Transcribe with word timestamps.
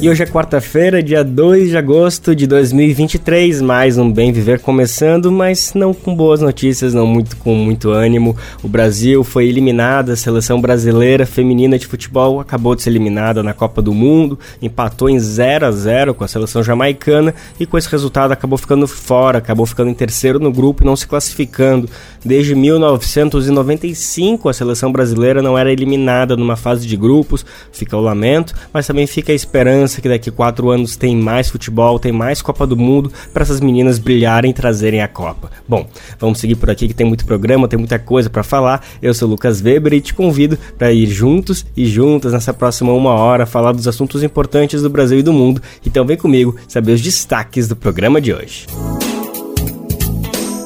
E 0.00 0.08
hoje 0.08 0.22
é 0.22 0.26
quarta-feira, 0.26 1.02
dia 1.02 1.24
2 1.24 1.70
de 1.70 1.76
agosto 1.76 2.32
de 2.32 2.46
2023, 2.46 3.60
mais 3.60 3.98
um 3.98 4.12
Bem 4.12 4.30
Viver 4.30 4.60
começando, 4.60 5.32
mas 5.32 5.74
não 5.74 5.92
com 5.92 6.14
boas 6.14 6.40
notícias, 6.40 6.94
não 6.94 7.04
muito 7.04 7.36
com 7.36 7.52
muito 7.56 7.90
ânimo. 7.90 8.36
O 8.62 8.68
Brasil 8.68 9.24
foi 9.24 9.48
eliminado, 9.48 10.10
a 10.10 10.16
seleção 10.16 10.60
brasileira 10.60 11.26
feminina 11.26 11.76
de 11.76 11.84
futebol 11.88 12.38
acabou 12.38 12.76
de 12.76 12.82
ser 12.82 12.90
eliminada 12.90 13.42
na 13.42 13.52
Copa 13.52 13.82
do 13.82 13.92
Mundo, 13.92 14.38
empatou 14.62 15.10
em 15.10 15.18
0 15.18 15.66
a 15.66 15.72
0 15.72 16.14
com 16.14 16.22
a 16.22 16.28
seleção 16.28 16.62
jamaicana 16.62 17.34
e 17.58 17.66
com 17.66 17.76
esse 17.76 17.88
resultado 17.88 18.30
acabou 18.30 18.56
ficando 18.56 18.86
fora, 18.86 19.38
acabou 19.38 19.66
ficando 19.66 19.90
em 19.90 19.94
terceiro 19.94 20.38
no 20.38 20.52
grupo 20.52 20.84
e 20.84 20.86
não 20.86 20.94
se 20.94 21.08
classificando. 21.08 21.90
Desde 22.24 22.54
1995 22.54 24.48
a 24.48 24.52
seleção 24.52 24.92
brasileira 24.92 25.42
não 25.42 25.58
era 25.58 25.72
eliminada 25.72 26.36
numa 26.36 26.54
fase 26.54 26.86
de 26.86 26.96
grupos, 26.96 27.44
fica 27.72 27.96
o 27.96 28.00
lamento, 28.00 28.54
mas 28.72 28.86
também 28.86 29.04
fica 29.08 29.32
a 29.32 29.34
esperança 29.34 29.87
esperança 29.88 30.00
que 30.00 30.08
daqui 30.08 30.30
quatro 30.30 30.70
anos 30.70 30.96
tem 30.96 31.16
mais 31.16 31.48
futebol, 31.48 31.98
tem 31.98 32.12
mais 32.12 32.42
Copa 32.42 32.66
do 32.66 32.76
Mundo 32.76 33.10
para 33.32 33.42
essas 33.42 33.60
meninas 33.60 33.98
brilharem 33.98 34.50
e 34.50 34.54
trazerem 34.54 35.00
a 35.00 35.08
Copa. 35.08 35.50
Bom, 35.66 35.86
vamos 36.20 36.38
seguir 36.38 36.54
por 36.56 36.70
aqui 36.70 36.86
que 36.86 36.94
tem 36.94 37.06
muito 37.06 37.24
programa, 37.24 37.66
tem 37.66 37.78
muita 37.78 37.98
coisa 37.98 38.28
para 38.30 38.42
falar. 38.42 38.84
Eu 39.02 39.14
sou 39.14 39.26
o 39.26 39.30
Lucas 39.32 39.60
Weber 39.60 39.94
e 39.94 40.00
te 40.00 40.14
convido 40.14 40.58
para 40.76 40.92
ir 40.92 41.06
juntos 41.06 41.66
e 41.76 41.86
juntas 41.86 42.32
nessa 42.32 42.52
próxima 42.52 42.92
uma 42.92 43.14
hora 43.14 43.46
falar 43.46 43.72
dos 43.72 43.88
assuntos 43.88 44.22
importantes 44.22 44.82
do 44.82 44.90
Brasil 44.90 45.18
e 45.18 45.22
do 45.22 45.32
mundo. 45.32 45.62
Então 45.84 46.04
vem 46.04 46.16
comigo 46.16 46.54
saber 46.68 46.92
os 46.92 47.00
destaques 47.00 47.66
do 47.66 47.74
programa 47.74 48.20
de 48.20 48.32
hoje 48.32 48.66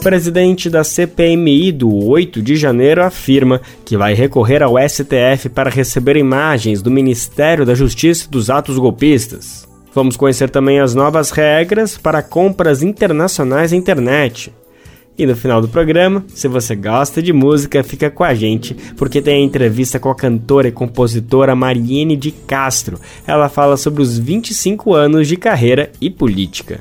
presidente 0.03 0.69
da 0.69 0.83
CPMI 0.83 1.71
do 1.71 1.95
8 2.09 2.43
de 2.43 2.57
janeiro 2.57 3.05
afirma 3.05 3.61
que 3.85 3.97
vai 3.97 4.15
recorrer 4.15 4.61
ao 4.61 4.75
STF 4.77 5.49
para 5.49 5.71
receber 5.71 6.17
imagens 6.17 6.83
do 6.83 6.91
Ministério 6.91 7.65
da 7.65 7.75
Justiça 7.75 8.29
dos 8.29 8.51
atos 8.51 8.79
golpistas. 8.79 9.69
Vamos 9.95 10.17
conhecer 10.17 10.51
também 10.51 10.81
as 10.81 10.93
novas 10.93 11.31
regras 11.31 11.97
para 11.97 12.21
compras 12.21 12.83
internacionais 12.83 13.71
na 13.71 13.79
internet. 13.79 14.53
E 15.17 15.25
no 15.25 15.37
final 15.37 15.61
do 15.61 15.69
programa, 15.69 16.25
se 16.35 16.49
você 16.49 16.75
gosta 16.75 17.23
de 17.23 17.33
música, 17.33 17.85
fica 17.85 18.11
com 18.11 18.25
a 18.25 18.35
gente, 18.35 18.75
porque 18.97 19.23
tem 19.23 19.37
a 19.37 19.47
entrevista 19.47 20.01
com 20.01 20.11
a 20.11 20.17
cantora 20.17 20.67
e 20.67 20.73
compositora 20.73 21.55
Mariene 21.55 22.17
de 22.17 22.33
Castro. 22.33 22.99
Ela 23.25 23.49
fala 23.49 23.77
sobre 23.77 24.03
os 24.03 24.19
25 24.19 24.95
anos 24.95 25.29
de 25.29 25.37
carreira 25.37 25.93
e 26.01 26.11
política. 26.11 26.81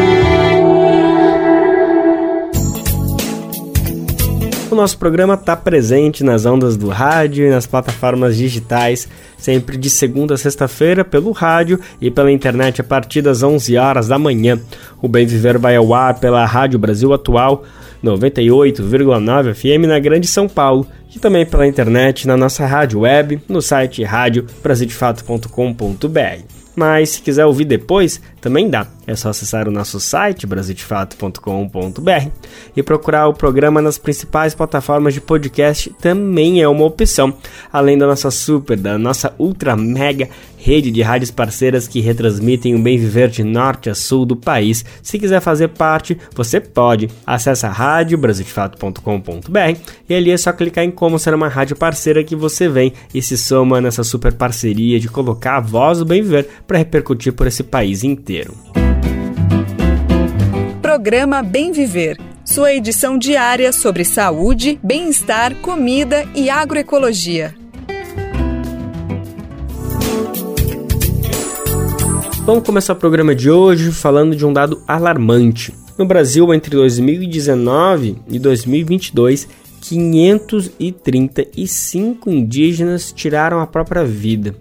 O 4.71 4.75
nosso 4.75 4.97
programa 4.97 5.33
está 5.33 5.55
presente 5.57 6.23
nas 6.23 6.45
ondas 6.45 6.77
do 6.77 6.87
rádio 6.87 7.45
e 7.45 7.49
nas 7.49 7.67
plataformas 7.67 8.37
digitais, 8.37 9.09
sempre 9.37 9.75
de 9.75 9.89
segunda 9.89 10.35
a 10.35 10.37
sexta-feira 10.37 11.03
pelo 11.03 11.33
rádio 11.33 11.77
e 11.99 12.09
pela 12.09 12.31
internet 12.31 12.79
a 12.79 12.83
partir 12.83 13.21
das 13.21 13.43
11 13.43 13.75
horas 13.75 14.07
da 14.07 14.17
manhã. 14.17 14.57
O 15.01 15.09
Bem 15.09 15.25
Viver 15.25 15.57
vai 15.57 15.75
ao 15.75 15.93
ar 15.93 16.21
pela 16.21 16.45
Rádio 16.45 16.79
Brasil 16.79 17.11
Atual 17.11 17.65
98,9 18.01 19.53
FM 19.53 19.87
na 19.87 19.99
Grande 19.99 20.27
São 20.27 20.47
Paulo 20.47 20.87
e 21.13 21.19
também 21.19 21.45
pela 21.45 21.67
internet 21.67 22.25
na 22.25 22.37
nossa 22.37 22.65
rádio 22.65 23.01
web 23.01 23.41
no 23.49 23.61
site 23.61 24.05
radiobrasildefato.com.br. 24.05 26.60
Mas 26.75 27.09
se 27.09 27.21
quiser 27.21 27.45
ouvir 27.45 27.65
depois, 27.65 28.21
também 28.39 28.69
dá. 28.69 28.87
É 29.05 29.15
só 29.15 29.29
acessar 29.29 29.67
o 29.67 29.71
nosso 29.71 29.99
site 29.99 30.47
brasildefato.com.br 30.47 32.29
e 32.75 32.81
procurar 32.81 33.27
o 33.27 33.33
programa 33.33 33.81
nas 33.81 33.97
principais 33.97 34.55
plataformas 34.55 35.13
de 35.13 35.21
podcast 35.21 35.93
também 36.01 36.61
é 36.61 36.67
uma 36.67 36.85
opção. 36.85 37.33
Além 37.71 37.97
da 37.97 38.07
nossa 38.07 38.31
super, 38.31 38.77
da 38.77 38.97
nossa 38.97 39.33
ultra 39.37 39.75
mega 39.75 40.29
rede 40.61 40.91
de 40.91 41.01
rádios 41.01 41.31
parceiras 41.31 41.87
que 41.87 41.99
retransmitem 41.99 42.75
o 42.75 42.79
bem 42.79 42.97
viver 42.97 43.29
de 43.29 43.43
norte 43.43 43.89
a 43.89 43.95
sul 43.95 44.25
do 44.25 44.35
país. 44.35 44.85
Se 45.01 45.17
quiser 45.17 45.41
fazer 45.41 45.69
parte, 45.69 46.17
você 46.35 46.59
pode. 46.59 47.09
Acesse 47.25 47.65
a 47.65 47.69
rádio 47.69 48.17
brasildefato.com.br 48.17 49.79
e 50.07 50.13
ali 50.13 50.29
é 50.29 50.37
só 50.37 50.53
clicar 50.53 50.83
em 50.83 50.91
como 50.91 51.17
ser 51.17 51.33
uma 51.33 51.47
rádio 51.47 51.75
parceira 51.75 52.23
que 52.23 52.35
você 52.35 52.69
vem 52.69 52.93
e 53.13 53.21
se 53.21 53.37
soma 53.37 53.81
nessa 53.81 54.03
super 54.03 54.33
parceria 54.33 54.99
de 54.99 55.09
colocar 55.09 55.57
a 55.57 55.61
voz 55.61 55.97
do 55.97 56.05
bem 56.05 56.21
viver 56.21 56.47
para 56.67 56.77
repercutir 56.77 57.33
por 57.33 57.47
esse 57.47 57.63
país 57.63 58.03
inteiro. 58.03 58.55
Programa 60.81 61.41
Bem 61.41 61.71
Viver. 61.71 62.17
Sua 62.45 62.73
edição 62.73 63.17
diária 63.17 63.71
sobre 63.71 64.03
saúde, 64.03 64.79
bem-estar, 64.83 65.55
comida 65.55 66.27
e 66.35 66.49
agroecologia. 66.49 67.60
Vamos 72.43 72.63
começar 72.63 72.93
o 72.93 72.95
programa 72.95 73.35
de 73.35 73.51
hoje 73.51 73.91
falando 73.91 74.35
de 74.35 74.43
um 74.43 74.51
dado 74.51 74.81
alarmante. 74.87 75.75
No 75.95 76.07
Brasil, 76.07 76.51
entre 76.51 76.75
2019 76.75 78.17
e 78.27 78.39
2022, 78.39 79.47
535 79.79 82.31
indígenas 82.31 83.13
tiraram 83.13 83.59
a 83.59 83.67
própria 83.67 84.03
vida. 84.03 84.55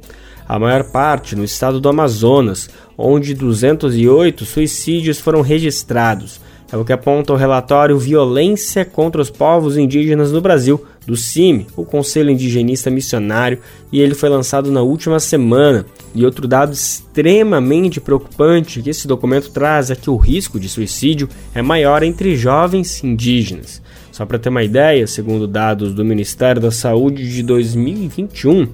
A 0.47 0.59
maior 0.59 0.93
parte 0.93 1.35
no 1.35 1.43
estado 1.43 1.81
do 1.81 1.89
Amazonas, 1.89 2.69
onde 2.99 3.33
208 3.33 4.45
suicídios 4.45 5.19
foram 5.19 5.41
registrados. 5.41 6.39
É 6.73 6.77
o 6.77 6.85
que 6.85 6.93
aponta 6.93 7.33
o 7.33 7.37
relatório 7.37 7.99
Violência 7.99 8.85
contra 8.85 9.21
os 9.21 9.29
Povos 9.29 9.77
Indígenas 9.77 10.31
no 10.31 10.41
Brasil, 10.41 10.85
do 11.05 11.17
CIMI, 11.17 11.67
o 11.77 11.85
Conselho 11.85 12.31
Indigenista 12.31 12.89
Missionário, 12.89 13.59
e 13.91 14.01
ele 14.01 14.15
foi 14.15 14.29
lançado 14.29 14.71
na 14.71 14.81
última 14.81 15.19
semana. 15.19 15.85
E 16.15 16.25
outro 16.25 16.47
dado 16.47 16.73
extremamente 16.73 18.01
preocupante 18.01 18.81
que 18.81 18.91
esse 18.91 19.09
documento 19.09 19.51
traz 19.51 19.91
é 19.91 19.97
que 19.97 20.09
o 20.09 20.17
risco 20.17 20.61
de 20.61 20.69
suicídio 20.69 21.29
é 21.53 21.61
maior 21.61 22.05
entre 22.05 22.37
jovens 22.37 23.03
indígenas. 23.03 23.83
Só 24.13 24.25
para 24.25 24.39
ter 24.39 24.49
uma 24.49 24.63
ideia, 24.63 25.09
segundo 25.09 25.49
dados 25.49 25.93
do 25.93 26.05
Ministério 26.05 26.63
da 26.63 26.71
Saúde 26.71 27.29
de 27.33 27.43
2021, 27.43 28.69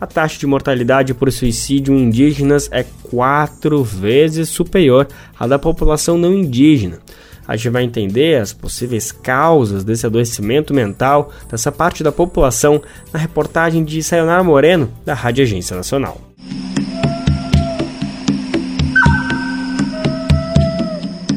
a 0.00 0.06
taxa 0.06 0.38
de 0.38 0.46
mortalidade 0.46 1.12
por 1.12 1.30
suicídio 1.30 1.94
em 1.94 2.04
indígenas 2.04 2.68
é 2.72 2.84
quatro 3.02 3.84
vezes 3.84 4.48
superior 4.48 5.06
à 5.38 5.46
da 5.46 5.58
população 5.58 6.16
não 6.16 6.32
indígena 6.32 6.98
a 7.46 7.56
gente 7.56 7.68
vai 7.70 7.82
entender 7.82 8.40
as 8.40 8.52
possíveis 8.52 9.10
causas 9.10 9.84
desse 9.84 10.06
adoecimento 10.06 10.72
mental 10.72 11.30
dessa 11.50 11.72
parte 11.72 12.02
da 12.02 12.12
população 12.12 12.82
na 13.12 13.18
reportagem 13.18 13.84
de 13.84 14.02
Sayonara 14.02 14.44
Moreno, 14.44 14.92
da 15.04 15.14
Rádio 15.14 15.44
Agência 15.44 15.76
Nacional. 15.76 16.20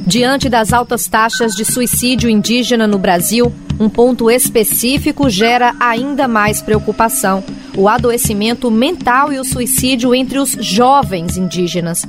Diante 0.06 0.48
das 0.48 0.72
altas 0.72 1.08
taxas 1.08 1.54
de 1.56 1.66
suicídio 1.66 2.30
indígena 2.30 2.88
no 2.88 2.98
Brasil, 2.98 3.52
um 3.80 3.90
ponto 3.90 4.32
específico 4.32 5.30
gera 5.30 5.76
ainda 5.80 6.28
mais 6.28 6.62
preocupação: 6.62 7.44
o 7.76 7.90
adoecimento 7.90 8.70
mental 8.72 9.34
e 9.34 9.40
o 9.40 9.44
suicídio 9.44 10.16
entre 10.16 10.38
os 10.40 10.52
jovens 10.52 11.38
indígenas. 11.38 12.04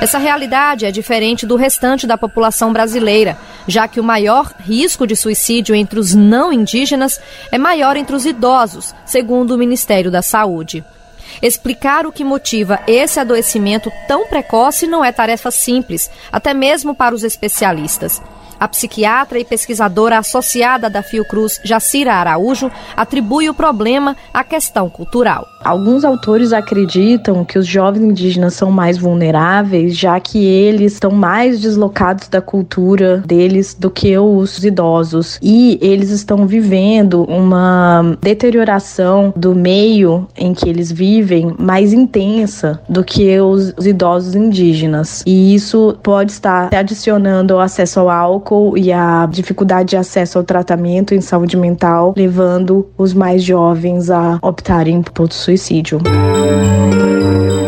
Essa 0.00 0.16
realidade 0.16 0.86
é 0.86 0.90
diferente 0.90 1.44
do 1.44 1.56
restante 1.56 2.06
da 2.06 2.16
população 2.16 2.72
brasileira, 2.72 3.36
já 3.68 3.86
que 3.86 4.00
o 4.00 4.04
maior 4.04 4.50
risco 4.58 5.06
de 5.06 5.14
suicídio 5.14 5.74
entre 5.74 6.00
os 6.00 6.14
não 6.14 6.50
indígenas 6.50 7.20
é 7.52 7.58
maior 7.58 7.98
entre 7.98 8.16
os 8.16 8.24
idosos, 8.24 8.94
segundo 9.04 9.50
o 9.50 9.58
Ministério 9.58 10.10
da 10.10 10.22
Saúde. 10.22 10.82
Explicar 11.42 12.06
o 12.06 12.12
que 12.12 12.24
motiva 12.24 12.80
esse 12.86 13.20
adoecimento 13.20 13.92
tão 14.08 14.26
precoce 14.26 14.86
não 14.86 15.04
é 15.04 15.12
tarefa 15.12 15.50
simples, 15.50 16.10
até 16.32 16.54
mesmo 16.54 16.94
para 16.94 17.14
os 17.14 17.22
especialistas. 17.22 18.22
A 18.58 18.66
psiquiatra 18.68 19.38
e 19.38 19.44
pesquisadora 19.44 20.18
associada 20.18 20.88
da 20.88 21.02
Fiocruz, 21.02 21.60
Jacira 21.62 22.14
Araújo, 22.14 22.70
atribui 22.96 23.50
o 23.50 23.54
problema 23.54 24.16
à 24.32 24.44
questão 24.44 24.88
cultural. 24.88 25.46
Alguns 25.62 26.04
autores 26.04 26.52
acreditam 26.52 27.44
que 27.44 27.58
os 27.58 27.66
jovens 27.66 28.02
indígenas 28.02 28.54
são 28.54 28.70
mais 28.70 28.96
vulneráveis, 28.96 29.96
já 29.96 30.18
que 30.18 30.42
eles 30.42 30.94
estão 30.94 31.10
mais 31.10 31.60
deslocados 31.60 32.28
da 32.28 32.40
cultura 32.40 33.18
deles 33.26 33.76
do 33.78 33.90
que 33.90 34.16
os 34.16 34.64
idosos 34.64 35.38
e 35.42 35.78
eles 35.82 36.10
estão 36.10 36.46
vivendo 36.46 37.24
uma 37.24 38.16
deterioração 38.22 39.34
do 39.36 39.54
meio 39.54 40.26
em 40.36 40.54
que 40.54 40.68
eles 40.68 40.90
vivem 40.90 41.54
mais 41.58 41.92
intensa 41.92 42.80
do 42.88 43.04
que 43.04 43.38
os, 43.38 43.74
os 43.76 43.86
idosos 43.86 44.34
indígenas. 44.34 45.22
E 45.26 45.54
isso 45.54 45.96
pode 46.02 46.32
estar 46.32 46.74
adicionando 46.74 47.54
o 47.54 47.60
acesso 47.60 48.00
ao 48.00 48.08
álcool 48.08 48.78
e 48.78 48.90
a 48.90 49.28
dificuldade 49.30 49.90
de 49.90 49.96
acesso 49.96 50.38
ao 50.38 50.44
tratamento 50.44 51.14
em 51.14 51.20
saúde 51.20 51.56
mental, 51.56 52.14
levando 52.16 52.88
os 52.96 53.12
mais 53.12 53.42
jovens 53.42 54.10
a 54.10 54.38
optarem 54.42 55.02
por 55.02 55.30
suicídio. 55.30 55.49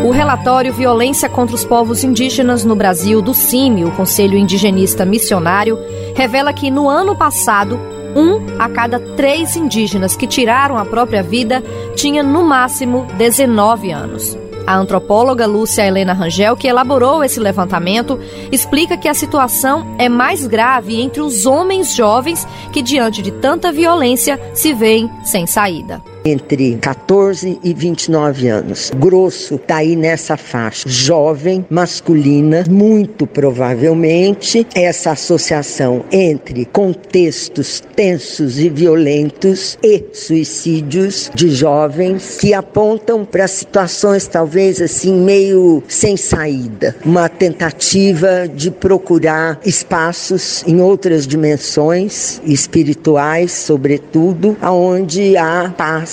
O 0.05 0.11
relatório 0.11 0.73
Violência 0.73 1.29
contra 1.29 1.55
os 1.55 1.63
Povos 1.63 2.03
Indígenas 2.03 2.63
no 2.63 2.75
Brasil 2.75 3.21
do 3.21 3.33
CIMI, 3.33 3.85
o 3.85 3.91
Conselho 3.91 4.37
Indigenista 4.37 5.05
Missionário, 5.05 5.77
revela 6.15 6.53
que 6.53 6.69
no 6.69 6.89
ano 6.89 7.15
passado, 7.15 7.79
um 8.15 8.59
a 8.59 8.69
cada 8.69 8.99
três 8.99 9.55
indígenas 9.55 10.15
que 10.15 10.27
tiraram 10.27 10.77
a 10.77 10.85
própria 10.85 11.23
vida 11.23 11.63
tinha 11.95 12.21
no 12.21 12.43
máximo 12.43 13.07
19 13.17 13.91
anos. 13.91 14.37
A 14.65 14.77
antropóloga 14.77 15.45
Lúcia 15.45 15.85
Helena 15.85 16.13
Rangel, 16.13 16.55
que 16.55 16.67
elaborou 16.67 17.23
esse 17.23 17.39
levantamento, 17.39 18.17
explica 18.51 18.95
que 18.95 19.09
a 19.09 19.13
situação 19.13 19.95
é 19.97 20.07
mais 20.07 20.47
grave 20.47 21.01
entre 21.01 21.21
os 21.21 21.45
homens 21.45 21.93
jovens 21.93 22.47
que, 22.71 22.81
diante 22.81 23.21
de 23.21 23.31
tanta 23.31 23.71
violência, 23.71 24.39
se 24.53 24.73
veem 24.73 25.11
sem 25.23 25.45
saída 25.45 26.01
entre 26.25 26.77
14 26.79 27.59
e 27.63 27.73
29 27.73 28.47
anos. 28.47 28.91
Grosso 28.95 29.55
está 29.55 29.77
aí 29.77 29.95
nessa 29.95 30.37
faixa. 30.37 30.87
Jovem, 30.87 31.65
masculina, 31.69 32.63
muito 32.69 33.27
provavelmente 33.27 34.65
essa 34.73 35.11
associação 35.11 36.05
entre 36.11 36.65
contextos 36.65 37.83
tensos 37.95 38.59
e 38.59 38.69
violentos 38.69 39.77
e 39.83 40.03
suicídios 40.13 41.29
de 41.33 41.49
jovens 41.49 42.37
que 42.39 42.53
apontam 42.53 43.25
para 43.25 43.47
situações 43.47 44.27
talvez 44.27 44.81
assim 44.81 45.13
meio 45.13 45.83
sem 45.87 46.15
saída, 46.15 46.95
uma 47.05 47.27
tentativa 47.27 48.47
de 48.47 48.71
procurar 48.71 49.59
espaços 49.65 50.63
em 50.65 50.81
outras 50.81 51.27
dimensões 51.27 52.41
espirituais, 52.45 53.51
sobretudo, 53.51 54.57
aonde 54.61 55.35
há 55.37 55.73
paz 55.75 56.12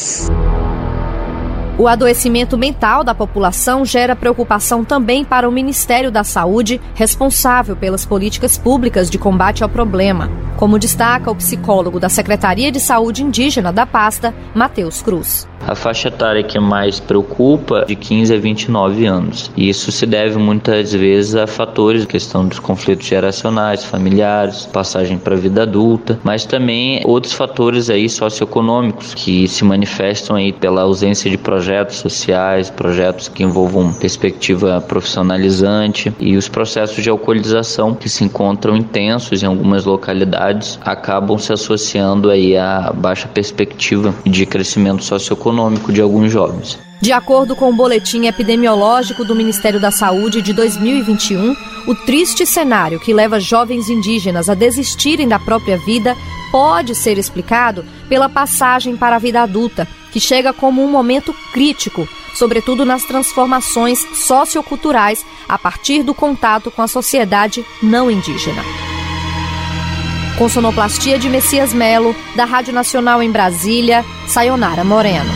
o 1.81 1.88
adoecimento 1.88 2.58
mental 2.58 3.02
da 3.02 3.14
população 3.14 3.87
gera 3.87 4.14
preocupação 4.14 4.85
também 4.85 5.25
para 5.25 5.49
o 5.49 5.52
Ministério 5.52 6.11
da 6.11 6.23
Saúde, 6.23 6.79
responsável 6.94 7.75
pelas 7.75 8.05
políticas 8.05 8.58
públicas 8.58 9.08
de 9.08 9.19
combate 9.19 9.62
ao 9.62 9.69
problema, 9.69 10.31
como 10.58 10.79
destaca 10.79 11.31
o 11.31 11.35
psicólogo 11.35 11.99
da 11.99 12.11
Secretaria 12.11 12.70
de 12.70 12.79
Saúde 12.79 13.23
Indígena 13.23 13.73
da 13.73 13.87
pasta, 13.87 14.35
Matheus 14.55 15.00
Cruz. 15.00 15.50
A 15.67 15.75
faixa 15.75 16.09
etária 16.09 16.43
que 16.43 16.59
mais 16.59 16.99
preocupa 16.99 17.81
é 17.81 17.85
de 17.85 17.95
15 17.95 18.35
a 18.35 18.39
29 18.39 19.07
anos. 19.07 19.53
E 19.57 19.69
isso 19.69 19.93
se 19.93 20.07
deve 20.07 20.39
muitas 20.39 20.93
vezes 20.93 21.35
a 21.35 21.47
fatores, 21.47 22.07
questão 22.07 22.47
dos 22.47 22.59
conflitos 22.59 23.07
geracionais, 23.07 23.85
familiares, 23.85 24.67
passagem 24.67 25.19
para 25.19 25.35
a 25.35 25.39
vida 25.39 25.62
adulta, 25.62 26.19
mas 26.25 26.47
também 26.47 27.03
outros 27.05 27.35
fatores 27.35 27.91
aí 27.91 28.09
socioeconômicos 28.09 29.12
que 29.15 29.47
se 29.47 29.65
manifestam 29.65 30.37
aí 30.37 30.53
pela 30.53 30.83
ausência 30.83 31.31
de 31.31 31.37
projetos 31.37 31.97
sociais, 31.97 32.71
projetos 32.71 33.29
que 33.29 33.43
envolvam 33.43 33.93
perspectiva 33.93 34.81
profissionalizante 34.81 36.12
e 36.19 36.37
os 36.37 36.49
processos 36.49 37.03
de 37.03 37.11
alcoolização 37.11 37.95
que 37.95 38.09
se 38.09 38.25
encontram 38.25 38.77
intensos 38.77 39.43
em 39.43 39.47
algumas 39.47 39.85
localidades 39.85 40.79
acabam 40.83 41.39
se 41.39 41.53
associando 41.53 42.31
aí 42.31 42.57
à 42.57 42.93
baixa 42.93 43.29
perspectiva 43.29 44.15
de 44.25 44.47
crescimento 44.47 45.05
socioeconômico 45.05 45.50
econômico 45.50 45.93
de 45.93 46.00
alguns 46.00 46.31
jovens. 46.31 46.79
De 47.00 47.12
acordo 47.12 47.56
com 47.56 47.70
o 47.70 47.75
boletim 47.75 48.26
epidemiológico 48.26 49.25
do 49.25 49.35
Ministério 49.35 49.81
da 49.81 49.91
Saúde 49.91 50.43
de 50.43 50.52
2021, 50.52 51.56
o 51.87 51.94
triste 51.94 52.47
cenário 52.47 53.00
que 53.00 53.12
leva 53.12 53.41
jovens 53.41 53.88
indígenas 53.88 54.49
a 54.49 54.55
desistirem 54.55 55.26
da 55.26 55.38
própria 55.38 55.79
vida 55.79 56.17
pode 56.52 56.94
ser 56.94 57.19
explicado 57.19 57.85
pela 58.08 58.29
passagem 58.29 58.97
para 58.97 59.17
a 59.17 59.19
vida 59.19 59.41
adulta, 59.41 59.88
que 60.12 60.20
chega 60.20 60.52
como 60.52 60.85
um 60.85 60.91
momento 60.91 61.35
crítico, 61.52 62.06
sobretudo 62.35 62.85
nas 62.85 63.05
transformações 63.05 63.99
socioculturais 64.14 65.25
a 65.49 65.58
partir 65.58 66.02
do 66.02 66.14
contato 66.14 66.70
com 66.70 66.82
a 66.82 66.88
sociedade 66.88 67.64
não 67.82 68.11
indígena. 68.11 68.62
Com 70.40 70.48
sonoplastia 70.48 71.19
de 71.19 71.28
Messias 71.28 71.75
Melo, 71.75 72.16
da 72.34 72.46
Rádio 72.46 72.72
Nacional 72.72 73.22
em 73.22 73.31
Brasília, 73.31 74.02
Sayonara 74.26 74.82
Moreno. 74.82 75.31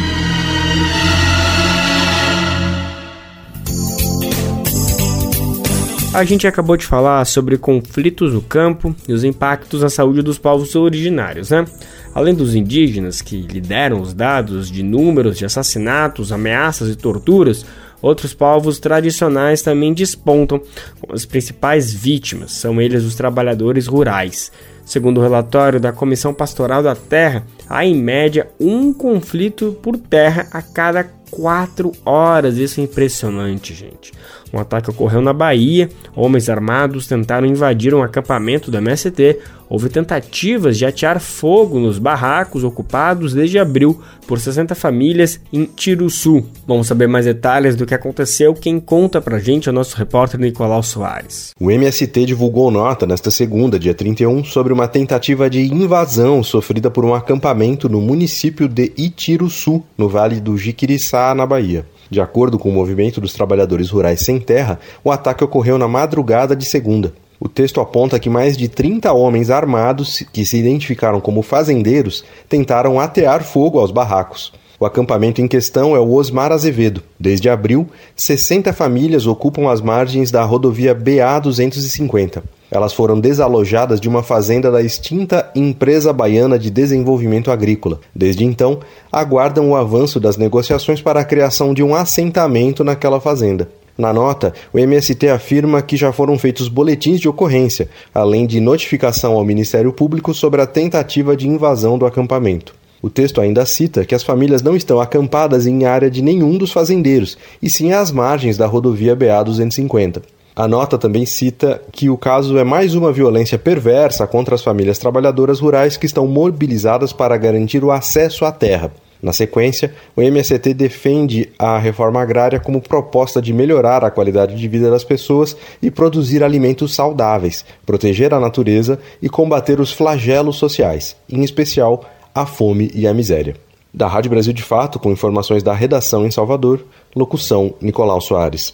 A 6.14 6.24
gente 6.24 6.46
acabou 6.46 6.74
de 6.78 6.86
falar 6.86 7.22
sobre 7.26 7.58
conflitos 7.58 8.32
no 8.32 8.40
campo 8.40 8.96
e 9.06 9.12
os 9.12 9.24
impactos 9.24 9.82
na 9.82 9.90
saúde 9.90 10.22
dos 10.22 10.38
povos 10.38 10.74
originários, 10.74 11.50
né? 11.50 11.66
Além 12.14 12.34
dos 12.34 12.54
indígenas 12.54 13.20
que 13.20 13.42
lideram 13.42 14.00
os 14.00 14.14
dados 14.14 14.70
de 14.70 14.82
números 14.82 15.36
de 15.36 15.44
assassinatos, 15.44 16.32
ameaças 16.32 16.88
e 16.88 16.96
torturas, 16.96 17.66
outros 18.00 18.32
povos 18.32 18.78
tradicionais 18.78 19.60
também 19.60 19.92
despontam 19.92 20.62
como 20.98 21.12
as 21.12 21.26
principais 21.26 21.92
vítimas, 21.92 22.52
são 22.52 22.80
eles 22.80 23.04
os 23.04 23.14
trabalhadores 23.14 23.86
rurais. 23.86 24.50
Segundo 24.84 25.18
o 25.18 25.22
relatório 25.22 25.80
da 25.80 25.92
Comissão 25.92 26.34
Pastoral 26.34 26.82
da 26.82 26.94
Terra, 26.94 27.44
há 27.68 27.84
em 27.84 27.94
média 27.94 28.50
um 28.60 28.92
conflito 28.92 29.76
por 29.82 29.96
terra 29.96 30.46
a 30.50 30.60
cada 30.60 31.04
quatro 31.30 31.92
horas. 32.04 32.58
Isso 32.58 32.80
é 32.80 32.84
impressionante, 32.84 33.74
gente. 33.74 34.12
Um 34.54 34.60
ataque 34.60 34.88
ocorreu 34.88 35.20
na 35.20 35.32
Bahia. 35.32 35.88
Homens 36.14 36.48
armados 36.48 37.08
tentaram 37.08 37.44
invadir 37.44 37.92
um 37.92 38.04
acampamento 38.04 38.70
da 38.70 38.78
MST. 38.78 39.40
Houve 39.68 39.88
tentativas 39.88 40.78
de 40.78 40.86
atear 40.86 41.18
fogo 41.18 41.80
nos 41.80 41.98
barracos 41.98 42.62
ocupados 42.62 43.34
desde 43.34 43.58
abril 43.58 44.00
por 44.28 44.38
60 44.38 44.72
famílias 44.76 45.40
em 45.52 45.64
Tiruçu. 45.64 46.44
Vamos 46.68 46.86
saber 46.86 47.08
mais 47.08 47.24
detalhes 47.24 47.74
do 47.74 47.84
que 47.84 47.94
aconteceu. 47.94 48.54
Quem 48.54 48.78
conta 48.78 49.20
pra 49.20 49.40
gente 49.40 49.68
é 49.68 49.72
o 49.72 49.74
nosso 49.74 49.96
repórter 49.96 50.38
Nicolau 50.38 50.84
Soares. 50.84 51.50
O 51.58 51.68
MST 51.68 52.24
divulgou 52.24 52.70
nota 52.70 53.06
nesta 53.06 53.32
segunda, 53.32 53.76
dia 53.76 53.94
31, 53.94 54.44
sobre 54.44 54.72
uma 54.72 54.86
tentativa 54.86 55.50
de 55.50 55.62
invasão 55.62 56.44
sofrida 56.44 56.92
por 56.92 57.04
um 57.04 57.12
acampamento 57.12 57.88
no 57.88 58.00
município 58.00 58.68
de 58.68 58.92
Itiruçu, 58.96 59.82
no 59.98 60.08
Vale 60.08 60.40
do 60.40 60.56
Jiquiriçá, 60.56 61.34
na 61.34 61.44
Bahia. 61.44 61.84
De 62.14 62.20
acordo 62.20 62.60
com 62.60 62.68
o 62.68 62.72
Movimento 62.72 63.20
dos 63.20 63.32
Trabalhadores 63.32 63.90
Rurais 63.90 64.20
Sem 64.20 64.38
Terra, 64.38 64.78
o 65.02 65.10
ataque 65.10 65.42
ocorreu 65.42 65.76
na 65.76 65.88
madrugada 65.88 66.54
de 66.54 66.64
segunda. 66.64 67.12
O 67.40 67.48
texto 67.48 67.80
aponta 67.80 68.20
que 68.20 68.30
mais 68.30 68.56
de 68.56 68.68
30 68.68 69.12
homens 69.12 69.50
armados, 69.50 70.24
que 70.32 70.46
se 70.46 70.56
identificaram 70.56 71.20
como 71.20 71.42
fazendeiros, 71.42 72.24
tentaram 72.48 73.00
atear 73.00 73.42
fogo 73.42 73.80
aos 73.80 73.90
barracos. 73.90 74.52
O 74.78 74.86
acampamento 74.86 75.42
em 75.42 75.48
questão 75.48 75.96
é 75.96 75.98
o 75.98 76.12
Osmar 76.12 76.52
Azevedo. 76.52 77.02
Desde 77.18 77.50
abril, 77.50 77.88
60 78.14 78.72
famílias 78.72 79.26
ocupam 79.26 79.68
as 79.68 79.80
margens 79.80 80.30
da 80.30 80.44
rodovia 80.44 80.94
BA 80.94 81.40
250. 81.42 82.44
Elas 82.74 82.92
foram 82.92 83.20
desalojadas 83.20 84.00
de 84.00 84.08
uma 84.08 84.20
fazenda 84.20 84.68
da 84.68 84.82
extinta 84.82 85.48
Empresa 85.54 86.12
Baiana 86.12 86.58
de 86.58 86.70
Desenvolvimento 86.70 87.52
Agrícola. 87.52 88.00
Desde 88.12 88.44
então, 88.44 88.80
aguardam 89.12 89.70
o 89.70 89.76
avanço 89.76 90.18
das 90.18 90.36
negociações 90.36 91.00
para 91.00 91.20
a 91.20 91.24
criação 91.24 91.72
de 91.72 91.84
um 91.84 91.94
assentamento 91.94 92.82
naquela 92.82 93.20
fazenda. 93.20 93.68
Na 93.96 94.12
nota, 94.12 94.52
o 94.72 94.78
MST 94.80 95.28
afirma 95.28 95.80
que 95.82 95.96
já 95.96 96.10
foram 96.10 96.36
feitos 96.36 96.66
boletins 96.66 97.20
de 97.20 97.28
ocorrência, 97.28 97.88
além 98.12 98.44
de 98.44 98.58
notificação 98.58 99.34
ao 99.34 99.44
Ministério 99.44 99.92
Público 99.92 100.34
sobre 100.34 100.60
a 100.60 100.66
tentativa 100.66 101.36
de 101.36 101.46
invasão 101.46 101.96
do 101.96 102.04
acampamento. 102.04 102.74
O 103.00 103.08
texto 103.08 103.40
ainda 103.40 103.64
cita 103.64 104.04
que 104.04 104.16
as 104.16 104.24
famílias 104.24 104.62
não 104.62 104.74
estão 104.74 105.00
acampadas 105.00 105.68
em 105.68 105.84
área 105.84 106.10
de 106.10 106.20
nenhum 106.20 106.58
dos 106.58 106.72
fazendeiros, 106.72 107.38
e 107.62 107.70
sim 107.70 107.92
às 107.92 108.10
margens 108.10 108.56
da 108.56 108.66
rodovia 108.66 109.14
BA 109.14 109.44
250. 109.44 110.22
A 110.56 110.68
nota 110.68 110.96
também 110.96 111.26
cita 111.26 111.82
que 111.90 112.08
o 112.08 112.16
caso 112.16 112.56
é 112.58 112.62
mais 112.62 112.94
uma 112.94 113.10
violência 113.10 113.58
perversa 113.58 114.24
contra 114.24 114.54
as 114.54 114.62
famílias 114.62 114.98
trabalhadoras 114.98 115.58
rurais 115.58 115.96
que 115.96 116.06
estão 116.06 116.28
mobilizadas 116.28 117.12
para 117.12 117.36
garantir 117.36 117.82
o 117.82 117.90
acesso 117.90 118.44
à 118.44 118.52
terra. 118.52 118.92
Na 119.20 119.32
sequência, 119.32 119.92
o 120.14 120.22
MST 120.22 120.72
defende 120.74 121.50
a 121.58 121.76
reforma 121.76 122.22
agrária 122.22 122.60
como 122.60 122.80
proposta 122.80 123.42
de 123.42 123.52
melhorar 123.52 124.04
a 124.04 124.12
qualidade 124.12 124.54
de 124.54 124.68
vida 124.68 124.88
das 124.90 125.02
pessoas 125.02 125.56
e 125.82 125.90
produzir 125.90 126.44
alimentos 126.44 126.94
saudáveis, 126.94 127.64
proteger 127.84 128.32
a 128.32 128.38
natureza 128.38 129.00
e 129.20 129.28
combater 129.28 129.80
os 129.80 129.92
flagelos 129.92 130.54
sociais, 130.54 131.16
em 131.28 131.42
especial 131.42 132.04
a 132.32 132.46
fome 132.46 132.92
e 132.94 133.08
a 133.08 133.14
miséria. 133.14 133.56
Da 133.92 134.06
Rádio 134.06 134.30
Brasil 134.30 134.52
de 134.52 134.62
Fato, 134.62 135.00
com 135.00 135.10
informações 135.10 135.64
da 135.64 135.72
redação 135.72 136.24
em 136.24 136.30
Salvador, 136.30 136.84
locução 137.16 137.74
Nicolau 137.80 138.20
Soares. 138.20 138.72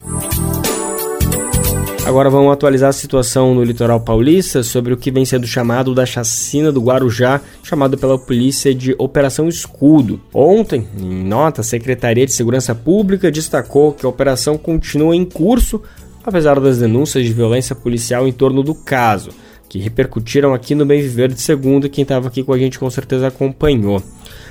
Agora 2.11 2.29
vamos 2.29 2.53
atualizar 2.53 2.91
a 2.91 2.93
situação 2.93 3.55
no 3.55 3.63
litoral 3.63 4.01
paulista 4.01 4.65
sobre 4.65 4.93
o 4.93 4.97
que 4.97 5.13
vem 5.13 5.25
sendo 5.25 5.47
chamado 5.47 5.95
da 5.95 6.05
chacina 6.05 6.73
do 6.73 6.81
Guarujá, 6.81 7.41
chamado 7.63 7.97
pela 7.97 8.19
polícia 8.19 8.75
de 8.75 8.97
Operação 8.99 9.49
Escudo. 9.49 10.21
Ontem, 10.35 10.89
em 10.99 11.23
nota, 11.23 11.61
a 11.61 11.65
Secretaria 11.65 12.27
de 12.27 12.33
Segurança 12.33 12.75
Pública 12.75 13.31
destacou 13.31 13.93
que 13.93 14.05
a 14.05 14.09
operação 14.09 14.59
continua 14.59 15.15
em 15.15 15.25
curso, 15.25 15.81
apesar 16.25 16.59
das 16.59 16.79
denúncias 16.79 17.25
de 17.25 17.33
violência 17.33 17.77
policial 17.77 18.27
em 18.27 18.33
torno 18.33 18.65
do 18.65 18.75
caso, 18.75 19.31
que 19.69 19.79
repercutiram 19.79 20.53
aqui 20.53 20.75
no 20.75 20.85
Bem 20.85 21.01
Viver 21.01 21.33
de 21.33 21.41
segunda, 21.41 21.89
quem 21.89 22.03
estava 22.03 22.27
aqui 22.27 22.43
com 22.43 22.53
a 22.53 22.59
gente 22.59 22.77
com 22.77 22.91
certeza 22.91 23.29
acompanhou. 23.29 24.03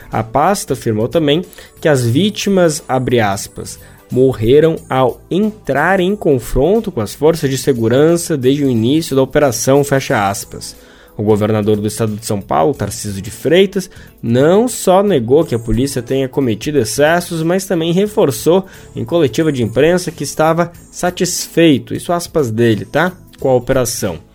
A 0.10 0.24
pasta 0.24 0.76
afirmou 0.76 1.10
também 1.10 1.44
que 1.82 1.90
as 1.90 2.06
vítimas, 2.06 2.82
abre 2.88 3.20
aspas, 3.20 3.78
morreram 4.12 4.76
ao 4.90 5.22
entrar 5.30 6.00
em 6.00 6.16
confronto 6.16 6.92
com 6.92 7.02
as 7.02 7.14
forças 7.14 7.50
de 7.50 7.58
segurança 7.58 8.38
desde 8.38 8.64
o 8.64 8.70
início 8.70 9.16
da 9.16 9.22
operação, 9.22 9.84
fecha 9.84 10.30
aspas. 10.30 10.76
O 11.18 11.24
governador 11.24 11.76
do 11.76 11.88
estado 11.88 12.16
de 12.16 12.26
São 12.26 12.40
Paulo, 12.40 12.74
Tarcísio 12.74 13.22
de 13.22 13.30
Freitas, 13.30 13.90
não 14.24 14.70
só 14.70 15.04
negou 15.04 15.44
que 15.44 15.54
a 15.54 15.60
polícia 15.60 16.02
tenha 16.02 16.30
cometido 16.30 16.80
excessos, 16.80 17.44
mas 17.44 17.66
também 17.66 17.92
reforçou 17.92 18.66
em 18.96 19.04
coletiva 19.04 19.52
de 19.52 19.62
imprensa 19.62 20.12
que 20.12 20.24
estava 20.24 20.72
satisfeito, 20.90 21.94
isso 21.94 22.14
aspas 22.14 22.50
dele, 22.50 22.86
tá? 22.86 23.12
Com 23.38 23.50
a 23.50 23.56
operação. 23.56 24.29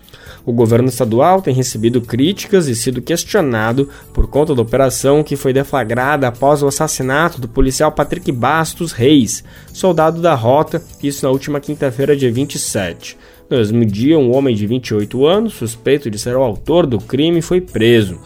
O 0.47 0.53
governo 0.53 0.89
estadual 0.89 1.41
tem 1.41 1.55
recebido 1.55 2.03
críticas 2.03 2.69
e 2.69 2.75
sido 2.75 3.01
questionado 3.01 3.89
por 4.13 4.27
conta 4.27 4.55
da 4.55 4.61
operação 4.61 5.23
que 5.23 5.37
foi 5.37 5.55
deflagrada 5.55 6.29
após 6.29 6.63
o 6.63 6.67
assassinato 6.67 7.41
do 7.41 7.49
policial 7.49 7.91
Patrick 7.91 8.31
Bastos 8.31 8.93
Reis, 8.93 9.43
soldado 9.73 10.21
da 10.21 10.35
rota, 10.35 10.83
isso 11.03 11.25
na 11.25 11.33
última 11.33 11.61
quinta-feira, 11.61 12.15
dia 12.15 12.31
27. 12.31 13.17
No 13.49 13.57
mesmo 13.57 13.87
dia, 13.87 14.19
um 14.19 14.37
homem 14.37 14.55
de 14.55 14.67
28 14.67 15.25
anos, 15.25 15.55
suspeito 15.55 16.11
de 16.11 16.19
ser 16.19 16.37
o 16.37 16.43
autor 16.43 16.87
do 16.87 16.99
crime, 16.99 17.41
foi 17.41 17.63
preso. 17.63 18.19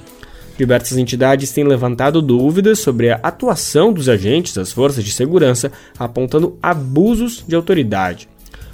Diversas 0.56 0.98
entidades 0.98 1.52
têm 1.52 1.62
levantado 1.62 2.20
dúvidas 2.20 2.80
sobre 2.80 3.10
a 3.10 3.20
atuação 3.22 3.92
dos 3.92 4.08
agentes 4.08 4.54
das 4.54 4.72
forças 4.72 5.04
de 5.04 5.12
segurança, 5.12 5.70
apontando 5.96 6.58
abusos 6.60 7.44
de 7.46 7.54
autoridade 7.54 8.28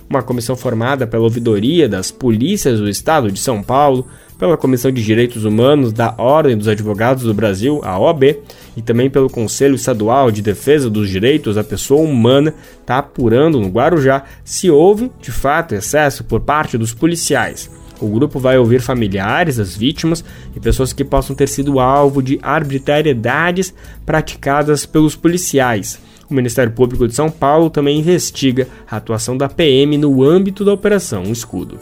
uma 0.09 0.23
comissão 0.23 0.57
formada 0.57 1.07
pela 1.07 1.25
Ouvidoria 1.25 1.89
das 1.89 2.11
Polícias 2.11 2.79
do 2.79 2.89
Estado 2.89 3.31
de 3.31 3.41
São 3.41 3.63
Paulo, 3.63 4.07
pela 4.39 4.57
Comissão 4.57 4.91
de 4.91 5.03
Direitos 5.03 5.45
Humanos 5.45 5.93
da 5.93 6.15
Ordem 6.19 6.57
dos 6.57 6.69
Advogados 6.69 7.23
do 7.23 7.33
Brasil, 7.33 7.81
a 7.85 7.99
OAB, 7.99 8.37
e 8.77 8.83
também 8.83 9.09
pelo 9.09 9.31
Conselho 9.31 9.75
Estadual 9.75 10.31
de 10.31 10.43
Defesa 10.43 10.91
dos 10.91 11.09
Direitos 11.09 11.55
da 11.55 11.65
Pessoa 11.65 12.03
Humana, 12.03 12.53
está 12.81 12.99
apurando 12.99 13.61
no 13.61 13.69
Guarujá 13.69 14.25
se 14.45 14.71
houve, 14.71 15.11
de 15.21 15.31
fato, 15.31 15.75
excesso 15.75 16.25
por 16.25 16.41
parte 16.41 16.77
dos 16.77 16.93
policiais. 16.93 17.71
O 18.01 18.09
grupo 18.09 18.41
vai 18.41 18.59
ouvir 18.59 18.81
familiares 18.81 19.57
das 19.57 19.77
vítimas 19.77 20.25
e 20.55 20.61
pessoas 20.61 20.93
que 20.93 21.05
possam 21.05 21.35
ter 21.35 21.49
sido 21.49 21.79
alvo 21.79 22.21
de 22.23 22.39
arbitrariedades 22.43 23.73
praticadas 24.05 24.85
pelos 24.85 25.15
policiais. 25.15 25.99
O 26.29 26.35
Ministério 26.35 26.73
Público 26.73 27.07
de 27.07 27.15
São 27.15 27.31
Paulo 27.31 27.71
também 27.71 27.99
investiga 27.99 28.67
a 28.91 28.97
atuação 28.97 29.37
da 29.37 29.49
PM 29.49 29.97
no 29.99 30.23
âmbito 30.23 30.65
da 30.65 30.73
Operação 30.73 31.25
Escudo. 31.25 31.79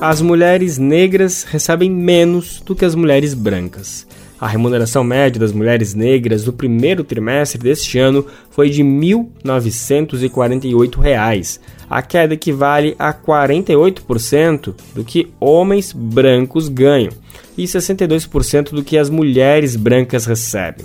As 0.00 0.20
mulheres 0.20 0.76
negras 0.76 1.44
recebem 1.44 1.88
menos 1.90 2.60
do 2.60 2.74
que 2.76 2.84
as 2.84 2.94
mulheres 2.94 3.32
brancas. 3.32 4.06
A 4.38 4.46
remuneração 4.46 5.02
média 5.02 5.40
das 5.40 5.52
mulheres 5.52 5.94
negras 5.94 6.44
no 6.44 6.52
primeiro 6.52 7.02
trimestre 7.02 7.58
deste 7.58 7.98
ano 7.98 8.26
foi 8.50 8.68
de 8.68 8.82
1.948 8.82 11.00
reais. 11.00 11.58
A 11.88 12.02
queda 12.02 12.34
equivale 12.34 12.94
a 12.98 13.14
48% 13.14 14.74
do 14.94 15.02
que 15.02 15.32
homens 15.40 15.94
brancos 15.94 16.68
ganham 16.68 17.12
e 17.56 17.64
62% 17.64 18.72
do 18.72 18.84
que 18.84 18.98
as 18.98 19.08
mulheres 19.08 19.76
brancas 19.76 20.26
recebem. 20.26 20.84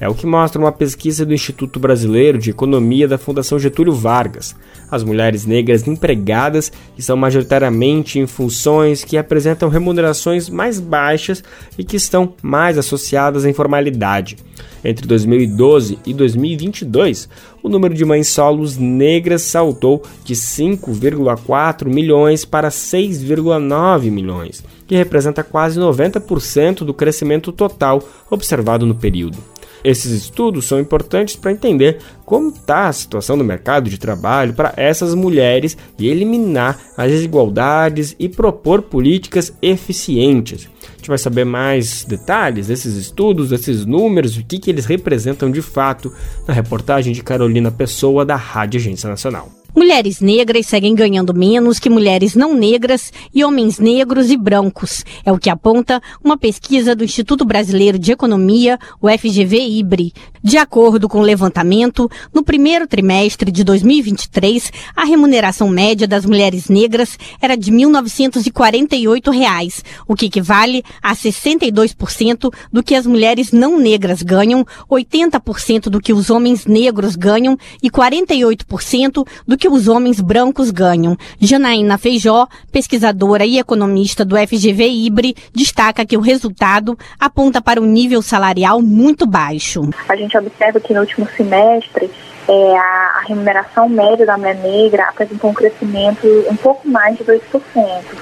É 0.00 0.08
o 0.08 0.14
que 0.14 0.24
mostra 0.24 0.58
uma 0.58 0.72
pesquisa 0.72 1.26
do 1.26 1.34
Instituto 1.34 1.78
Brasileiro 1.78 2.38
de 2.38 2.48
Economia 2.48 3.06
da 3.06 3.18
Fundação 3.18 3.58
Getúlio 3.58 3.92
Vargas. 3.92 4.56
As 4.90 5.04
mulheres 5.04 5.44
negras 5.44 5.86
empregadas 5.86 6.72
estão 6.96 7.18
majoritariamente 7.18 8.18
em 8.18 8.26
funções 8.26 9.04
que 9.04 9.18
apresentam 9.18 9.68
remunerações 9.68 10.48
mais 10.48 10.80
baixas 10.80 11.44
e 11.76 11.84
que 11.84 11.96
estão 11.96 12.32
mais 12.42 12.78
associadas 12.78 13.44
à 13.44 13.50
informalidade. 13.50 14.38
Entre 14.82 15.06
2012 15.06 15.98
e 16.06 16.14
2022, 16.14 17.28
o 17.62 17.68
número 17.68 17.92
de 17.92 18.02
mães 18.02 18.28
solos 18.28 18.78
negras 18.78 19.42
saltou 19.42 20.02
de 20.24 20.34
5,4 20.34 21.92
milhões 21.92 22.46
para 22.46 22.70
6,9 22.70 24.10
milhões, 24.10 24.64
que 24.86 24.96
representa 24.96 25.44
quase 25.44 25.78
90% 25.78 26.84
do 26.84 26.94
crescimento 26.94 27.52
total 27.52 28.02
observado 28.30 28.86
no 28.86 28.94
período. 28.94 29.36
Esses 29.82 30.12
estudos 30.12 30.66
são 30.66 30.78
importantes 30.78 31.36
para 31.36 31.52
entender 31.52 31.98
como 32.24 32.50
está 32.50 32.88
a 32.88 32.92
situação 32.92 33.36
do 33.36 33.44
mercado 33.44 33.88
de 33.88 33.98
trabalho 33.98 34.52
para 34.52 34.72
essas 34.76 35.14
mulheres 35.14 35.76
e 35.98 36.08
eliminar 36.08 36.78
as 36.96 37.10
desigualdades 37.10 38.14
e 38.18 38.28
propor 38.28 38.82
políticas 38.82 39.52
eficientes. 39.60 40.68
A 40.82 40.96
gente 40.96 41.08
vai 41.08 41.18
saber 41.18 41.44
mais 41.44 42.04
detalhes 42.04 42.66
desses 42.66 42.94
estudos, 42.94 43.50
desses 43.50 43.86
números, 43.86 44.36
o 44.36 44.44
que, 44.44 44.58
que 44.58 44.70
eles 44.70 44.86
representam 44.86 45.50
de 45.50 45.62
fato 45.62 46.12
na 46.46 46.54
reportagem 46.54 47.12
de 47.12 47.22
Carolina 47.22 47.70
Pessoa 47.70 48.24
da 48.24 48.36
Rádio 48.36 48.78
Agência 48.78 49.08
Nacional. 49.08 49.59
Mulheres 49.74 50.20
negras 50.20 50.66
seguem 50.66 50.94
ganhando 50.94 51.32
menos 51.32 51.78
que 51.78 51.88
mulheres 51.88 52.34
não 52.34 52.54
negras 52.54 53.12
e 53.32 53.44
homens 53.44 53.78
negros 53.78 54.30
e 54.30 54.36
brancos. 54.36 55.04
É 55.24 55.32
o 55.32 55.38
que 55.38 55.48
aponta 55.48 56.02
uma 56.22 56.36
pesquisa 56.36 56.94
do 56.94 57.04
Instituto 57.04 57.44
Brasileiro 57.44 57.98
de 57.98 58.12
Economia, 58.12 58.78
o 59.00 59.08
FGV-IBRE. 59.08 60.12
De 60.42 60.56
acordo 60.56 61.06
com 61.06 61.18
o 61.18 61.22
levantamento, 61.22 62.10
no 62.32 62.42
primeiro 62.42 62.86
trimestre 62.86 63.52
de 63.52 63.62
2023, 63.62 64.72
a 64.96 65.04
remuneração 65.04 65.68
média 65.68 66.08
das 66.08 66.24
mulheres 66.24 66.70
negras 66.70 67.18
era 67.42 67.54
de 67.54 67.70
1.948 67.70 69.30
reais, 69.30 69.84
o 70.08 70.14
que 70.14 70.26
equivale 70.26 70.82
a 71.02 71.14
62% 71.14 72.50
do 72.72 72.82
que 72.82 72.94
as 72.94 73.06
mulheres 73.06 73.52
não 73.52 73.78
negras 73.78 74.22
ganham, 74.22 74.64
80% 74.90 75.90
do 75.90 76.00
que 76.00 76.12
os 76.12 76.30
homens 76.30 76.64
negros 76.64 77.16
ganham 77.16 77.58
e 77.82 77.90
48% 77.90 79.26
do 79.46 79.58
que 79.58 79.68
os 79.68 79.88
homens 79.88 80.20
brancos 80.20 80.70
ganham. 80.70 81.18
Janaína 81.38 81.98
Feijó, 81.98 82.48
pesquisadora 82.72 83.44
e 83.44 83.58
economista 83.58 84.24
do 84.24 84.36
FGV 84.36 84.88
Ibre, 84.88 85.36
destaca 85.54 86.06
que 86.06 86.16
o 86.16 86.20
resultado 86.20 86.98
aponta 87.18 87.60
para 87.60 87.80
um 87.80 87.86
nível 87.86 88.22
salarial 88.22 88.80
muito 88.80 89.26
baixo. 89.26 89.82
Gente 90.30 90.38
observa 90.38 90.78
que 90.78 90.94
no 90.94 91.00
último 91.00 91.28
semestre 91.36 92.08
é, 92.48 92.76
a, 92.78 93.18
a, 93.18 93.24
remuneração 93.26 93.88
média 93.88 94.24
da 94.24 94.38
mulher 94.38 94.54
negra 94.54 95.08
apresentou 95.08 95.50
um 95.50 95.54
crescimento 95.54 96.24
um 96.48 96.54
pouco 96.54 96.88
mais 96.88 97.18
de 97.18 97.24
2%. 97.24 97.40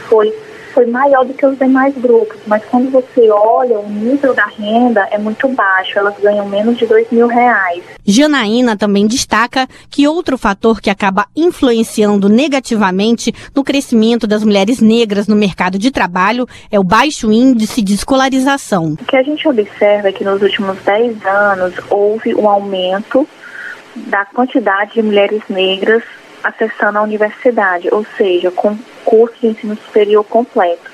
Foi 0.09 0.33
foi 0.69 0.87
maior 0.87 1.25
do 1.25 1.35
que 1.35 1.45
os 1.45 1.59
demais 1.59 1.95
grupos, 1.97 2.39
mas 2.47 2.65
quando 2.65 2.91
você 2.91 3.31
olha, 3.31 3.79
o 3.79 3.89
nível 3.89 4.35
da 4.35 4.47
renda 4.47 5.07
é 5.11 5.19
muito 5.19 5.49
baixo, 5.49 5.99
elas 5.99 6.15
ganham 6.21 6.49
menos 6.49 6.77
de 6.77 6.87
dois 6.87 7.07
mil 7.11 7.27
reais. 7.27 7.83
Janaína 8.05 8.77
também 8.77 9.07
destaca 9.07 9.67
que 9.91 10.07
outro 10.07 10.39
fator 10.39 10.81
que 10.81 10.91
acaba 10.91 11.27
influenciando 11.37 12.29
negativamente 12.29 13.33
no 13.55 13.65
crescimento 13.65 14.27
das 14.27 14.45
mulheres 14.45 14.81
negras 14.81 15.27
no 15.27 15.37
mercado 15.37 15.79
de 15.79 15.91
trabalho 15.91 16.47
é 16.71 16.79
o 16.79 16.85
baixo 16.85 17.31
índice 17.33 17.83
de 17.83 17.95
escolarização. 17.95 18.97
O 19.01 19.05
que 19.05 19.17
a 19.17 19.23
gente 19.23 19.47
observa 19.49 20.09
é 20.09 20.13
que 20.13 20.25
nos 20.25 20.43
últimos 20.43 20.79
10 20.79 21.25
anos 21.27 21.75
houve 21.91 22.35
um 22.35 22.49
aumento 22.49 23.29
da 23.95 24.25
quantidade 24.25 24.95
de 24.95 25.03
mulheres 25.03 25.43
negras 25.49 26.03
acessando 26.43 26.99
a 26.99 27.03
universidade, 27.03 27.89
ou 27.93 28.05
seja, 28.17 28.51
com 28.51 28.77
curso 29.05 29.37
de 29.41 29.49
ensino 29.49 29.77
superior 29.77 30.25
completo. 30.25 30.91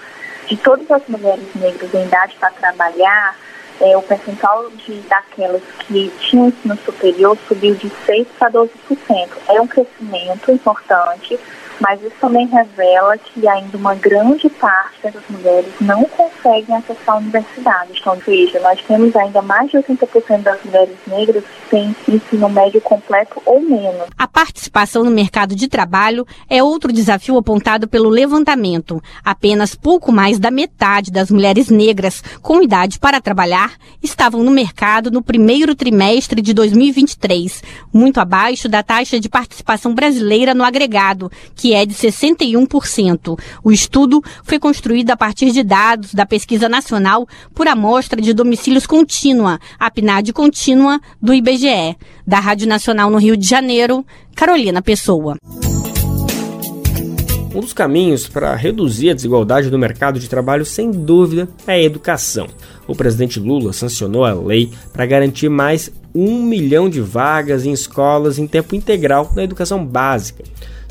De 0.47 0.57
todas 0.57 0.91
as 0.91 1.03
mulheres 1.09 1.45
negras 1.55 1.95
em 1.95 2.05
idade 2.05 2.37
para 2.39 2.51
trabalhar, 2.51 3.37
é, 3.81 3.97
o 3.97 4.03
percentual 4.03 4.71
de, 4.71 5.01
daquelas 5.03 5.63
que 5.81 6.13
tinham 6.21 6.49
ensino 6.49 6.77
superior 6.85 7.37
subiu 7.49 7.75
de 7.75 7.91
6% 8.07 8.27
para 8.39 8.51
12%. 8.51 8.69
É 9.49 9.61
um 9.61 9.67
crescimento 9.67 10.51
importante, 10.51 11.39
mas 11.81 12.03
isso 12.03 12.15
também 12.21 12.47
revela 12.47 13.17
que 13.19 13.47
ainda 13.47 13.77
uma 13.77 13.95
grande 13.95 14.49
parte 14.49 15.03
dessas 15.03 15.23
mulheres 15.29 15.73
não 15.81 16.05
conseguem 16.05 16.77
acessar 16.77 17.17
a 17.17 17.19
universidade. 17.19 17.99
Então, 18.01 18.17
veja, 18.27 18.61
nós 18.61 18.81
temos 18.87 19.15
ainda 19.17 19.43
mais 19.43 19.71
de 19.71 19.79
80% 19.79 20.43
das 20.43 20.63
mulheres 20.65 20.97
negras 21.07 21.45
que 21.45 21.71
têm 21.71 21.97
ensino 22.09 22.49
médio 22.49 22.81
completo 22.81 23.41
ou 23.45 23.61
menos. 23.61 24.07
A 24.17 24.27
participação 24.27 25.05
no 25.05 25.11
mercado 25.11 25.55
de 25.55 25.69
trabalho 25.69 26.27
é 26.49 26.63
outro 26.63 26.93
desafio 26.93 27.37
apontado 27.37 27.89
pelo 27.89 28.09
levantamento. 28.09 29.03
Apenas 29.25 29.75
pouco 29.75 30.13
mais 30.13 30.39
da 30.39 30.51
metade 30.51 31.11
das 31.11 31.31
mulheres 31.31 31.69
negras 31.69 32.23
com 32.43 32.63
idade 32.63 32.99
para 32.99 33.21
trabalhar 33.21 33.73
estavam 34.03 34.43
no 34.43 34.51
mercado 34.51 35.11
no 35.11 35.23
primeiro 35.23 35.75
trimestre 35.75 36.41
de 36.41 36.53
2023, 36.53 37.63
muito 37.93 38.19
abaixo 38.21 38.69
da 38.69 38.83
taxa 38.83 39.19
de 39.19 39.29
participação 39.29 39.95
brasileira 39.95 40.55
no 40.55 40.65
agregado, 40.65 41.31
que 41.55 41.64
é 41.73 41.87
de 41.87 41.95
61%. 41.95 43.39
O 43.63 43.73
estudo 43.73 44.23
foi 44.43 44.59
construído 44.59 45.11
a 45.11 45.17
partir 45.17 45.51
de 45.51 45.63
dados 45.63 46.13
da 46.13 46.27
Pesquisa 46.27 46.69
Nacional 46.69 47.27
por 47.55 47.67
Amostra 47.67 48.21
de 48.21 48.33
Domicílios 48.33 48.87
Contínua, 48.87 49.59
a 49.79 49.91
PNAD 49.91 50.33
Contínua, 50.33 51.01
do 51.21 51.33
IBGE. 51.33 51.97
Da 52.27 52.41
Rádio 52.41 52.67
Nacional 52.67 53.11
no 53.11 53.19
Rio 53.19 53.37
de 53.37 53.47
Janeiro, 53.47 54.05
Carolina 54.35 54.83
Pessoa. 54.83 55.37
Um 57.55 57.61
dos 57.61 57.73
caminhos 57.73 58.27
para 58.27 58.57
reduzir 58.57 59.11
a 59.11 59.15
desigualdade 59.15 59.71
do 59.71 59.79
mercado 59.79 60.19
de 60.19 60.29
trabalho, 60.29 60.65
sem 60.65 60.91
dúvida, 60.91 61.49
é 61.69 61.75
a 61.75 61.83
educação. 61.83 62.49
O 62.85 62.97
presidente 62.97 63.39
Lula 63.39 63.73
sancionou 63.73 64.25
a 64.25 64.33
lei 64.33 64.73
para 64.93 65.07
garantir 65.07 65.49
mais 65.49 65.89
um 66.13 66.43
milhão 66.43 66.91
de 66.91 67.01
vagas 67.01 67.65
em 67.65 67.71
escolas 67.71 68.41
em 68.41 68.47
tempo 68.49 68.75
integral 68.75 69.31
na 69.37 69.45
educação 69.45 69.87
básica. 69.87 70.43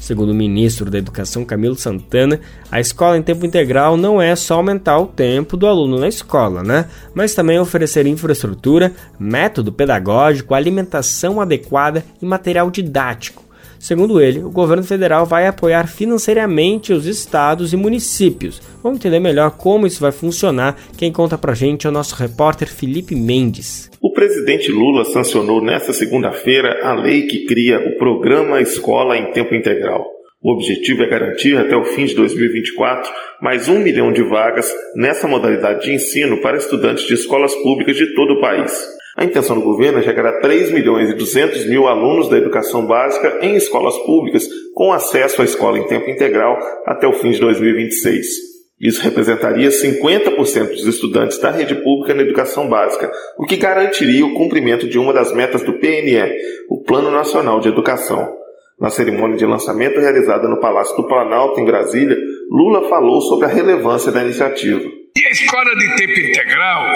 Segundo 0.04 0.32
o 0.32 0.36
ministro 0.36 0.92
da 0.92 0.98
Educação 0.98 1.46
Camilo 1.46 1.78
Santana, 1.78 2.42
a 2.70 2.78
escola 2.78 3.18
em 3.18 3.22
tempo 3.22 3.46
integral 3.46 3.96
não 3.96 4.22
é 4.22 4.36
só 4.36 4.56
aumentar 4.56 5.00
o 5.00 5.08
tempo 5.08 5.56
do 5.56 5.66
aluno 5.66 5.98
na 5.98 6.10
escola, 6.10 6.62
né? 6.62 6.90
Mas 7.16 7.34
também 7.34 7.58
oferecer 7.58 8.06
infraestrutura, 8.06 8.92
método 9.18 9.72
pedagógico, 9.72 10.54
alimentação 10.54 11.40
adequada 11.40 12.04
e 12.22 12.26
material 12.26 12.70
didático. 12.70 13.43
Segundo 13.84 14.22
ele, 14.22 14.40
o 14.40 14.50
governo 14.50 14.82
federal 14.82 15.25
vai 15.25 15.46
apoiar 15.46 15.88
financeiramente 15.88 16.94
os 16.94 17.06
estados 17.06 17.74
e 17.74 17.75
municípios. 17.75 18.62
Vamos 18.82 18.98
entender 18.98 19.20
melhor 19.20 19.58
como 19.58 19.86
isso 19.86 20.00
vai 20.00 20.13
funcionar. 20.13 20.78
Quem 20.98 21.12
conta 21.12 21.38
pra 21.38 21.54
gente 21.54 21.86
é 21.86 21.90
o 21.90 21.92
nosso 21.92 22.16
repórter 22.16 22.70
Felipe 22.70 23.13
Mendes. 23.13 23.92
O 24.00 24.13
presidente 24.13 24.72
Lula 24.72 25.04
sancionou 25.04 25.62
nesta 25.62 25.92
segunda-feira 25.92 26.80
a 26.82 26.94
lei 26.94 27.24
que 27.24 27.46
cria 27.46 27.78
o 27.78 27.98
Programa 27.98 28.62
Escola 28.62 29.18
em 29.18 29.34
Tempo 29.34 29.54
Integral. 29.54 30.06
O 30.42 30.54
objetivo 30.54 31.04
é 31.04 31.10
garantir 31.10 31.58
até 31.58 31.75
o 31.75 31.84
fim 31.84 32.06
de 32.06 32.16
2024 32.16 33.12
mais 33.42 33.68
um 33.68 33.80
milhão 33.80 34.13
de 34.13 34.24
vagas 34.24 34.74
nessa 34.96 35.28
modalidade 35.28 35.84
de 35.84 35.92
ensino 35.92 36.40
para 36.42 36.56
estudantes 36.56 37.04
de 37.06 37.16
escolas 37.16 37.54
públicas 37.56 37.98
de 37.98 38.13
todo 38.16 38.36
o 38.36 38.40
país. 38.40 38.72
A 39.15 39.24
intenção 39.24 39.55
do 39.55 39.62
governo 39.62 40.00
é 40.00 40.01
chegar 40.01 40.25
a 40.25 40.39
3 40.39 40.72
milhões 40.72 41.12
e 41.12 41.13
200 41.13 41.67
mil 41.67 41.88
alunos 41.88 42.29
da 42.29 42.38
educação 42.38 42.88
básica 42.88 43.39
em 43.41 43.55
escolas 43.55 43.96
públicas 44.00 44.48
com 44.74 44.91
acesso 44.91 45.41
à 45.41 45.46
escola 45.46 45.77
em 45.77 45.86
tempo 45.86 46.10
integral 46.10 46.58
até 46.86 47.08
o 47.08 47.13
fim 47.13 47.29
de 47.29 47.39
2026. 47.39 48.53
Isso 48.82 49.01
representaria 49.01 49.70
50% 49.70 50.70
dos 50.70 50.88
estudantes 50.88 51.38
da 51.38 51.51
rede 51.51 51.75
pública 51.75 52.15
na 52.15 52.24
educação 52.24 52.67
básica, 52.67 53.12
o 53.38 53.46
que 53.46 53.55
garantiria 53.55 54.25
o 54.25 54.34
cumprimento 54.34 54.89
de 54.89 54.98
uma 54.98 55.13
das 55.13 55.32
metas 55.32 55.62
do 55.62 55.74
PNE, 55.74 56.36
o 56.67 56.82
Plano 56.82 57.12
Nacional 57.12 57.60
de 57.60 57.70
Educação. 57.70 58.36
Na 58.79 58.89
cerimônia 58.89 59.38
de 59.38 59.46
lançamento 59.46 60.00
realizada 60.00 60.48
no 60.48 60.60
Palácio 60.60 60.98
do 60.98 61.08
Planalto, 61.08 61.60
em 61.60 61.65
Brasília, 61.65 62.17
Lula 62.50 62.89
falou 62.89 63.22
sobre 63.22 63.46
a 63.46 63.50
relevância 63.50 64.12
da 64.12 64.24
iniciativa. 64.24 65.03
E 65.15 65.27
a 65.27 65.29
escola 65.29 65.75
de 65.75 65.96
tempo 65.96 66.20
integral, 66.20 66.91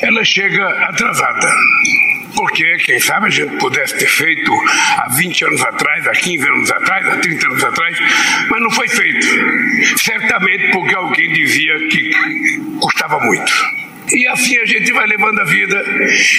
ela 0.00 0.24
chega 0.24 0.66
atrasada. 0.86 1.46
Porque, 2.34 2.64
quem 2.78 2.98
sabe, 2.98 3.26
a 3.26 3.30
gente 3.30 3.58
pudesse 3.58 3.98
ter 3.98 4.06
feito 4.06 4.50
há 4.96 5.06
20 5.10 5.44
anos 5.44 5.60
atrás, 5.60 6.06
há 6.06 6.12
15 6.12 6.48
anos 6.48 6.70
atrás, 6.70 7.06
há 7.08 7.16
30 7.18 7.46
anos 7.48 7.64
atrás, 7.64 7.98
mas 8.48 8.62
não 8.62 8.70
foi 8.70 8.88
feito. 8.88 9.26
Certamente 9.98 10.70
porque 10.70 10.94
alguém 10.94 11.30
dizia 11.34 11.74
que 11.88 12.10
custava 12.80 13.18
muito. 13.20 13.52
E 14.10 14.26
assim 14.28 14.56
a 14.58 14.64
gente 14.64 14.90
vai 14.90 15.06
levando 15.06 15.38
a 15.38 15.44
vida, 15.44 15.84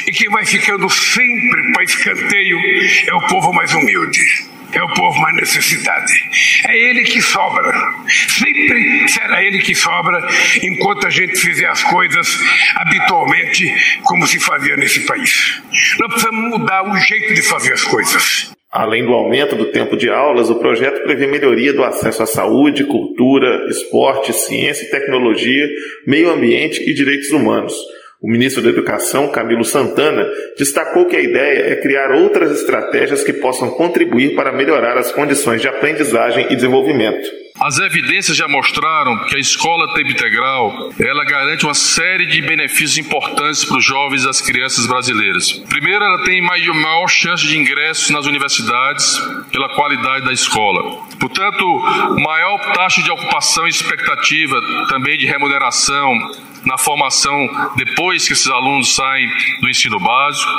e 0.08 0.12
quem 0.12 0.30
vai 0.30 0.44
ficando 0.46 0.90
sempre 0.90 1.74
para 1.74 1.84
escanteio 1.84 2.58
é 3.06 3.14
o 3.14 3.22
povo 3.28 3.54
mais 3.54 3.72
humilde 3.72 4.20
é 4.74 4.84
o 4.84 4.94
povo 4.94 5.20
mais 5.20 5.36
necessidade. 5.36 6.14
É 6.68 6.78
ele 6.78 7.04
que 7.04 7.22
sobra. 7.22 7.74
Sempre 8.08 9.08
será 9.08 9.44
ele 9.44 9.60
que 9.60 9.76
sobra 9.76 10.28
enquanto 10.62 11.08
a 11.08 11.10
gente 11.10 11.36
fizer 11.36 11.68
as 11.68 11.84
coisas 11.84 12.40
habitualmente 12.76 13.74
como 14.04 14.28
se 14.28 14.40
fazia 14.40 14.76
nesse 14.76 15.02
país. 15.02 15.62
Nós 16.00 16.12
precisamos 16.12 16.50
mudar 16.50 16.84
o 16.84 16.98
jeito 16.98 17.34
de 17.34 17.42
fazer 17.42 17.74
as 17.74 17.84
coisas. 17.84 18.52
Além 18.72 19.06
do 19.06 19.14
aumento 19.14 19.56
do 19.56 19.66
tempo 19.66 19.96
de 19.96 20.10
aulas, 20.10 20.50
o 20.50 20.56
projeto 20.56 21.04
prevê 21.04 21.28
melhoria 21.28 21.72
do 21.74 21.84
acesso 21.84 22.24
à 22.24 22.26
saúde, 22.26 22.84
cultura, 22.86 23.68
esporte, 23.70 24.34
ciência 24.34 24.86
e 24.86 24.90
tecnologia, 24.90 25.68
meio 26.08 26.32
ambiente 26.32 26.82
e 26.82 26.92
direitos 26.92 27.30
humanos. 27.30 27.74
O 28.24 28.32
ministro 28.32 28.64
da 28.64 28.70
Educação, 28.70 29.30
Camilo 29.30 29.66
Santana, 29.66 30.26
destacou 30.58 31.06
que 31.08 31.16
a 31.18 31.22
ideia 31.22 31.74
é 31.74 31.76
criar 31.76 32.10
outras 32.12 32.58
estratégias 32.58 33.22
que 33.22 33.34
possam 33.34 33.72
contribuir 33.72 34.34
para 34.34 34.54
melhorar 34.54 34.98
as 34.98 35.12
condições 35.12 35.62
de 35.62 35.68
aprendizagem 35.68 36.48
e 36.50 36.56
desenvolvimento. 36.56 37.28
As 37.60 37.80
evidências 37.80 38.38
já 38.38 38.48
mostraram 38.48 39.26
que 39.26 39.36
a 39.36 39.40
escola 39.40 39.94
tempo 39.94 40.10
integral, 40.10 40.90
ela 40.98 41.26
garante 41.26 41.66
uma 41.66 41.74
série 41.74 42.26
de 42.28 42.42
benefícios 42.42 42.98
importantes 42.98 43.66
para 43.66 43.78
os 43.78 43.86
jovens 43.86 44.24
e 44.24 44.30
as 44.30 44.40
crianças 44.40 44.88
brasileiras. 44.88 45.52
Primeiro, 45.68 46.04
ela 46.04 46.24
tem 46.24 46.42
maior, 46.42 47.10
chance 47.10 47.46
de 47.46 47.58
ingressos 47.58 48.10
nas 48.10 48.26
universidades 48.26 49.20
pela 49.52 49.68
qualidade 49.76 50.26
da 50.26 50.32
escola. 50.32 51.04
Portanto, 51.20 51.66
maior 52.24 52.74
taxa 52.74 53.04
de 53.04 53.12
ocupação 53.12 53.68
e 53.68 53.70
expectativa 53.70 54.62
também 54.88 55.18
de 55.18 55.26
remuneração 55.26 56.18
na 56.66 56.78
formação 56.78 57.48
depois 57.76 58.28
que 58.28 58.34
esses 58.34 58.48
alunos 58.48 58.96
saem 58.96 59.28
do 59.62 59.70
ensino 59.70 60.00
básico, 60.00 60.52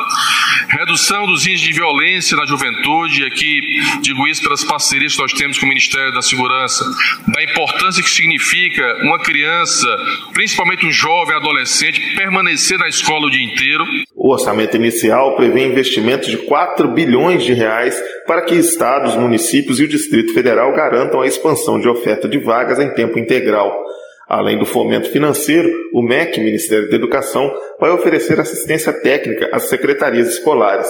redução 0.71 1.27
dos 1.27 1.47
índices 1.47 1.67
de 1.67 1.73
violência 1.73 2.37
na 2.37 2.47
juventude, 2.47 3.23
e 3.23 3.27
aqui 3.27 3.61
digo 4.03 4.27
isso 4.27 4.43
pelas 4.43 4.65
parcerias 4.65 5.15
que 5.15 5.23
nós 5.23 5.33
temos 5.33 5.59
com 5.59 5.67
o 5.67 5.69
Ministério 5.69 6.13
da 6.13 6.23
Segurança, 6.23 6.85
da 7.29 7.43
importância 7.43 8.03
que 8.03 8.11
significa 8.11 8.83
uma 9.03 9.19
criança, 9.19 9.87
principalmente 10.33 10.87
um 10.87 10.93
jovem 10.93 11.37
adolescente, 11.37 12.15
permanecer 12.15 12.79
na 12.79 12.89
escola 12.89 13.27
o 13.27 13.31
dia 13.31 13.45
inteiro. 13.45 13.85
O 14.15 14.33
orçamento 14.33 14.77
inicial 14.77 15.37
prevê 15.37 15.67
investimentos 15.67 16.29
de 16.29 16.39
4 16.39 16.89
bilhões 16.89 17.45
de 17.45 17.53
reais 17.53 17.95
para 18.27 18.43
que 18.43 18.55
estados, 18.55 19.17
municípios 19.17 19.81
e 19.81 19.85
o 19.85 19.89
Distrito 19.89 20.33
Federal 20.33 20.73
garantam 20.73 21.21
a 21.21 21.27
expansão 21.27 21.79
de 21.79 21.89
oferta 21.89 22.29
de 22.29 22.39
vagas 22.39 22.79
em 22.79 22.93
tempo 22.95 23.19
integral. 23.19 23.85
Além 24.29 24.59
do 24.59 24.65
fomento 24.65 25.11
financeiro, 25.11 25.69
o 25.93 26.03
MEC, 26.03 26.41
Ministério 26.41 26.89
da 26.89 26.97
Educação, 26.97 27.53
vai 27.79 27.91
oferecer 27.91 28.41
assistência 28.41 28.93
técnica 28.93 29.51
às 29.53 29.65
secretarias 29.65 30.29
escolares. 30.29 30.89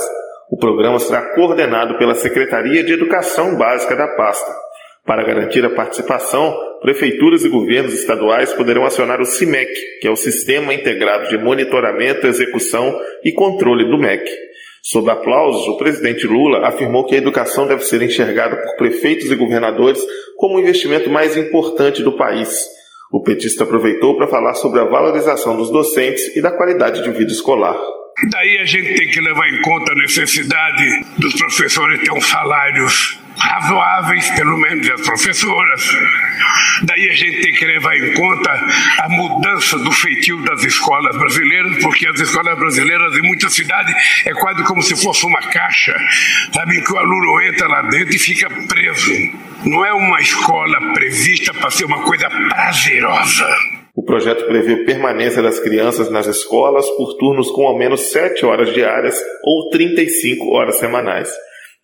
O 0.50 0.56
programa 0.56 0.98
será 0.98 1.34
coordenado 1.34 1.98
pela 1.98 2.14
Secretaria 2.14 2.84
de 2.84 2.92
Educação 2.92 3.56
Básica 3.56 3.96
da 3.96 4.08
pasta. 4.08 4.52
Para 5.04 5.24
garantir 5.24 5.64
a 5.64 5.70
participação, 5.70 6.56
prefeituras 6.80 7.44
e 7.44 7.48
governos 7.48 7.92
estaduais 7.92 8.52
poderão 8.52 8.84
acionar 8.84 9.20
o 9.20 9.26
CIMEC, 9.26 9.70
que 10.00 10.06
é 10.06 10.10
o 10.10 10.16
Sistema 10.16 10.72
Integrado 10.72 11.28
de 11.28 11.36
Monitoramento, 11.36 12.26
Execução 12.26 12.98
e 13.24 13.32
Controle 13.32 13.84
do 13.90 13.98
MEC. 13.98 14.30
Sob 14.82 15.10
aplausos, 15.10 15.66
o 15.66 15.76
presidente 15.76 16.26
Lula 16.26 16.66
afirmou 16.68 17.04
que 17.04 17.14
a 17.14 17.18
educação 17.18 17.66
deve 17.66 17.82
ser 17.82 18.00
enxergada 18.02 18.56
por 18.56 18.76
prefeitos 18.76 19.30
e 19.30 19.34
governadores 19.34 20.00
como 20.36 20.56
o 20.56 20.60
investimento 20.60 21.10
mais 21.10 21.36
importante 21.36 22.02
do 22.02 22.12
país. 22.16 22.66
O 23.14 23.22
petista 23.22 23.62
aproveitou 23.62 24.16
para 24.16 24.26
falar 24.26 24.54
sobre 24.54 24.80
a 24.80 24.84
valorização 24.86 25.56
dos 25.56 25.70
docentes 25.70 26.34
e 26.34 26.42
da 26.42 26.50
qualidade 26.50 27.00
de 27.00 27.12
vida 27.12 27.30
escolar. 27.30 27.76
Daí 28.28 28.58
a 28.58 28.64
gente 28.64 28.92
tem 28.92 29.08
que 29.08 29.20
levar 29.20 29.48
em 29.50 29.62
conta 29.62 29.92
a 29.92 29.94
necessidade 29.94 31.04
dos 31.16 31.32
professores 31.34 32.00
ter 32.00 32.10
uns 32.10 32.26
salários 32.26 33.20
razoáveis, 33.38 34.28
pelo 34.30 34.56
menos 34.56 34.90
as 34.90 35.00
professoras. 35.02 35.96
Daí 36.82 37.08
a 37.08 37.14
gente 37.14 37.40
tem 37.40 37.52
que 37.52 37.64
levar 37.64 37.96
em 37.96 38.14
conta 38.14 38.50
a 38.98 39.08
mudança 39.08 39.78
do 39.78 39.92
feitio 39.92 40.42
das 40.42 40.64
escolas 40.64 41.16
brasileiras, 41.16 41.78
porque 41.84 42.08
as 42.08 42.18
escolas 42.18 42.58
brasileiras 42.58 43.16
em 43.16 43.22
muitas 43.22 43.54
cidades 43.54 43.94
é 44.26 44.32
quase 44.32 44.64
como 44.64 44.82
se 44.82 45.00
fosse 45.00 45.24
uma 45.24 45.40
caixa, 45.40 45.94
sabe, 46.52 46.82
que 46.82 46.92
o 46.92 46.98
aluno 46.98 47.40
entra 47.42 47.68
lá 47.68 47.82
dentro 47.82 48.16
e 48.16 48.18
fica 48.18 48.50
preso. 48.50 49.43
Não 49.66 49.82
é 49.82 49.94
uma 49.94 50.20
escola 50.20 50.92
prevista 50.92 51.54
para 51.54 51.70
ser 51.70 51.86
uma 51.86 52.04
coisa 52.04 52.28
prazerosa. 52.28 53.48
O 53.94 54.04
projeto 54.04 54.46
prevê 54.46 54.84
permanência 54.84 55.42
das 55.42 55.58
crianças 55.58 56.10
nas 56.10 56.26
escolas 56.26 56.86
por 56.90 57.16
turnos 57.16 57.50
com 57.50 57.66
ao 57.66 57.78
menos 57.78 58.12
7 58.12 58.44
horas 58.44 58.74
diárias 58.74 59.18
ou 59.42 59.70
35 59.70 60.50
horas 60.50 60.76
semanais. 60.76 61.32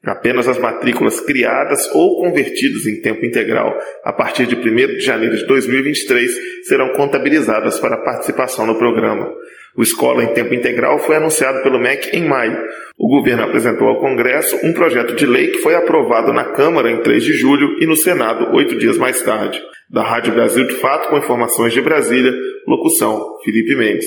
Apenas 0.04 0.46
as 0.46 0.58
matrículas 0.58 1.20
criadas 1.22 1.88
ou 1.94 2.20
convertidas 2.20 2.84
em 2.86 3.00
tempo 3.00 3.24
integral 3.24 3.74
a 4.04 4.12
partir 4.12 4.46
de 4.46 4.56
1 4.56 4.60
de 4.98 5.00
janeiro 5.00 5.36
de 5.38 5.46
2023 5.46 6.30
serão 6.64 6.92
contabilizadas 6.92 7.80
para 7.80 8.04
participação 8.04 8.66
no 8.66 8.76
programa. 8.76 9.26
O 9.76 9.82
Escola 9.82 10.24
em 10.24 10.34
Tempo 10.34 10.54
Integral 10.54 10.98
foi 10.98 11.16
anunciado 11.16 11.62
pelo 11.62 11.78
MEC 11.78 12.16
em 12.16 12.26
maio. 12.26 12.58
O 12.98 13.08
governo 13.08 13.44
apresentou 13.44 13.88
ao 13.88 14.00
Congresso 14.00 14.58
um 14.64 14.72
projeto 14.72 15.14
de 15.14 15.26
lei 15.26 15.48
que 15.48 15.58
foi 15.58 15.74
aprovado 15.74 16.32
na 16.32 16.44
Câmara 16.44 16.90
em 16.90 17.00
3 17.02 17.22
de 17.22 17.32
julho 17.34 17.76
e 17.80 17.86
no 17.86 17.96
Senado 17.96 18.54
oito 18.54 18.76
dias 18.76 18.98
mais 18.98 19.22
tarde. 19.22 19.60
Da 19.88 20.02
Rádio 20.02 20.34
Brasil 20.34 20.66
de 20.66 20.74
Fato, 20.74 21.08
com 21.08 21.18
informações 21.18 21.72
de 21.72 21.80
Brasília, 21.80 22.32
locução 22.66 23.38
Felipe 23.44 23.74
Mendes. 23.74 24.06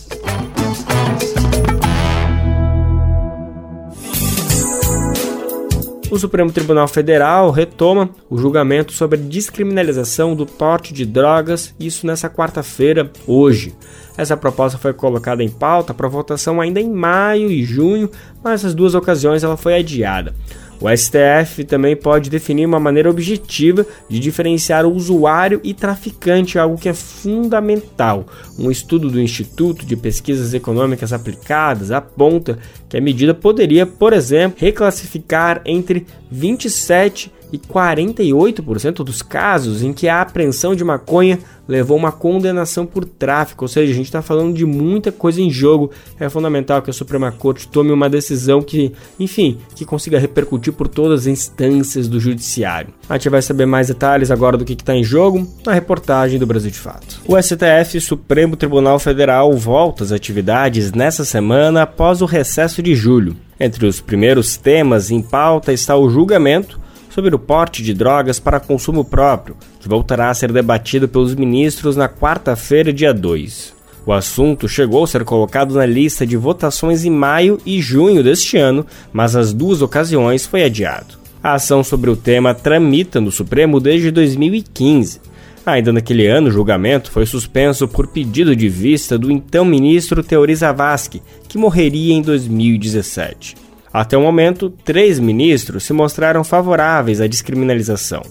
O 6.11 6.19
Supremo 6.19 6.51
Tribunal 6.51 6.89
Federal 6.89 7.51
retoma 7.51 8.09
o 8.29 8.37
julgamento 8.37 8.91
sobre 8.91 9.17
a 9.17 9.21
descriminalização 9.21 10.35
do 10.35 10.45
porte 10.45 10.93
de 10.93 11.05
drogas, 11.05 11.73
isso 11.79 12.05
nessa 12.05 12.29
quarta-feira, 12.29 13.09
hoje. 13.25 13.73
Essa 14.17 14.35
proposta 14.35 14.77
foi 14.77 14.91
colocada 14.91 15.41
em 15.41 15.49
pauta 15.49 15.93
para 15.93 16.09
votação 16.09 16.59
ainda 16.59 16.81
em 16.81 16.91
maio 16.91 17.49
e 17.49 17.63
junho, 17.63 18.11
mas 18.43 18.63
nas 18.63 18.75
duas 18.75 18.93
ocasiões 18.93 19.41
ela 19.41 19.55
foi 19.55 19.75
adiada. 19.75 20.35
O 20.81 20.89
STF 20.89 21.63
também 21.63 21.95
pode 21.95 22.27
definir 22.27 22.65
uma 22.65 22.79
maneira 22.79 23.09
objetiva 23.09 23.85
de 24.09 24.19
diferenciar 24.19 24.83
o 24.83 24.91
usuário 24.91 25.61
e 25.63 25.75
traficante, 25.75 26.57
algo 26.57 26.75
que 26.75 26.89
é 26.89 26.93
fundamental. 26.93 28.25
Um 28.57 28.71
estudo 28.71 29.07
do 29.07 29.21
Instituto 29.21 29.85
de 29.85 29.95
Pesquisas 29.95 30.55
Econômicas 30.55 31.13
Aplicadas 31.13 31.91
aponta 31.91 32.57
que 32.89 32.97
a 32.97 33.01
medida 33.01 33.31
poderia, 33.31 33.85
por 33.85 34.11
exemplo, 34.11 34.57
reclassificar 34.59 35.61
entre 35.65 36.07
27 36.31 37.31
e 37.51 37.57
48% 37.57 39.03
dos 39.03 39.21
casos 39.21 39.83
em 39.83 39.93
que 39.93 40.07
a 40.07 40.21
apreensão 40.21 40.75
de 40.75 40.83
maconha 40.83 41.39
levou 41.67 41.97
uma 41.97 42.11
condenação 42.11 42.85
por 42.85 43.05
tráfico, 43.05 43.63
ou 43.63 43.67
seja, 43.67 43.93
a 43.93 43.95
gente 43.95 44.05
está 44.05 44.21
falando 44.21 44.53
de 44.53 44.65
muita 44.65 45.11
coisa 45.11 45.41
em 45.41 45.49
jogo. 45.49 45.91
É 46.19 46.27
fundamental 46.29 46.81
que 46.81 46.89
a 46.89 46.93
Suprema 46.93 47.31
Corte 47.31 47.67
tome 47.67 47.91
uma 47.91 48.09
decisão 48.09 48.61
que, 48.61 48.91
enfim, 49.17 49.57
que 49.73 49.85
consiga 49.85 50.19
repercutir 50.19 50.73
por 50.73 50.89
todas 50.89 51.21
as 51.21 51.27
instâncias 51.27 52.09
do 52.09 52.19
judiciário. 52.19 52.93
A 53.07 53.13
gente 53.13 53.29
vai 53.29 53.41
saber 53.41 53.65
mais 53.65 53.87
detalhes 53.87 54.31
agora 54.31 54.57
do 54.57 54.65
que 54.65 54.73
está 54.73 54.93
em 54.95 55.03
jogo 55.03 55.47
na 55.65 55.73
reportagem 55.73 56.37
do 56.37 56.45
Brasil 56.45 56.71
de 56.71 56.79
Fato. 56.79 57.21
O 57.25 57.41
STF, 57.41 58.01
Supremo 58.01 58.57
Tribunal 58.57 58.99
Federal, 58.99 59.53
volta 59.53 60.03
às 60.03 60.11
atividades 60.11 60.91
nessa 60.91 61.23
semana 61.23 61.83
após 61.83 62.21
o 62.21 62.25
recesso 62.25 62.83
de 62.83 62.95
julho. 62.95 63.35
Entre 63.59 63.85
os 63.85 64.01
primeiros 64.01 64.57
temas 64.57 65.11
em 65.11 65.21
pauta 65.21 65.71
está 65.71 65.95
o 65.95 66.09
julgamento 66.09 66.81
sobre 67.13 67.35
o 67.35 67.39
porte 67.39 67.83
de 67.83 67.93
drogas 67.93 68.39
para 68.39 68.59
consumo 68.59 69.03
próprio, 69.03 69.55
que 69.79 69.87
voltará 69.87 70.29
a 70.29 70.33
ser 70.33 70.51
debatido 70.51 71.07
pelos 71.07 71.35
ministros 71.35 71.95
na 71.95 72.07
quarta-feira, 72.07 72.91
dia 72.91 73.13
2. 73.13 73.81
O 74.05 74.11
assunto 74.11 74.67
chegou 74.67 75.03
a 75.03 75.07
ser 75.07 75.23
colocado 75.23 75.75
na 75.75 75.85
lista 75.85 76.25
de 76.25 76.35
votações 76.35 77.05
em 77.05 77.11
maio 77.11 77.59
e 77.65 77.79
junho 77.81 78.23
deste 78.23 78.57
ano, 78.57 78.85
mas 79.13 79.35
nas 79.35 79.53
duas 79.53 79.81
ocasiões 79.81 80.45
foi 80.45 80.63
adiado. 80.63 81.19
A 81.43 81.53
ação 81.53 81.83
sobre 81.83 82.09
o 82.09 82.15
tema 82.15 82.53
tramita 82.53 83.21
no 83.21 83.31
Supremo 83.31 83.79
desde 83.79 84.09
2015. 84.09 85.21
Ainda 85.65 85.93
naquele 85.93 86.25
ano, 86.25 86.47
o 86.47 86.51
julgamento 86.51 87.11
foi 87.11 87.25
suspenso 87.25 87.87
por 87.87 88.07
pedido 88.07 88.55
de 88.55 88.67
vista 88.67 89.17
do 89.17 89.31
então 89.31 89.63
ministro 89.63 90.23
Teori 90.23 90.55
Zavascki, 90.55 91.21
que 91.47 91.57
morreria 91.57 92.13
em 92.13 92.21
2017. 92.21 93.55
Até 93.93 94.17
o 94.17 94.21
momento, 94.21 94.69
três 94.69 95.19
ministros 95.19 95.83
se 95.83 95.93
mostraram 95.93 96.43
favoráveis 96.43 97.19
à 97.19 97.27
descriminalização. 97.27 98.21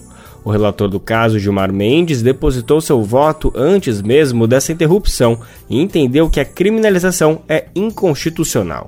O 0.43 0.49
relator 0.49 0.89
do 0.89 0.99
caso, 0.99 1.37
Gilmar 1.37 1.71
Mendes, 1.71 2.23
depositou 2.23 2.81
seu 2.81 3.03
voto 3.03 3.53
antes 3.55 4.01
mesmo 4.01 4.47
dessa 4.47 4.71
interrupção 4.71 5.39
e 5.69 5.79
entendeu 5.79 6.29
que 6.29 6.39
a 6.39 6.45
criminalização 6.45 7.41
é 7.47 7.65
inconstitucional. 7.75 8.87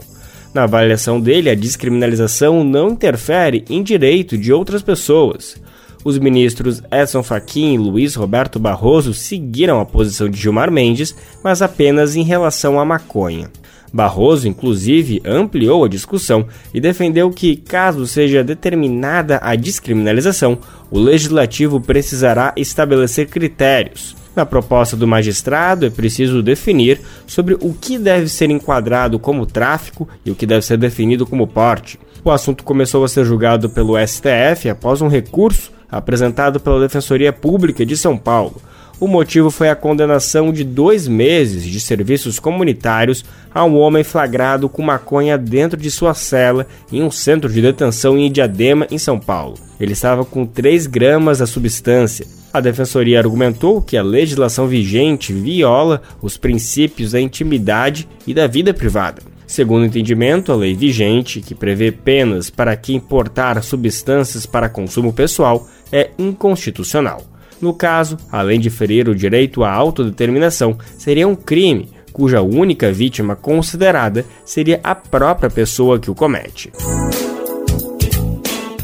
Na 0.51 0.63
avaliação 0.63 1.19
dele, 1.19 1.49
a 1.49 1.55
descriminalização 1.55 2.63
não 2.63 2.89
interfere 2.89 3.63
em 3.69 3.83
direito 3.83 4.37
de 4.37 4.51
outras 4.51 4.81
pessoas. 4.81 5.61
Os 6.03 6.17
ministros 6.17 6.81
Edson 6.91 7.23
Fachin 7.23 7.75
e 7.75 7.77
Luiz 7.77 8.15
Roberto 8.15 8.59
Barroso 8.59 9.13
seguiram 9.13 9.79
a 9.79 9.85
posição 9.85 10.29
de 10.29 10.39
Gilmar 10.39 10.69
Mendes, 10.69 11.15
mas 11.43 11.61
apenas 11.61 12.15
em 12.15 12.23
relação 12.23 12.79
à 12.79 12.85
maconha. 12.85 13.49
Barroso, 13.93 14.47
inclusive, 14.47 15.21
ampliou 15.23 15.85
a 15.85 15.87
discussão 15.87 16.47
e 16.73 16.81
defendeu 16.81 17.29
que, 17.29 17.55
caso 17.55 18.07
seja 18.07 18.43
determinada 18.43 19.39
a 19.43 19.55
descriminalização, 19.55 20.57
o 20.89 20.97
legislativo 20.97 21.79
precisará 21.79 22.51
estabelecer 22.57 23.27
critérios. 23.27 24.15
Na 24.35 24.47
proposta 24.47 24.97
do 24.97 25.07
magistrado, 25.07 25.85
é 25.85 25.91
preciso 25.91 26.41
definir 26.41 26.99
sobre 27.27 27.53
o 27.53 27.71
que 27.71 27.99
deve 27.99 28.27
ser 28.27 28.49
enquadrado 28.49 29.19
como 29.19 29.45
tráfico 29.45 30.09
e 30.25 30.31
o 30.31 30.35
que 30.35 30.47
deve 30.47 30.65
ser 30.65 30.77
definido 30.77 31.23
como 31.27 31.45
porte. 31.45 31.99
O 32.25 32.31
assunto 32.31 32.63
começou 32.63 33.03
a 33.03 33.07
ser 33.07 33.25
julgado 33.25 33.69
pelo 33.69 33.95
STF 33.95 34.69
após 34.69 35.01
um 35.01 35.07
recurso 35.07 35.71
apresentado 35.87 36.59
pela 36.59 36.79
Defensoria 36.79 37.31
Pública 37.31 37.85
de 37.85 37.95
São 37.95 38.17
Paulo. 38.17 38.59
O 39.03 39.07
motivo 39.07 39.51
foi 39.51 39.67
a 39.67 39.75
condenação 39.75 40.53
de 40.53 40.63
dois 40.63 41.09
meses 41.09 41.65
de 41.65 41.77
serviços 41.77 42.39
comunitários 42.39 43.25
a 43.53 43.65
um 43.65 43.75
homem 43.75 44.01
flagrado 44.01 44.69
com 44.69 44.81
maconha 44.81 45.37
dentro 45.37 45.77
de 45.77 45.91
sua 45.91 46.13
cela 46.13 46.65
em 46.89 47.03
um 47.03 47.11
centro 47.11 47.51
de 47.51 47.61
detenção 47.61 48.17
em 48.17 48.31
Diadema, 48.31 48.87
em 48.89 48.97
São 48.97 49.19
Paulo. 49.19 49.55
Ele 49.77 49.91
estava 49.91 50.23
com 50.23 50.45
3 50.45 50.87
gramas 50.87 51.39
da 51.39 51.45
substância. 51.45 52.25
A 52.53 52.61
defensoria 52.61 53.19
argumentou 53.19 53.81
que 53.81 53.97
a 53.97 54.01
legislação 54.01 54.67
vigente 54.67 55.33
viola 55.33 56.01
os 56.21 56.37
princípios 56.37 57.11
da 57.11 57.19
intimidade 57.19 58.07
e 58.25 58.33
da 58.33 58.47
vida 58.47 58.73
privada. 58.73 59.21
Segundo 59.45 59.81
o 59.81 59.85
entendimento, 59.85 60.49
a 60.49 60.55
lei 60.55 60.73
vigente, 60.73 61.41
que 61.41 61.53
prevê 61.53 61.91
penas 61.91 62.49
para 62.49 62.73
quem 62.77 62.95
importar 62.95 63.61
substâncias 63.63 64.45
para 64.45 64.69
consumo 64.69 65.11
pessoal, 65.11 65.67
é 65.91 66.11
inconstitucional. 66.17 67.32
No 67.63 67.73
caso, 67.73 68.17
além 68.29 68.59
de 68.59 68.69
ferir 68.69 69.07
o 69.07 69.15
direito 69.15 69.63
à 69.63 69.71
autodeterminação, 69.71 70.77
seria 70.97 71.25
um 71.25 71.33
crime 71.33 71.89
cuja 72.11 72.41
única 72.41 72.91
vítima 72.91 73.37
considerada 73.37 74.25
seria 74.43 74.81
a 74.83 74.93
própria 74.93 75.49
pessoa 75.49 75.97
que 75.97 76.11
o 76.11 76.13
comete. 76.13 76.73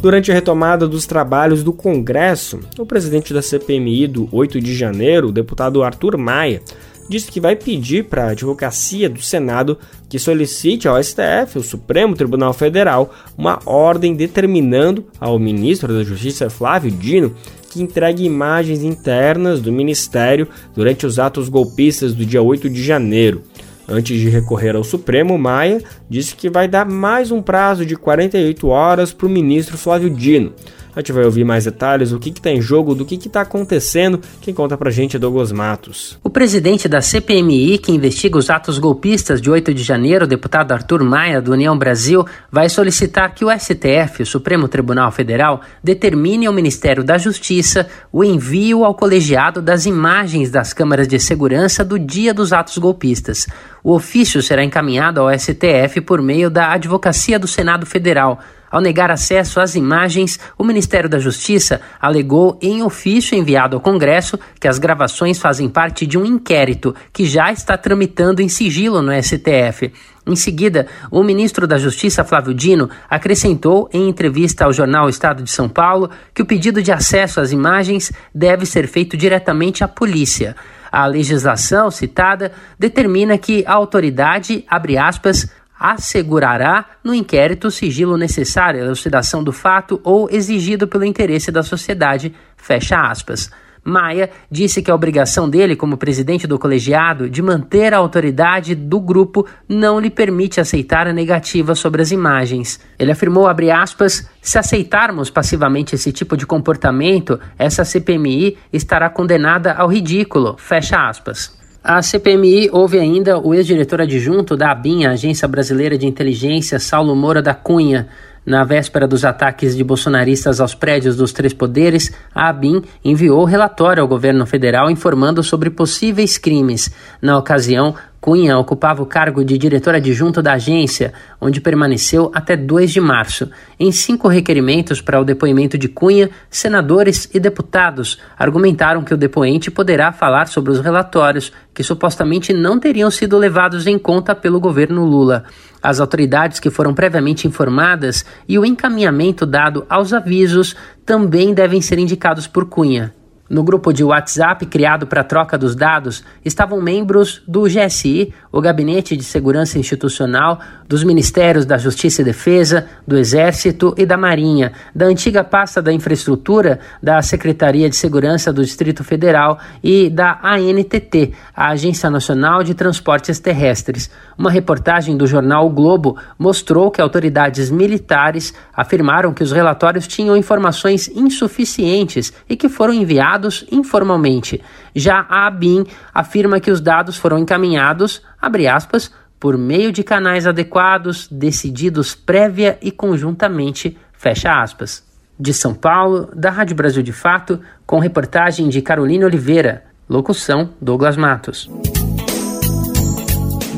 Durante 0.01 0.31
a 0.31 0.33
retomada 0.33 0.87
dos 0.87 1.05
trabalhos 1.05 1.61
do 1.61 1.73
Congresso, 1.73 2.61
o 2.79 2.85
presidente 2.85 3.33
da 3.33 3.41
CPMI 3.41 4.07
do 4.07 4.29
8 4.31 4.61
de 4.61 4.73
janeiro, 4.73 5.27
o 5.27 5.33
deputado 5.33 5.83
Arthur 5.83 6.17
Maia, 6.17 6.61
disse 7.09 7.29
que 7.29 7.41
vai 7.41 7.57
pedir 7.57 8.05
para 8.05 8.27
a 8.27 8.29
advocacia 8.29 9.09
do 9.09 9.21
Senado 9.21 9.77
que 10.07 10.17
solicite 10.17 10.87
ao 10.87 11.03
STF, 11.03 11.57
o 11.57 11.63
Supremo 11.63 12.15
Tribunal 12.15 12.53
Federal, 12.53 13.13
uma 13.37 13.59
ordem 13.65 14.15
determinando 14.15 15.03
ao 15.19 15.37
ministro 15.37 15.93
da 15.93 16.03
Justiça 16.03 16.49
Flávio 16.49 16.91
Dino 16.91 17.35
que 17.69 17.81
entregue 17.81 18.25
imagens 18.25 18.83
internas 18.83 19.61
do 19.61 19.71
ministério 19.71 20.47
durante 20.75 21.05
os 21.05 21.19
atos 21.19 21.47
golpistas 21.47 22.13
do 22.13 22.25
dia 22.25 22.41
8 22.41 22.69
de 22.69 22.83
janeiro. 22.83 23.43
Antes 23.87 24.19
de 24.19 24.29
recorrer 24.29 24.75
ao 24.75 24.83
Supremo, 24.83 25.37
Maia 25.37 25.81
disse 26.09 26.35
que 26.35 26.49
vai 26.49 26.67
dar 26.67 26.85
mais 26.85 27.31
um 27.31 27.41
prazo 27.41 27.85
de 27.85 27.95
48 27.95 28.67
horas 28.67 29.13
para 29.13 29.27
o 29.27 29.29
ministro 29.29 29.77
Flávio 29.77 30.09
Dino. 30.09 30.53
A 30.95 31.01
gente 31.01 31.13
vai 31.13 31.23
ouvir 31.23 31.45
mais 31.45 31.65
detalhes, 31.65 32.11
o 32.11 32.19
que 32.19 32.29
está 32.29 32.49
em 32.49 32.59
jogo, 32.59 32.95
do 32.95 33.05
que 33.05 33.15
está 33.15 33.41
acontecendo. 33.41 34.19
Quem 34.41 34.53
conta 34.53 34.75
pra 34.75 34.89
gente 34.89 35.15
é 35.15 35.19
Douglas 35.19 35.51
Matos. 35.51 36.19
O 36.23 36.29
presidente 36.29 36.89
da 36.89 36.99
CPMI, 36.99 37.77
que 37.77 37.91
investiga 37.91 38.37
os 38.37 38.49
atos 38.49 38.79
golpistas 38.79 39.39
de 39.39 39.51
8 39.51 39.73
de 39.73 39.83
janeiro, 39.83 40.25
o 40.25 40.27
deputado 40.27 40.71
Arthur 40.71 41.03
Maia, 41.03 41.41
do 41.41 41.51
União 41.51 41.77
Brasil, 41.77 42.25
vai 42.51 42.67
solicitar 42.69 43.33
que 43.33 43.45
o 43.45 43.51
STF, 43.51 44.23
o 44.23 44.25
Supremo 44.25 44.67
Tribunal 44.67 45.11
Federal, 45.11 45.61
determine 45.83 46.47
ao 46.47 46.53
Ministério 46.53 47.03
da 47.03 47.17
Justiça 47.17 47.87
o 48.11 48.23
envio 48.23 48.83
ao 48.83 48.95
colegiado 48.95 49.61
das 49.61 49.85
imagens 49.85 50.49
das 50.49 50.73
câmaras 50.73 51.07
de 51.07 51.19
segurança 51.19 51.85
do 51.85 51.99
dia 51.99 52.33
dos 52.33 52.51
atos 52.51 52.77
golpistas. 52.79 53.47
O 53.89 53.95
ofício 53.95 54.39
será 54.43 54.63
encaminhado 54.63 55.19
ao 55.19 55.33
STF 55.33 55.99
por 56.01 56.21
meio 56.21 56.51
da 56.51 56.73
Advocacia 56.73 57.39
do 57.39 57.47
Senado 57.47 57.87
Federal. 57.87 58.37
Ao 58.69 58.79
negar 58.79 59.09
acesso 59.09 59.59
às 59.59 59.73
imagens, 59.73 60.39
o 60.59 60.63
Ministério 60.63 61.09
da 61.09 61.17
Justiça 61.17 61.81
alegou 61.99 62.59
em 62.61 62.83
ofício 62.83 63.35
enviado 63.35 63.75
ao 63.75 63.81
Congresso 63.81 64.39
que 64.59 64.67
as 64.67 64.77
gravações 64.77 65.39
fazem 65.39 65.67
parte 65.67 66.05
de 66.05 66.19
um 66.19 66.23
inquérito 66.23 66.93
que 67.11 67.25
já 67.25 67.51
está 67.51 67.75
tramitando 67.75 68.43
em 68.43 68.47
sigilo 68.47 69.01
no 69.01 69.11
STF. 69.11 69.91
Em 70.27 70.35
seguida, 70.35 70.85
o 71.09 71.23
ministro 71.23 71.65
da 71.65 71.79
Justiça, 71.79 72.23
Flávio 72.23 72.53
Dino, 72.53 72.91
acrescentou 73.09 73.89
em 73.91 74.07
entrevista 74.07 74.65
ao 74.65 74.71
jornal 74.71 75.09
Estado 75.09 75.41
de 75.41 75.49
São 75.49 75.67
Paulo 75.67 76.11
que 76.31 76.43
o 76.43 76.45
pedido 76.45 76.83
de 76.83 76.91
acesso 76.91 77.41
às 77.41 77.51
imagens 77.51 78.11
deve 78.35 78.67
ser 78.67 78.87
feito 78.87 79.17
diretamente 79.17 79.83
à 79.83 79.87
polícia. 79.87 80.55
A 80.91 81.05
legislação 81.05 81.91
citada 81.91 82.51
determina 82.77 83.37
que 83.37 83.63
a 83.67 83.73
autoridade, 83.73 84.65
abre 84.67 84.97
aspas, 84.97 85.47
assegurará 85.79 86.85
no 87.03 87.13
inquérito 87.13 87.67
o 87.67 87.71
sigilo 87.71 88.17
necessário 88.17 88.81
à 88.81 88.85
elucidação 88.85 89.43
do 89.43 89.53
fato 89.53 90.01
ou 90.03 90.29
exigido 90.29 90.87
pelo 90.87 91.05
interesse 91.05 91.51
da 91.51 91.63
sociedade, 91.63 92.35
fecha 92.57 92.99
aspas. 92.99 93.49
Maia 93.89 94.29
disse 94.49 94.81
que 94.81 94.89
a 94.89 94.95
obrigação 94.95 95.49
dele, 95.49 95.75
como 95.75 95.97
presidente 95.97 96.47
do 96.47 96.57
colegiado, 96.57 97.29
de 97.29 97.41
manter 97.41 97.93
a 97.93 97.97
autoridade 97.97 98.75
do 98.75 98.99
grupo 98.99 99.45
não 99.67 99.99
lhe 99.99 100.09
permite 100.09 100.61
aceitar 100.61 101.07
a 101.07 101.13
negativa 101.13 101.75
sobre 101.75 102.01
as 102.01 102.11
imagens. 102.11 102.79
Ele 102.97 103.11
afirmou, 103.11 103.47
aspas, 103.47 104.29
se 104.41 104.57
aceitarmos 104.57 105.29
passivamente 105.29 105.95
esse 105.95 106.11
tipo 106.11 106.37
de 106.37 106.45
comportamento, 106.45 107.39
essa 107.57 107.83
CPMI 107.83 108.57
estará 108.71 109.09
condenada 109.09 109.73
ao 109.73 109.87
ridículo, 109.87 110.55
fecha 110.57 111.09
aspas. 111.09 111.57
A 111.81 112.01
CPMI 112.01 112.69
houve 112.73 112.99
ainda 112.99 113.39
o 113.39 113.53
ex-diretor 113.53 114.01
adjunto 114.01 114.57
da 114.57 114.69
ABIN, 114.69 115.05
Agência 115.05 115.47
Brasileira 115.47 115.97
de 115.97 116.05
Inteligência, 116.05 116.77
Saulo 116.77 117.15
Moura 117.15 117.41
da 117.41 117.53
Cunha. 117.53 118.09
Na 118.49 118.63
véspera 118.63 119.07
dos 119.07 119.23
ataques 119.23 119.77
de 119.77 119.83
bolsonaristas 119.83 120.59
aos 120.59 120.73
prédios 120.73 121.15
dos 121.15 121.31
três 121.31 121.53
poderes, 121.53 122.11
a 122.33 122.49
ABIN 122.49 122.81
enviou 123.05 123.45
relatório 123.45 124.01
ao 124.01 124.07
governo 124.07 124.43
federal 124.43 124.89
informando 124.89 125.43
sobre 125.43 125.69
possíveis 125.69 126.35
crimes. 126.39 126.91
Na 127.21 127.37
ocasião, 127.37 127.93
Cunha 128.21 128.57
ocupava 128.57 129.01
o 129.01 129.05
cargo 129.05 129.45
de 129.45 129.57
diretor 129.57 129.95
adjunto 129.95 130.41
da 130.41 130.53
agência, 130.53 131.13
onde 131.39 131.61
permaneceu 131.61 132.29
até 132.33 132.57
2 132.57 132.91
de 132.91 132.99
março. 132.99 133.49
Em 133.79 133.91
cinco 133.91 134.27
requerimentos 134.27 134.99
para 134.99 135.21
o 135.21 135.23
depoimento 135.23 135.77
de 135.77 135.87
Cunha, 135.87 136.29
senadores 136.49 137.29
e 137.33 137.39
deputados 137.39 138.19
argumentaram 138.37 139.03
que 139.03 139.13
o 139.13 139.17
depoente 139.17 139.71
poderá 139.71 140.11
falar 140.11 140.47
sobre 140.47 140.71
os 140.71 140.81
relatórios 140.81 141.53
que 141.73 141.81
supostamente 141.81 142.51
não 142.51 142.77
teriam 142.77 143.09
sido 143.09 143.37
levados 143.37 143.87
em 143.87 143.97
conta 143.97 144.35
pelo 144.35 144.59
governo 144.59 145.05
Lula. 145.05 145.45
As 145.81 146.01
autoridades 146.01 146.59
que 146.59 146.69
foram 146.69 146.93
previamente 146.93 147.47
informadas 147.47 148.25
e 148.47 148.59
o 148.59 148.65
encaminhamento 148.65 149.45
dado 149.45 149.85
aos 149.89 150.11
avisos 150.11 150.75
também 151.05 151.53
devem 151.53 151.81
ser 151.81 151.97
indicados 151.99 152.47
por 152.47 152.65
Cunha. 152.65 153.13
No 153.49 153.63
grupo 153.63 153.91
de 153.91 154.03
WhatsApp 154.03 154.63
criado 154.67 155.07
para 155.07 155.23
troca 155.23 155.57
dos 155.57 155.75
dados 155.75 156.23
estavam 156.45 156.79
membros 156.79 157.41
do 157.47 157.63
GSI, 157.63 158.31
o 158.51 158.61
Gabinete 158.61 159.17
de 159.17 159.23
Segurança 159.23 159.79
Institucional, 159.79 160.59
dos 160.87 161.03
Ministérios 161.03 161.65
da 161.65 161.75
Justiça 161.75 162.21
e 162.21 162.25
Defesa, 162.25 162.85
do 163.07 163.17
Exército 163.17 163.95
e 163.97 164.05
da 164.05 164.15
Marinha, 164.15 164.73
da 164.93 165.07
antiga 165.07 165.43
pasta 165.43 165.81
da 165.81 165.91
Infraestrutura, 165.91 166.79
da 167.01 167.23
Secretaria 167.23 167.89
de 167.89 167.95
Segurança 167.95 168.53
do 168.53 168.63
Distrito 168.63 169.03
Federal 169.03 169.57
e 169.83 170.11
da 170.11 170.39
ANTT, 170.43 171.33
a 171.55 171.69
Agência 171.69 172.07
Nacional 172.07 172.61
de 172.61 172.75
Transportes 172.75 173.39
Terrestres. 173.39 174.11
Uma 174.37 174.51
reportagem 174.51 175.17
do 175.17 175.25
jornal 175.25 175.65
o 175.65 175.71
Globo 175.71 176.17
mostrou 176.37 176.91
que 176.91 177.01
autoridades 177.01 177.71
militares 177.71 178.53
afirmaram 178.75 179.33
que 179.33 179.43
os 179.43 179.51
relatórios 179.51 180.05
tinham 180.05 180.37
informações 180.37 181.07
insuficientes 181.07 182.31
e 182.47 182.55
que 182.55 182.69
foram 182.69 182.93
enviados 182.93 183.38
encaminhados 183.39 183.65
informalmente. 183.71 184.61
Já 184.93 185.25
a 185.29 185.47
ABIN 185.47 185.85
afirma 186.13 186.59
que 186.59 186.71
os 186.71 186.81
dados 186.81 187.17
foram 187.17 187.39
encaminhados, 187.39 188.21
abre 188.41 188.67
aspas, 188.67 189.11
por 189.39 189.57
meio 189.57 189.91
de 189.91 190.03
canais 190.03 190.45
adequados, 190.45 191.27
decididos 191.31 192.13
prévia 192.13 192.77
e 192.81 192.91
conjuntamente, 192.91 193.97
fecha 194.13 194.61
aspas. 194.61 195.07
De 195.39 195.53
São 195.53 195.73
Paulo, 195.73 196.29
da 196.35 196.49
Rádio 196.49 196.75
Brasil 196.75 197.01
de 197.01 197.13
Fato, 197.13 197.61
com 197.85 197.99
reportagem 197.99 198.67
de 198.67 198.81
Carolina 198.81 199.25
Oliveira. 199.25 199.85
Locução: 200.09 200.71
Douglas 200.81 201.15
Matos. 201.15 201.69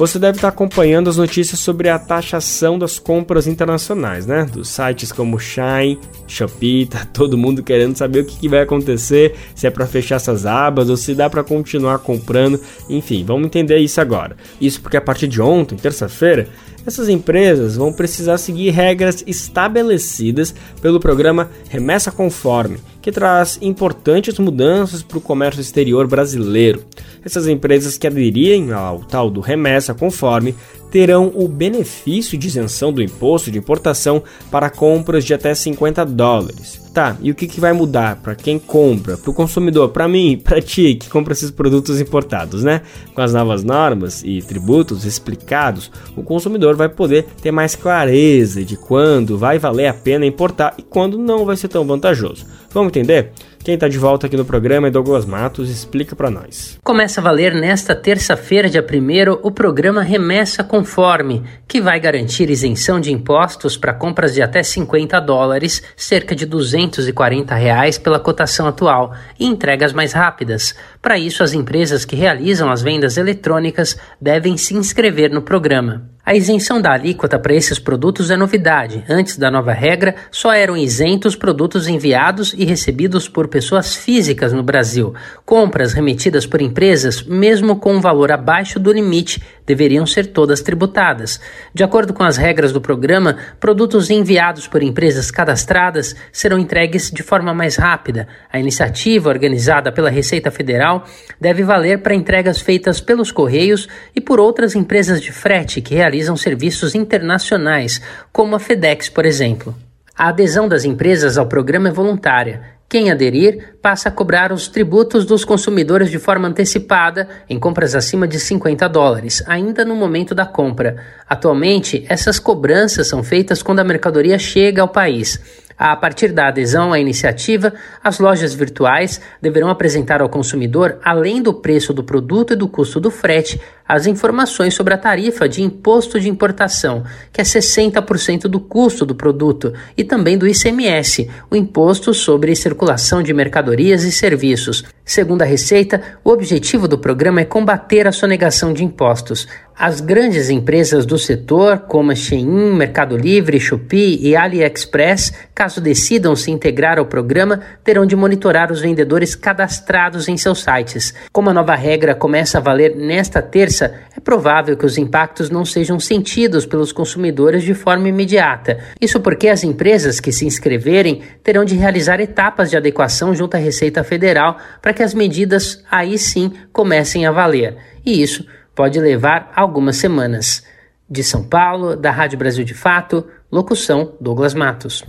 Você 0.01 0.17
deve 0.17 0.39
estar 0.39 0.47
acompanhando 0.47 1.11
as 1.11 1.17
notícias 1.17 1.59
sobre 1.59 1.87
a 1.87 1.99
taxação 1.99 2.79
das 2.79 2.97
compras 2.97 3.45
internacionais, 3.45 4.25
né? 4.25 4.47
Dos 4.51 4.67
sites 4.67 5.11
como 5.11 5.39
Shine, 5.39 5.99
Shopee, 6.27 6.87
tá 6.87 7.05
todo 7.05 7.37
mundo 7.37 7.61
querendo 7.61 7.95
saber 7.95 8.21
o 8.21 8.25
que, 8.25 8.35
que 8.35 8.49
vai 8.49 8.61
acontecer, 8.61 9.35
se 9.53 9.67
é 9.67 9.69
para 9.69 9.85
fechar 9.85 10.15
essas 10.15 10.47
abas 10.47 10.89
ou 10.89 10.97
se 10.97 11.13
dá 11.13 11.29
para 11.29 11.43
continuar 11.43 11.99
comprando. 11.99 12.59
Enfim, 12.89 13.23
vamos 13.23 13.45
entender 13.45 13.77
isso 13.77 14.01
agora. 14.01 14.35
Isso 14.59 14.81
porque 14.81 14.97
a 14.97 15.01
partir 15.01 15.27
de 15.27 15.39
ontem, 15.39 15.75
terça-feira, 15.75 16.47
essas 16.86 17.10
empresas 17.10 17.76
vão 17.76 17.94
precisar 17.94 18.38
seguir 18.38 18.72
regras 18.72 19.24
estabelecidas 19.28 20.54
pelo 20.82 21.00
programa 21.00 21.50
Remessa 21.70 22.12
Conforme, 22.12 22.78
que 23.02 23.12
traz 23.12 23.58
importantes 23.62 24.38
mudanças 24.39 25.04
para 25.04 25.17
o 25.17 25.22
comércio 25.22 25.62
exterior 25.62 26.08
brasileiro. 26.08 26.84
Essas 27.24 27.48
empresas 27.48 27.98
que 27.98 28.08
aderirem 28.08 28.72
ao 28.72 29.00
tal 29.00 29.30
do 29.30 29.41
Remessa 29.41 29.94
Conforme 29.94 30.56
terão 30.91 31.32
o 31.34 31.47
benefício 31.47 32.38
de 32.38 32.47
isenção 32.47 32.91
do 32.91 33.01
imposto 33.01 33.49
de 33.49 33.58
importação 33.58 34.21
para 34.51 34.69
compras 34.69 35.23
de 35.23 35.34
até 35.34 35.56
50 35.56 36.06
dólares. 36.06 36.82
Tá, 36.93 37.15
e 37.21 37.32
o 37.32 37.36
que, 37.36 37.47
que 37.47 37.62
vai 37.62 37.71
mudar 37.71 38.17
para 38.17 38.36
quem 38.36 38.60
compra, 38.60 39.17
para 39.17 39.32
o 39.32 39.34
consumidor, 39.34 39.89
para 39.89 40.10
mim, 40.10 40.38
para 40.43 40.62
ti 40.62 40.95
que 40.95 41.10
compra 41.10 41.32
esses 41.32 41.49
produtos 41.49 42.01
importados, 42.01 42.65
né? 42.65 42.82
Com 43.15 43.21
as 43.21 43.34
novas 43.34 43.63
normas 43.63 44.21
e 44.25 44.41
tributos 44.41 45.06
explicados, 45.06 45.89
o 46.17 46.21
consumidor 46.21 46.75
vai 46.75 46.89
poder 46.89 47.27
ter 47.41 47.49
mais 47.49 47.77
clareza 47.77 48.65
de 48.65 48.75
quando 48.75 49.38
vai 49.38 49.58
valer 49.58 49.88
a 49.88 49.93
pena 49.93 50.25
importar 50.25 50.73
e 50.77 50.82
quando 50.82 51.17
não 51.17 51.45
vai 51.45 51.56
ser 51.56 51.69
tão 51.69 51.86
vantajoso. 51.86 52.45
Vamos 52.73 52.89
entender? 52.89 53.32
Quem 53.63 53.76
está 53.76 53.88
de 53.88 54.00
volta 54.00 54.26
aqui 54.26 54.36
no 54.36 54.43
programa 54.43 54.88
é 54.88 54.91
Douglas 54.91 55.24
Matos, 55.24 55.69
explica 55.69 56.15
para 56.15 56.32
nós. 56.32 56.80
Começa 56.84 57.21
a 57.21 57.24
valer 57.24 57.54
nesta 57.54 57.93
terça-feira, 57.93 58.67
dia 58.67 58.84
1 58.84 59.34
o 59.43 59.52
programa 59.52 60.02
Remessa 60.02 60.63
Conforme, 60.63 61.43
que 61.67 61.80
vai 61.80 62.00
garantir 62.00 62.50
isenção 62.50 63.00
de 63.00 63.12
impostos 63.12 63.78
para 63.78 63.93
compras 63.93 64.34
de 64.34 64.41
até 64.41 64.63
50 64.63 65.19
dólares, 65.19 65.84
cerca 65.95 66.36
de 66.36 66.47
240 66.47 67.54
reais 67.54 68.00
pela 68.00 68.19
cotação 68.19 68.65
atual, 68.65 69.13
e 69.39 69.45
entregas 69.45 69.93
mais 69.93 70.12
rápidas. 70.12 70.76
Para 71.00 71.19
isso, 71.19 71.43
as 71.43 71.54
empresas 71.54 72.04
que 72.04 72.15
realizam 72.15 72.71
as 72.71 72.82
vendas 72.82 73.15
eletrônicas 73.15 73.95
devem 74.19 74.58
se 74.58 74.74
inscrever 74.74 75.30
no 75.30 75.43
programa. 75.43 76.10
A 76.23 76.36
isenção 76.36 76.79
da 76.79 76.91
alíquota 76.91 77.39
para 77.39 77.55
esses 77.55 77.79
produtos 77.79 78.29
é 78.29 78.38
novidade. 78.38 79.03
Antes 79.10 79.38
da 79.38 79.49
nova 79.49 79.73
regra, 79.73 80.15
só 80.29 80.53
eram 80.53 80.77
isentos 80.77 81.36
produtos 81.36 81.88
enviados 81.88 82.53
e 82.55 82.63
recebidos 82.63 83.27
por 83.27 83.47
pessoas 83.47 83.95
físicas 83.95 84.53
no 84.53 84.62
Brasil. 84.62 85.15
Compras 85.43 85.93
remetidas 85.93 86.45
por 86.45 86.62
empresas, 86.62 87.23
mesmo 87.23 87.75
com 87.75 87.95
um 87.95 87.99
valor 87.99 88.31
abaixo 88.31 88.79
do 88.79 88.93
limite, 88.93 89.41
deveriam 89.65 90.05
ser 90.05 90.27
todas 90.27 90.62
tributadas. 90.62 91.41
De 91.73 91.84
acordo 91.84 92.13
com 92.13 92.23
as 92.23 92.38
regras 92.38 92.71
do 92.71 92.79
programa, 92.79 93.38
produtos 93.60 94.12
enviados 94.12 94.67
por 94.67 94.84
empresas 94.84 95.31
cadastradas 95.31 96.15
serão 96.31 96.60
entregues 96.60 97.10
de 97.10 97.23
forma 97.23 97.51
mais 97.51 97.77
rápida. 97.77 98.27
A 98.53 98.60
iniciativa, 98.60 99.27
organizada 99.27 99.91
pela 99.91 100.12
Receita 100.12 100.51
Federal, 100.51 101.03
deve 101.39 101.63
valer 101.63 102.03
para 102.03 102.13
entregas 102.13 102.62
feitas 102.62 103.01
pelos 103.01 103.31
Correios 103.31 103.89
e 104.15 104.21
por 104.21 104.39
outras 104.39 104.75
empresas 104.75 105.19
de 105.19 105.31
frete 105.31 105.81
que 105.81 105.95
realizam 105.95 106.11
serviços 106.36 106.95
internacionais, 106.95 108.02
como 108.32 108.56
a 108.56 108.60
FedEx, 108.60 109.10
por 109.10 109.26
exemplo. 109.26 109.76
A 110.15 110.30
adesão 110.30 110.67
das 110.67 110.86
empresas 110.86 111.38
ao 111.38 111.47
programa 111.47 111.89
é 111.89 111.91
voluntária. 111.91 112.62
Quem 112.88 113.10
aderir 113.10 113.76
passa 113.82 114.10
a 114.10 114.12
cobrar 114.12 114.52
os 114.52 114.67
tributos 114.67 115.24
dos 115.26 115.45
consumidores 115.45 116.12
de 116.12 116.19
forma 116.19 116.50
antecipada 116.50 117.30
em 117.50 117.58
compras 117.58 117.95
acima 117.95 118.28
de 118.28 118.38
50 118.38 118.89
dólares, 118.89 119.41
ainda 119.47 119.86
no 119.86 119.95
momento 119.95 120.36
da 120.36 120.45
compra. 120.45 120.97
Atualmente, 121.28 122.06
essas 122.10 122.38
cobranças 122.38 123.08
são 123.08 123.24
feitas 123.24 123.63
quando 123.63 123.80
a 123.80 123.84
mercadoria 123.86 124.38
chega 124.38 124.82
ao 124.82 124.89
país. 124.89 125.39
A 125.84 125.96
partir 125.96 126.32
da 126.32 126.50
adesão 126.50 126.94
à 126.94 127.00
iniciativa, 127.00 127.74
as 128.04 128.20
lojas 128.20 128.54
virtuais 128.54 129.20
deverão 129.41 129.67
apresentar 129.67 130.22
ao 130.22 130.30
consumidor, 130.30 131.00
além 131.04 131.41
do 131.41 131.56
preço 131.56 131.91
do 131.91 132.04
produto 132.04 132.54
e 132.54 132.56
do 132.56 132.67
custo 132.67 133.00
do 133.00 133.10
frete, 133.10 133.60
as 133.88 134.06
informações 134.06 134.76
sobre 134.76 134.94
a 134.94 134.98
tarifa 134.98 135.50
de 135.50 135.63
imposto 135.63 136.20
de 136.20 136.30
importação, 136.30 137.04
que 137.34 137.41
é 137.41 137.44
60% 137.44 138.44
do 138.44 138.60
custo 138.60 139.08
do 139.08 139.15
produto, 139.15 139.74
e 139.98 140.04
também 140.04 140.38
do 140.38 140.48
ICMS, 140.48 141.28
o 141.50 141.56
Imposto 141.56 142.13
sobre 142.13 142.56
Circulação 142.56 143.24
de 143.24 143.34
Mercadorias 143.34 144.04
e 144.04 144.12
Serviços. 144.12 144.84
Segundo 145.12 145.41
a 145.41 145.45
Receita, 145.45 146.02
o 146.24 146.30
objetivo 146.30 146.88
do 146.88 146.97
programa 146.97 147.41
é 147.41 147.43
combater 147.43 148.08
a 148.08 148.13
sonegação 148.13 148.71
de 148.71 148.82
impostos. 148.82 149.45
As 149.78 150.00
grandes 150.00 150.50
empresas 150.50 151.06
do 151.06 151.17
setor, 151.17 151.80
como 151.80 152.12
a 152.12 152.15
Shein, 152.15 152.76
Mercado 152.76 153.17
Livre, 153.17 153.60
Shopee 153.60 154.19
e 154.21 154.36
AliExpress, 154.36 155.34
caso 155.56 155.82
decidam 155.82 156.36
se 156.36 156.52
integrar 156.52 157.00
ao 157.00 157.08
programa, 157.08 157.60
terão 157.84 158.06
de 158.06 158.15
monitorar 158.15 158.71
os 158.71 158.80
vendedores 158.80 159.34
cadastrados 159.34 160.30
em 160.30 160.38
seus 160.38 160.62
sites. 160.62 161.13
Como 161.32 161.50
a 161.50 161.54
nova 161.54 161.74
regra 161.74 162.13
começa 162.13 162.60
a 162.60 162.62
valer 162.62 162.95
nesta 162.95 163.41
terça, 163.41 163.93
é 164.15 164.19
provável 164.19 164.78
que 164.78 164.86
os 164.86 164.97
impactos 164.97 165.50
não 165.50 165.65
sejam 165.65 166.00
sentidos 166.00 166.65
pelos 166.65 166.91
consumidores 166.91 167.63
de 167.63 167.74
forma 167.74 168.08
imediata. 168.08 168.78
Isso 169.02 169.19
porque 169.19 169.47
as 169.47 169.63
empresas 169.63 170.19
que 170.19 170.32
se 170.32 170.45
inscreverem 170.45 171.21
terão 171.43 171.65
de 171.65 171.76
realizar 171.76 172.21
etapas 172.21 172.69
de 172.69 172.78
adequação 172.78 173.34
junto 173.34 173.56
à 173.56 173.60
Receita 173.60 174.04
Federal 174.04 174.58
para 174.80 174.93
que 174.93 175.00
as 175.03 175.13
medidas 175.13 175.83
aí 175.89 176.17
sim 176.17 176.51
comecem 176.71 177.25
a 177.25 177.31
valer. 177.31 177.77
E 178.05 178.21
isso 178.21 178.45
pode 178.75 178.99
levar 178.99 179.51
algumas 179.55 179.97
semanas. 179.97 180.63
De 181.09 181.23
São 181.23 181.43
Paulo, 181.43 181.95
da 181.95 182.09
Rádio 182.09 182.39
Brasil 182.39 182.63
de 182.63 182.73
Fato, 182.73 183.25
locução 183.51 184.13
Douglas 184.21 184.53
Matos. 184.53 185.03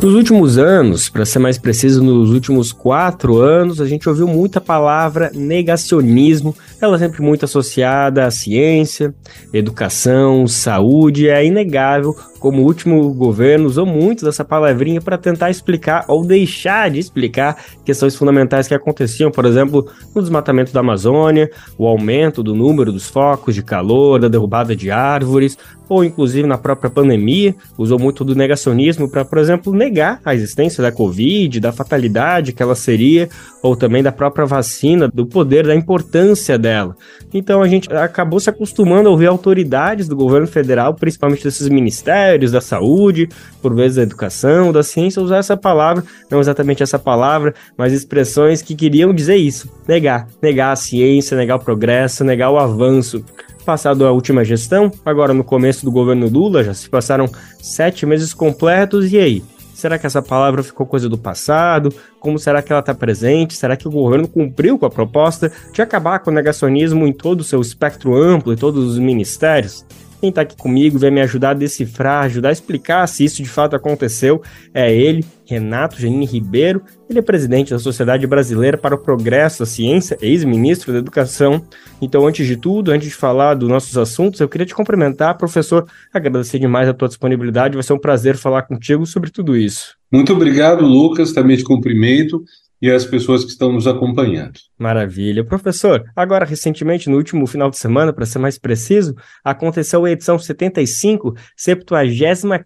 Nos 0.00 0.14
últimos 0.14 0.56
anos, 0.56 1.10
para 1.10 1.26
ser 1.26 1.40
mais 1.40 1.58
preciso, 1.58 2.02
nos 2.02 2.30
últimos 2.30 2.72
quatro 2.72 3.36
anos, 3.36 3.82
a 3.82 3.86
gente 3.86 4.08
ouviu 4.08 4.26
muita 4.26 4.58
palavra 4.58 5.30
negacionismo, 5.34 6.56
ela 6.80 6.96
é 6.96 6.98
sempre 6.98 7.20
muito 7.20 7.44
associada 7.44 8.24
à 8.24 8.30
ciência, 8.30 9.14
educação, 9.52 10.48
saúde, 10.48 11.28
é 11.28 11.44
inegável 11.44 12.16
como 12.40 12.62
o 12.62 12.64
último 12.64 13.12
governo 13.12 13.66
usou 13.66 13.84
muito 13.84 14.24
dessa 14.24 14.44
palavrinha 14.44 15.00
para 15.00 15.18
tentar 15.18 15.50
explicar 15.50 16.06
ou 16.08 16.24
deixar 16.24 16.90
de 16.90 16.98
explicar 16.98 17.56
questões 17.84 18.16
fundamentais 18.16 18.66
que 18.66 18.74
aconteciam, 18.74 19.30
por 19.30 19.44
exemplo, 19.44 19.86
no 20.14 20.22
desmatamento 20.22 20.72
da 20.72 20.80
Amazônia, 20.80 21.50
o 21.78 21.86
aumento 21.86 22.42
do 22.42 22.54
número 22.54 22.90
dos 22.90 23.06
focos 23.06 23.54
de 23.54 23.62
calor, 23.62 24.18
da 24.18 24.28
derrubada 24.28 24.74
de 24.74 24.90
árvores, 24.90 25.58
ou 25.90 26.04
inclusive 26.04 26.46
na 26.46 26.56
própria 26.56 26.88
pandemia, 26.88 27.52
usou 27.76 27.98
muito 27.98 28.24
do 28.24 28.36
negacionismo 28.36 29.10
para, 29.10 29.24
por 29.24 29.38
exemplo, 29.38 29.74
negar 29.74 30.20
a 30.24 30.32
existência 30.32 30.80
da 30.80 30.92
Covid, 30.92 31.58
da 31.58 31.72
fatalidade 31.72 32.52
que 32.52 32.62
ela 32.62 32.76
seria, 32.76 33.28
ou 33.60 33.74
também 33.74 34.00
da 34.00 34.12
própria 34.12 34.46
vacina, 34.46 35.08
do 35.08 35.26
poder, 35.26 35.66
da 35.66 35.74
importância 35.74 36.56
dela. 36.56 36.96
Então 37.34 37.60
a 37.60 37.66
gente 37.66 37.92
acabou 37.92 38.38
se 38.38 38.48
acostumando 38.48 39.08
a 39.08 39.10
ouvir 39.12 39.26
autoridades 39.26 40.06
do 40.06 40.14
governo 40.14 40.46
federal, 40.46 40.94
principalmente 40.94 41.42
desses 41.42 41.68
ministérios, 41.68 42.29
ministérios 42.30 42.52
da 42.52 42.60
saúde, 42.60 43.28
por 43.60 43.74
vezes 43.74 43.96
da 43.96 44.02
educação, 44.02 44.72
da 44.72 44.82
ciência, 44.82 45.22
usar 45.22 45.38
essa 45.38 45.56
palavra, 45.56 46.04
não 46.30 46.40
exatamente 46.40 46.82
essa 46.82 46.98
palavra, 46.98 47.54
mas 47.76 47.92
expressões 47.92 48.62
que 48.62 48.74
queriam 48.74 49.12
dizer 49.12 49.36
isso, 49.36 49.68
negar, 49.86 50.28
negar 50.40 50.72
a 50.72 50.76
ciência, 50.76 51.36
negar 51.36 51.56
o 51.56 51.60
progresso, 51.60 52.24
negar 52.24 52.50
o 52.50 52.58
avanço. 52.58 53.24
Passado 53.64 54.06
a 54.06 54.12
última 54.12 54.44
gestão, 54.44 54.90
agora 55.04 55.34
no 55.34 55.44
começo 55.44 55.84
do 55.84 55.92
governo 55.92 56.28
Lula, 56.28 56.64
já 56.64 56.74
se 56.74 56.88
passaram 56.88 57.28
sete 57.60 58.06
meses 58.06 58.32
completos, 58.32 59.12
e 59.12 59.18
aí? 59.18 59.44
Será 59.74 59.98
que 59.98 60.06
essa 60.06 60.20
palavra 60.20 60.62
ficou 60.62 60.84
coisa 60.84 61.08
do 61.08 61.16
passado? 61.16 61.92
Como 62.18 62.38
será 62.38 62.60
que 62.60 62.70
ela 62.70 62.80
está 62.80 62.94
presente? 62.94 63.54
Será 63.54 63.76
que 63.76 63.88
o 63.88 63.90
governo 63.90 64.28
cumpriu 64.28 64.78
com 64.78 64.84
a 64.84 64.90
proposta 64.90 65.50
de 65.72 65.80
acabar 65.80 66.18
com 66.18 66.30
o 66.30 66.34
negacionismo 66.34 67.06
em 67.06 67.12
todo 67.14 67.40
o 67.40 67.44
seu 67.44 67.62
espectro 67.62 68.14
amplo 68.14 68.52
e 68.52 68.56
todos 68.56 68.84
os 68.84 68.98
ministérios? 68.98 69.86
Quem 70.20 70.28
está 70.28 70.42
aqui 70.42 70.54
comigo 70.54 70.98
vai 70.98 71.10
me 71.10 71.22
ajudar 71.22 71.50
a 71.50 71.54
decifrar, 71.54 72.24
ajudar 72.24 72.50
a 72.50 72.52
explicar 72.52 73.06
se 73.06 73.24
isso 73.24 73.42
de 73.42 73.48
fato 73.48 73.74
aconteceu 73.74 74.42
é 74.74 74.94
ele, 74.94 75.24
Renato 75.46 75.98
Genini 75.98 76.26
Ribeiro. 76.26 76.82
Ele 77.08 77.18
é 77.18 77.22
presidente 77.22 77.70
da 77.70 77.78
Sociedade 77.78 78.26
Brasileira 78.26 78.76
para 78.76 78.94
o 78.94 78.98
Progresso 78.98 79.60
da 79.60 79.66
Ciência, 79.66 80.18
ex-ministro 80.20 80.92
da 80.92 80.98
Educação. 80.98 81.64
Então, 82.02 82.26
antes 82.26 82.46
de 82.46 82.56
tudo, 82.56 82.92
antes 82.92 83.08
de 83.08 83.14
falar 83.14 83.54
dos 83.54 83.68
nossos 83.68 83.96
assuntos, 83.96 84.40
eu 84.40 84.48
queria 84.48 84.66
te 84.66 84.74
cumprimentar, 84.74 85.38
professor, 85.38 85.86
agradecer 86.12 86.58
demais 86.58 86.86
a 86.86 86.92
tua 86.92 87.08
disponibilidade. 87.08 87.74
Vai 87.74 87.82
ser 87.82 87.94
um 87.94 87.98
prazer 87.98 88.36
falar 88.36 88.62
contigo 88.62 89.06
sobre 89.06 89.30
tudo 89.30 89.56
isso. 89.56 89.96
Muito 90.12 90.34
obrigado, 90.34 90.84
Lucas. 90.84 91.32
Também 91.32 91.56
te 91.56 91.64
cumprimento 91.64 92.44
e 92.80 92.90
as 92.90 93.04
pessoas 93.04 93.44
que 93.44 93.50
estão 93.50 93.72
nos 93.72 93.86
acompanhando. 93.86 94.58
Maravilha. 94.78 95.44
Professor, 95.44 96.04
agora 96.16 96.44
recentemente, 96.44 97.10
no 97.10 97.16
último 97.16 97.46
final 97.46 97.70
de 97.70 97.76
semana, 97.76 98.12
para 98.12 98.24
ser 98.26 98.38
mais 98.38 98.58
preciso, 98.58 99.14
aconteceu 99.44 100.04
a 100.04 100.10
edição 100.10 100.38
75, 100.38 101.34
75 101.56 102.64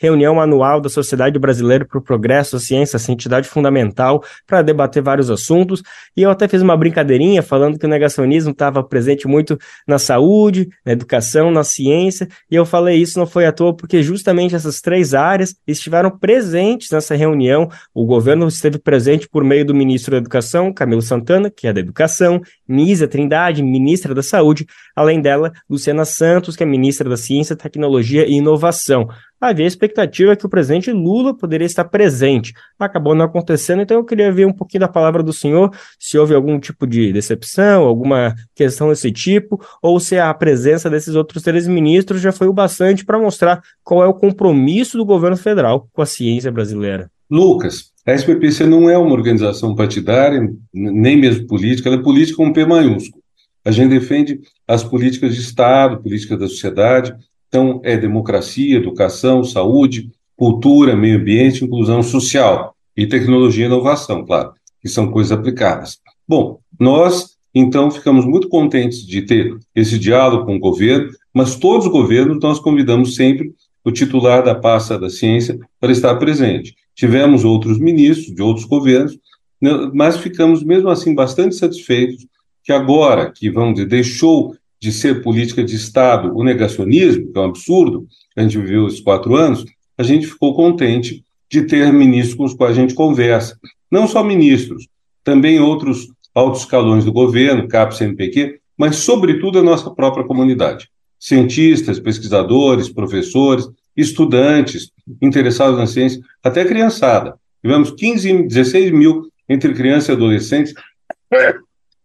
reunião 0.00 0.40
anual 0.40 0.80
da 0.80 0.88
Sociedade 0.88 1.38
Brasileira 1.38 1.84
para 1.84 1.98
o 1.98 2.02
Progresso 2.02 2.56
da 2.56 2.60
Ciência, 2.60 2.96
essa 2.96 3.10
entidade 3.10 3.48
fundamental, 3.48 4.22
para 4.46 4.62
debater 4.62 5.02
vários 5.02 5.30
assuntos. 5.30 5.82
E 6.16 6.22
eu 6.22 6.30
até 6.30 6.46
fiz 6.46 6.62
uma 6.62 6.76
brincadeirinha 6.76 7.42
falando 7.42 7.78
que 7.78 7.86
o 7.86 7.88
negacionismo 7.88 8.52
estava 8.52 8.82
presente 8.82 9.26
muito 9.26 9.58
na 9.86 9.98
saúde, 9.98 10.68
na 10.84 10.92
educação, 10.92 11.50
na 11.50 11.64
ciência, 11.64 12.28
e 12.50 12.54
eu 12.54 12.64
falei 12.64 12.96
isso 12.96 13.18
não 13.18 13.26
foi 13.26 13.46
à 13.46 13.52
toa, 13.52 13.74
porque 13.74 14.02
justamente 14.02 14.54
essas 14.54 14.80
três 14.80 15.14
áreas 15.14 15.54
estiveram 15.66 16.10
presentes 16.10 16.90
nessa 16.90 17.14
reunião. 17.14 17.68
O 17.94 18.04
governo 18.06 18.46
esteve 18.48 18.78
presente 18.78 19.28
por 19.28 19.42
meio 19.42 19.64
do 19.64 19.74
ministro 19.74 20.12
da 20.12 20.18
Educação, 20.18 20.72
Camilo 20.72 21.02
Santana, 21.02 21.50
que 21.50 21.66
é 21.66 21.72
da 21.72 21.80
Educação, 21.80 22.40
Nízia 22.68 23.08
Trindade, 23.08 23.62
ministra 23.62 24.14
da 24.14 24.22
Saúde, 24.22 24.66
além 24.94 25.20
dela, 25.20 25.52
Luciana 25.68 26.04
Santos, 26.04 26.56
que 26.56 26.62
é 26.62 26.66
ministra 26.66 27.08
da 27.08 27.16
Ciência, 27.16 27.56
Tecnologia 27.56 28.26
e 28.26 28.34
Inovação. 28.34 29.08
Havia 29.40 29.66
a 29.66 29.68
expectativa 29.68 30.34
que 30.34 30.46
o 30.46 30.48
presidente 30.48 30.90
Lula 30.90 31.36
poderia 31.36 31.66
estar 31.66 31.84
presente. 31.84 32.52
Acabou 32.78 33.14
não 33.14 33.24
acontecendo, 33.24 33.82
então 33.82 33.96
eu 33.98 34.04
queria 34.04 34.32
ver 34.32 34.46
um 34.46 34.52
pouquinho 34.52 34.80
da 34.80 34.88
palavra 34.88 35.22
do 35.22 35.32
senhor, 35.32 35.70
se 35.98 36.16
houve 36.16 36.34
algum 36.34 36.58
tipo 36.58 36.86
de 36.86 37.12
decepção, 37.12 37.84
alguma 37.84 38.34
questão 38.54 38.88
desse 38.88 39.12
tipo, 39.12 39.60
ou 39.82 40.00
se 40.00 40.18
a 40.18 40.32
presença 40.32 40.88
desses 40.88 41.14
outros 41.14 41.42
três 41.42 41.66
ministros 41.66 42.20
já 42.20 42.32
foi 42.32 42.48
o 42.48 42.52
bastante 42.52 43.04
para 43.04 43.18
mostrar 43.18 43.60
qual 43.84 44.02
é 44.02 44.06
o 44.06 44.14
compromisso 44.14 44.96
do 44.96 45.04
governo 45.04 45.36
federal 45.36 45.88
com 45.92 46.02
a 46.02 46.06
ciência 46.06 46.50
brasileira. 46.50 47.10
Lucas, 47.30 47.92
a 48.06 48.12
SPPC 48.12 48.66
não 48.66 48.88
é 48.88 48.96
uma 48.96 49.12
organização 49.12 49.74
partidária, 49.74 50.40
nem 50.72 51.16
mesmo 51.16 51.46
política, 51.46 51.88
ela 51.88 51.98
é 51.98 52.02
política 52.02 52.36
com 52.36 52.52
P 52.52 52.64
maiúsculo. 52.64 53.22
A 53.64 53.72
gente 53.72 53.90
defende 53.90 54.40
as 54.66 54.84
políticas 54.84 55.34
de 55.34 55.40
Estado, 55.40 56.00
políticas 56.00 56.38
da 56.38 56.46
sociedade, 56.46 57.12
então 57.56 57.80
é 57.82 57.96
democracia, 57.96 58.76
educação, 58.76 59.42
saúde, 59.42 60.10
cultura, 60.36 60.94
meio 60.94 61.18
ambiente, 61.18 61.64
inclusão 61.64 62.02
social 62.02 62.76
e 62.94 63.06
tecnologia 63.06 63.64
e 63.64 63.66
inovação, 63.66 64.26
claro, 64.26 64.52
que 64.82 64.88
são 64.90 65.10
coisas 65.10 65.32
aplicadas. 65.32 65.98
Bom, 66.28 66.58
nós 66.78 67.34
então 67.54 67.90
ficamos 67.90 68.26
muito 68.26 68.50
contentes 68.50 69.06
de 69.06 69.22
ter 69.22 69.56
esse 69.74 69.98
diálogo 69.98 70.44
com 70.44 70.56
o 70.56 70.60
governo, 70.60 71.08
mas 71.32 71.56
todos 71.56 71.86
os 71.86 71.92
governos 71.92 72.38
nós 72.42 72.58
convidamos 72.58 73.14
sempre 73.14 73.54
o 73.82 73.90
titular 73.90 74.44
da 74.44 74.54
pasta 74.54 74.98
da 74.98 75.08
ciência 75.08 75.58
para 75.80 75.92
estar 75.92 76.14
presente. 76.16 76.74
Tivemos 76.94 77.42
outros 77.42 77.78
ministros 77.78 78.34
de 78.34 78.42
outros 78.42 78.66
governos, 78.66 79.18
né, 79.58 79.90
mas 79.94 80.18
ficamos 80.18 80.62
mesmo 80.62 80.90
assim 80.90 81.14
bastante 81.14 81.54
satisfeitos 81.54 82.26
que 82.62 82.72
agora 82.72 83.32
que 83.34 83.48
vamos 83.48 83.76
dizer, 83.76 83.88
deixou 83.88 84.54
de 84.86 84.92
ser 84.92 85.20
política 85.20 85.64
de 85.64 85.74
Estado 85.74 86.30
o 86.32 86.44
negacionismo, 86.44 87.32
que 87.32 87.36
é 87.36 87.42
um 87.42 87.46
absurdo, 87.46 88.06
a 88.36 88.42
gente 88.42 88.58
viveu 88.58 88.86
esses 88.86 89.00
quatro 89.00 89.34
anos, 89.34 89.64
a 89.98 90.04
gente 90.04 90.28
ficou 90.28 90.54
contente 90.54 91.24
de 91.50 91.62
ter 91.62 91.92
ministros 91.92 92.34
com 92.36 92.44
os 92.44 92.54
quais 92.54 92.78
a 92.78 92.80
gente 92.80 92.94
conversa. 92.94 93.58
Não 93.90 94.06
só 94.06 94.22
ministros, 94.22 94.86
também 95.24 95.58
outros 95.58 96.06
altos 96.32 96.60
escalões 96.60 97.04
do 97.04 97.12
governo, 97.12 97.66
CAP, 97.66 97.96
CNPq, 97.96 98.60
mas, 98.78 98.96
sobretudo, 98.96 99.58
a 99.58 99.62
nossa 99.62 99.90
própria 99.90 100.24
comunidade. 100.24 100.88
Cientistas, 101.18 101.98
pesquisadores, 101.98 102.88
professores, 102.88 103.68
estudantes 103.96 104.92
interessados 105.20 105.80
na 105.80 105.88
ciência, 105.88 106.20
até 106.44 106.64
criançada. 106.64 107.34
Tivemos 107.60 107.90
15, 107.90 108.44
16 108.44 108.92
mil 108.92 109.28
entre 109.48 109.74
crianças 109.74 110.10
e 110.10 110.12
adolescentes, 110.12 110.74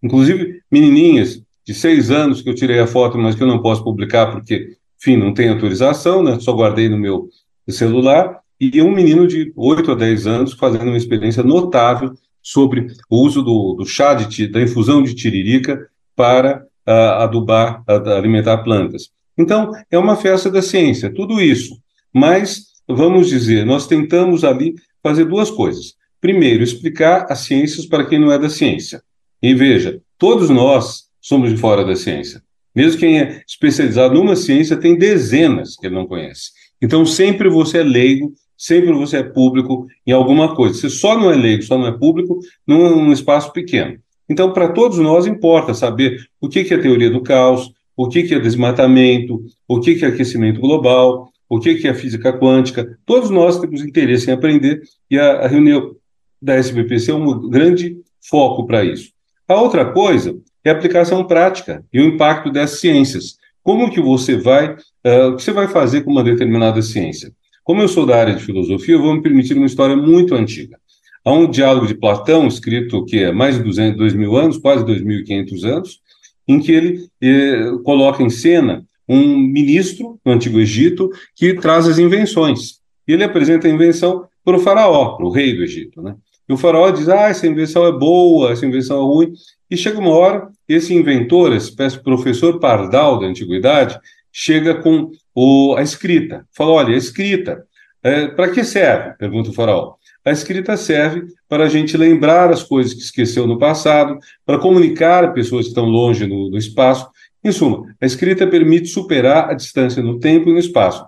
inclusive 0.01 0.61
menininhas 0.71 1.43
de 1.65 1.73
seis 1.73 2.11
anos 2.11 2.41
que 2.41 2.49
eu 2.49 2.55
tirei 2.55 2.79
a 2.79 2.87
foto, 2.87 3.17
mas 3.17 3.35
que 3.35 3.43
eu 3.43 3.47
não 3.47 3.61
posso 3.61 3.83
publicar 3.83 4.31
porque, 4.31 4.75
enfim, 4.99 5.17
não 5.17 5.33
tem 5.33 5.49
autorização, 5.49 6.23
né? 6.23 6.39
só 6.39 6.53
guardei 6.53 6.89
no 6.89 6.97
meu 6.97 7.29
celular, 7.69 8.39
e 8.59 8.81
um 8.81 8.91
menino 8.91 9.27
de 9.27 9.51
8 9.55 9.91
a 9.91 9.95
10 9.95 10.27
anos 10.27 10.53
fazendo 10.53 10.87
uma 10.87 10.97
experiência 10.97 11.41
notável 11.41 12.13
sobre 12.43 12.87
o 13.09 13.17
uso 13.23 13.41
do, 13.41 13.73
do 13.73 13.85
chá, 13.85 14.13
de, 14.13 14.47
da 14.47 14.61
infusão 14.61 15.01
de 15.01 15.15
tiririca 15.15 15.87
para 16.15 16.63
uh, 16.87 16.91
adubar, 17.23 17.83
uh, 17.89 18.09
alimentar 18.09 18.57
plantas. 18.59 19.09
Então, 19.37 19.71
é 19.89 19.97
uma 19.97 20.15
festa 20.15 20.49
da 20.49 20.61
ciência, 20.61 21.13
tudo 21.13 21.41
isso. 21.41 21.75
Mas, 22.13 22.65
vamos 22.87 23.29
dizer, 23.29 23.65
nós 23.65 23.87
tentamos 23.87 24.43
ali 24.43 24.75
fazer 25.01 25.25
duas 25.25 25.49
coisas. 25.49 25.95
Primeiro, 26.19 26.63
explicar 26.63 27.25
as 27.29 27.39
ciências 27.39 27.85
para 27.85 28.05
quem 28.05 28.19
não 28.19 28.31
é 28.31 28.37
da 28.37 28.49
ciência. 28.49 29.01
E 29.41 29.55
veja, 29.55 29.99
todos 30.19 30.49
nós 30.49 31.05
somos 31.21 31.51
de 31.51 31.57
fora 31.57 31.85
da 31.85 31.95
ciência. 31.95 32.41
Mesmo 32.75 32.99
quem 32.99 33.19
é 33.19 33.41
especializado 33.47 34.13
numa 34.13 34.35
ciência 34.35 34.77
tem 34.77 34.97
dezenas 34.97 35.75
que 35.75 35.87
ele 35.87 35.95
não 35.95 36.07
conhece. 36.07 36.51
Então, 36.81 37.05
sempre 37.05 37.49
você 37.49 37.79
é 37.79 37.83
leigo, 37.83 38.33
sempre 38.57 38.91
você 38.91 39.17
é 39.17 39.23
público 39.23 39.87
em 40.07 40.11
alguma 40.11 40.55
coisa. 40.55 40.75
Você 40.75 40.89
só 40.89 41.17
não 41.17 41.29
é 41.29 41.35
leigo, 41.35 41.63
só 41.63 41.77
não 41.77 41.87
é 41.87 41.91
público 41.91 42.39
num, 42.65 43.03
num 43.03 43.13
espaço 43.13 43.51
pequeno. 43.51 43.99
Então, 44.29 44.53
para 44.53 44.69
todos 44.69 44.97
nós, 44.97 45.27
importa 45.27 45.73
saber 45.73 46.17
o 46.39 46.47
que, 46.47 46.63
que 46.63 46.73
é 46.73 46.77
teoria 46.77 47.09
do 47.09 47.21
caos, 47.21 47.71
o 47.95 48.07
que, 48.07 48.23
que 48.23 48.33
é 48.33 48.39
desmatamento, 48.39 49.43
o 49.67 49.79
que, 49.79 49.95
que 49.95 50.05
é 50.05 50.07
aquecimento 50.07 50.61
global, 50.61 51.29
o 51.49 51.59
que, 51.59 51.85
é 51.85 51.93
física 51.93 52.31
quântica. 52.31 52.97
Todos 53.05 53.29
nós 53.29 53.59
temos 53.59 53.83
interesse 53.83 54.29
em 54.29 54.33
aprender 54.33 54.81
e 55.09 55.19
a, 55.19 55.41
a 55.41 55.47
reunião 55.47 55.93
da 56.41 56.55
SBPC 56.55 57.11
é 57.11 57.13
um 57.13 57.49
grande 57.49 57.97
foco 58.29 58.65
para 58.65 58.85
isso. 58.85 59.11
A 59.47 59.59
outra 59.59 59.83
coisa 59.91 60.39
é 60.63 60.69
a 60.69 60.73
aplicação 60.73 61.23
prática 61.23 61.83
e 61.91 61.99
o 61.99 62.05
impacto 62.05 62.51
das 62.51 62.79
ciências. 62.79 63.37
Como 63.63 63.91
que 63.91 64.01
você 64.01 64.37
vai, 64.37 64.73
uh, 64.73 65.29
o 65.29 65.35
que 65.35 65.43
você 65.43 65.51
vai 65.51 65.67
fazer 65.67 66.01
com 66.01 66.11
uma 66.11 66.23
determinada 66.23 66.81
ciência? 66.81 67.31
Como 67.63 67.81
eu 67.81 67.87
sou 67.87 68.05
da 68.05 68.17
área 68.17 68.35
de 68.35 68.43
filosofia, 68.43 68.95
eu 68.95 69.01
vou 69.01 69.13
me 69.13 69.21
permitir 69.21 69.55
uma 69.55 69.65
história 69.65 69.95
muito 69.95 70.35
antiga. 70.35 70.77
Há 71.23 71.31
um 71.31 71.47
diálogo 71.47 71.85
de 71.85 71.93
Platão, 71.93 72.47
escrito 72.47 73.05
que 73.05 73.19
é 73.19 73.31
mais 73.31 73.55
de 73.55 73.63
200, 73.63 73.97
2 73.97 74.13
mil 74.15 74.35
anos, 74.35 74.57
quase 74.57 74.83
2.500 74.83 75.63
anos, 75.65 75.99
em 76.47 76.59
que 76.59 76.71
ele 76.71 77.07
eh, 77.21 77.71
coloca 77.83 78.23
em 78.23 78.29
cena 78.29 78.83
um 79.07 79.37
ministro 79.37 80.19
no 80.25 80.31
Antigo 80.31 80.59
Egito 80.59 81.11
que 81.35 81.53
traz 81.53 81.87
as 81.87 81.99
invenções. 81.99 82.79
E 83.07 83.13
ele 83.13 83.23
apresenta 83.23 83.67
a 83.67 83.71
invenção 83.71 84.25
para 84.43 84.57
o 84.57 84.59
faraó, 84.59 85.15
para 85.15 85.25
o 85.25 85.31
rei 85.31 85.55
do 85.55 85.63
Egito. 85.63 86.01
Né? 86.01 86.15
E 86.49 86.53
o 86.53 86.57
faraó 86.57 86.89
diz: 86.89 87.07
Ah, 87.07 87.29
essa 87.29 87.45
invenção 87.45 87.85
é 87.85 87.91
boa, 87.91 88.51
essa 88.51 88.65
invenção 88.65 88.97
é 88.97 89.01
ruim. 89.01 89.33
E 89.71 89.77
chega 89.77 89.97
uma 89.97 90.11
hora, 90.11 90.49
esse 90.67 90.93
inventor, 90.93 91.53
esse 91.53 91.73
professor 92.03 92.59
Pardal 92.59 93.17
da 93.17 93.25
antiguidade, 93.25 93.97
chega 94.29 94.75
com 94.75 95.09
o, 95.33 95.75
a 95.77 95.81
escrita. 95.81 96.45
Fala: 96.53 96.71
Olha, 96.71 96.93
a 96.93 96.97
escrita, 96.97 97.63
é, 98.03 98.27
para 98.27 98.49
que 98.49 98.65
serve? 98.65 99.15
Pergunta 99.17 99.49
o 99.49 99.53
faraó. 99.53 99.93
A 100.25 100.31
escrita 100.31 100.75
serve 100.75 101.25
para 101.47 101.63
a 101.63 101.69
gente 101.69 101.95
lembrar 101.95 102.51
as 102.51 102.61
coisas 102.61 102.93
que 102.93 102.99
esqueceu 102.99 103.47
no 103.47 103.57
passado, 103.57 104.19
para 104.45 104.59
comunicar 104.59 105.33
pessoas 105.33 105.63
que 105.65 105.69
estão 105.69 105.85
longe 105.85 106.27
no, 106.27 106.49
no 106.49 106.57
espaço. 106.57 107.07
Em 107.41 107.51
suma, 107.51 107.95
a 107.99 108.05
escrita 108.05 108.45
permite 108.45 108.89
superar 108.89 109.49
a 109.49 109.53
distância 109.53 110.03
no 110.03 110.19
tempo 110.19 110.49
e 110.49 110.53
no 110.53 110.59
espaço. 110.59 111.05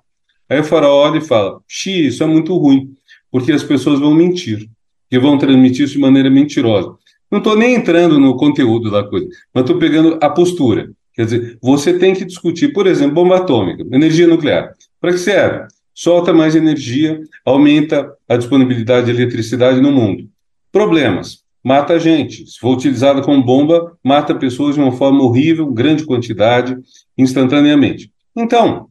Aí 0.49 0.59
o 0.59 0.64
faraó 0.64 1.03
olha 1.03 1.18
e 1.18 1.22
fala: 1.22 1.59
Xi, 1.68 2.07
isso 2.07 2.24
é 2.24 2.26
muito 2.26 2.57
ruim, 2.57 2.93
porque 3.30 3.51
as 3.51 3.61
pessoas 3.61 3.99
vão 3.99 4.14
mentir, 4.14 4.70
e 5.11 5.20
vão 5.20 5.38
transmitir 5.38 5.84
isso 5.84 5.95
de 5.95 5.99
maneira 5.99 6.30
mentirosa. 6.30 6.95
Não 7.34 7.40
estou 7.40 7.58
nem 7.58 7.74
entrando 7.74 8.20
no 8.20 8.38
conteúdo 8.38 8.92
da 8.92 9.04
coisa, 9.04 9.28
mas 9.52 9.64
estou 9.64 9.80
pegando 9.80 10.20
a 10.22 10.30
postura. 10.30 10.92
Quer 11.16 11.26
dizer, 11.26 11.58
você 11.60 11.98
tem 11.98 12.14
que 12.14 12.26
discutir, 12.26 12.72
por 12.74 12.86
exemplo, 12.86 13.16
bomba 13.16 13.38
atômica, 13.38 13.84
energia 13.92 14.28
nuclear. 14.28 14.72
Para 15.02 15.14
que 15.14 15.18
serve? 15.18 15.66
Solta 15.96 16.32
mais 16.32 16.56
energia, 16.56 17.20
aumenta 17.44 18.14
a 18.30 18.38
disponibilidade 18.38 19.08
de 19.08 19.20
eletricidade 19.20 19.82
no 19.82 19.92
mundo. 19.92 20.30
Problemas 20.72 21.40
mata 21.64 21.94
a 21.94 22.00
gente. 22.00 22.46
Se 22.46 22.60
for 22.60 22.76
utilizada 22.76 23.24
como 23.24 23.44
bomba, 23.44 23.98
mata 24.04 24.36
pessoas 24.36 24.76
de 24.76 24.82
uma 24.82 24.92
forma 24.92 25.24
horrível, 25.24 25.74
grande 25.74 26.06
quantidade, 26.06 26.78
instantaneamente. 27.18 28.12
Então, 28.36 28.90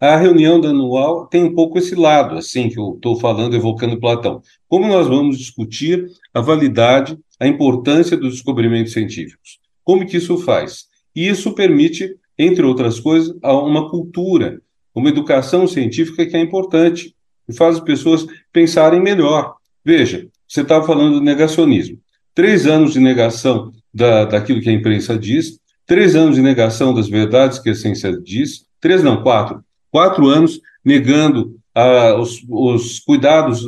a 0.00 0.16
reunião 0.16 0.60
da 0.60 0.70
anual 0.70 1.26
tem 1.26 1.44
um 1.44 1.54
pouco 1.54 1.78
esse 1.78 1.94
lado, 1.94 2.36
assim, 2.36 2.68
que 2.68 2.78
eu 2.78 2.94
estou 2.94 3.18
falando, 3.18 3.54
evocando 3.54 3.98
Platão. 3.98 4.42
Como 4.68 4.86
nós 4.86 5.06
vamos 5.08 5.38
discutir 5.38 6.06
a 6.32 6.40
validade, 6.40 7.18
a 7.38 7.46
importância 7.46 8.16
dos 8.16 8.34
descobrimentos 8.34 8.92
científicos? 8.92 9.58
Como 9.84 10.06
que 10.06 10.16
isso 10.16 10.38
faz? 10.38 10.84
E 11.14 11.28
isso 11.28 11.52
permite, 11.52 12.14
entre 12.38 12.64
outras 12.64 13.00
coisas, 13.00 13.34
uma 13.42 13.88
cultura, 13.90 14.60
uma 14.94 15.08
educação 15.08 15.66
científica 15.66 16.26
que 16.26 16.36
é 16.36 16.40
importante 16.40 17.14
e 17.48 17.54
faz 17.54 17.76
as 17.76 17.82
pessoas 17.82 18.26
pensarem 18.52 19.00
melhor. 19.00 19.56
Veja, 19.84 20.28
você 20.46 20.62
estava 20.62 20.86
falando 20.86 21.14
do 21.14 21.24
negacionismo. 21.24 21.98
Três 22.34 22.66
anos 22.66 22.92
de 22.92 23.00
negação 23.00 23.72
da, 23.92 24.24
daquilo 24.24 24.60
que 24.60 24.68
a 24.68 24.72
imprensa 24.72 25.18
diz, 25.18 25.58
três 25.86 26.14
anos 26.14 26.36
de 26.36 26.42
negação 26.42 26.92
das 26.92 27.08
verdades 27.08 27.58
que 27.58 27.70
a 27.70 27.74
ciência 27.74 28.12
diz, 28.20 28.66
três 28.80 29.02
não, 29.02 29.22
quatro. 29.22 29.64
Quatro 29.90 30.28
anos 30.28 30.60
negando 30.84 31.56
ah, 31.74 32.14
os, 32.18 32.44
os, 32.48 32.98
cuidados 33.00 33.64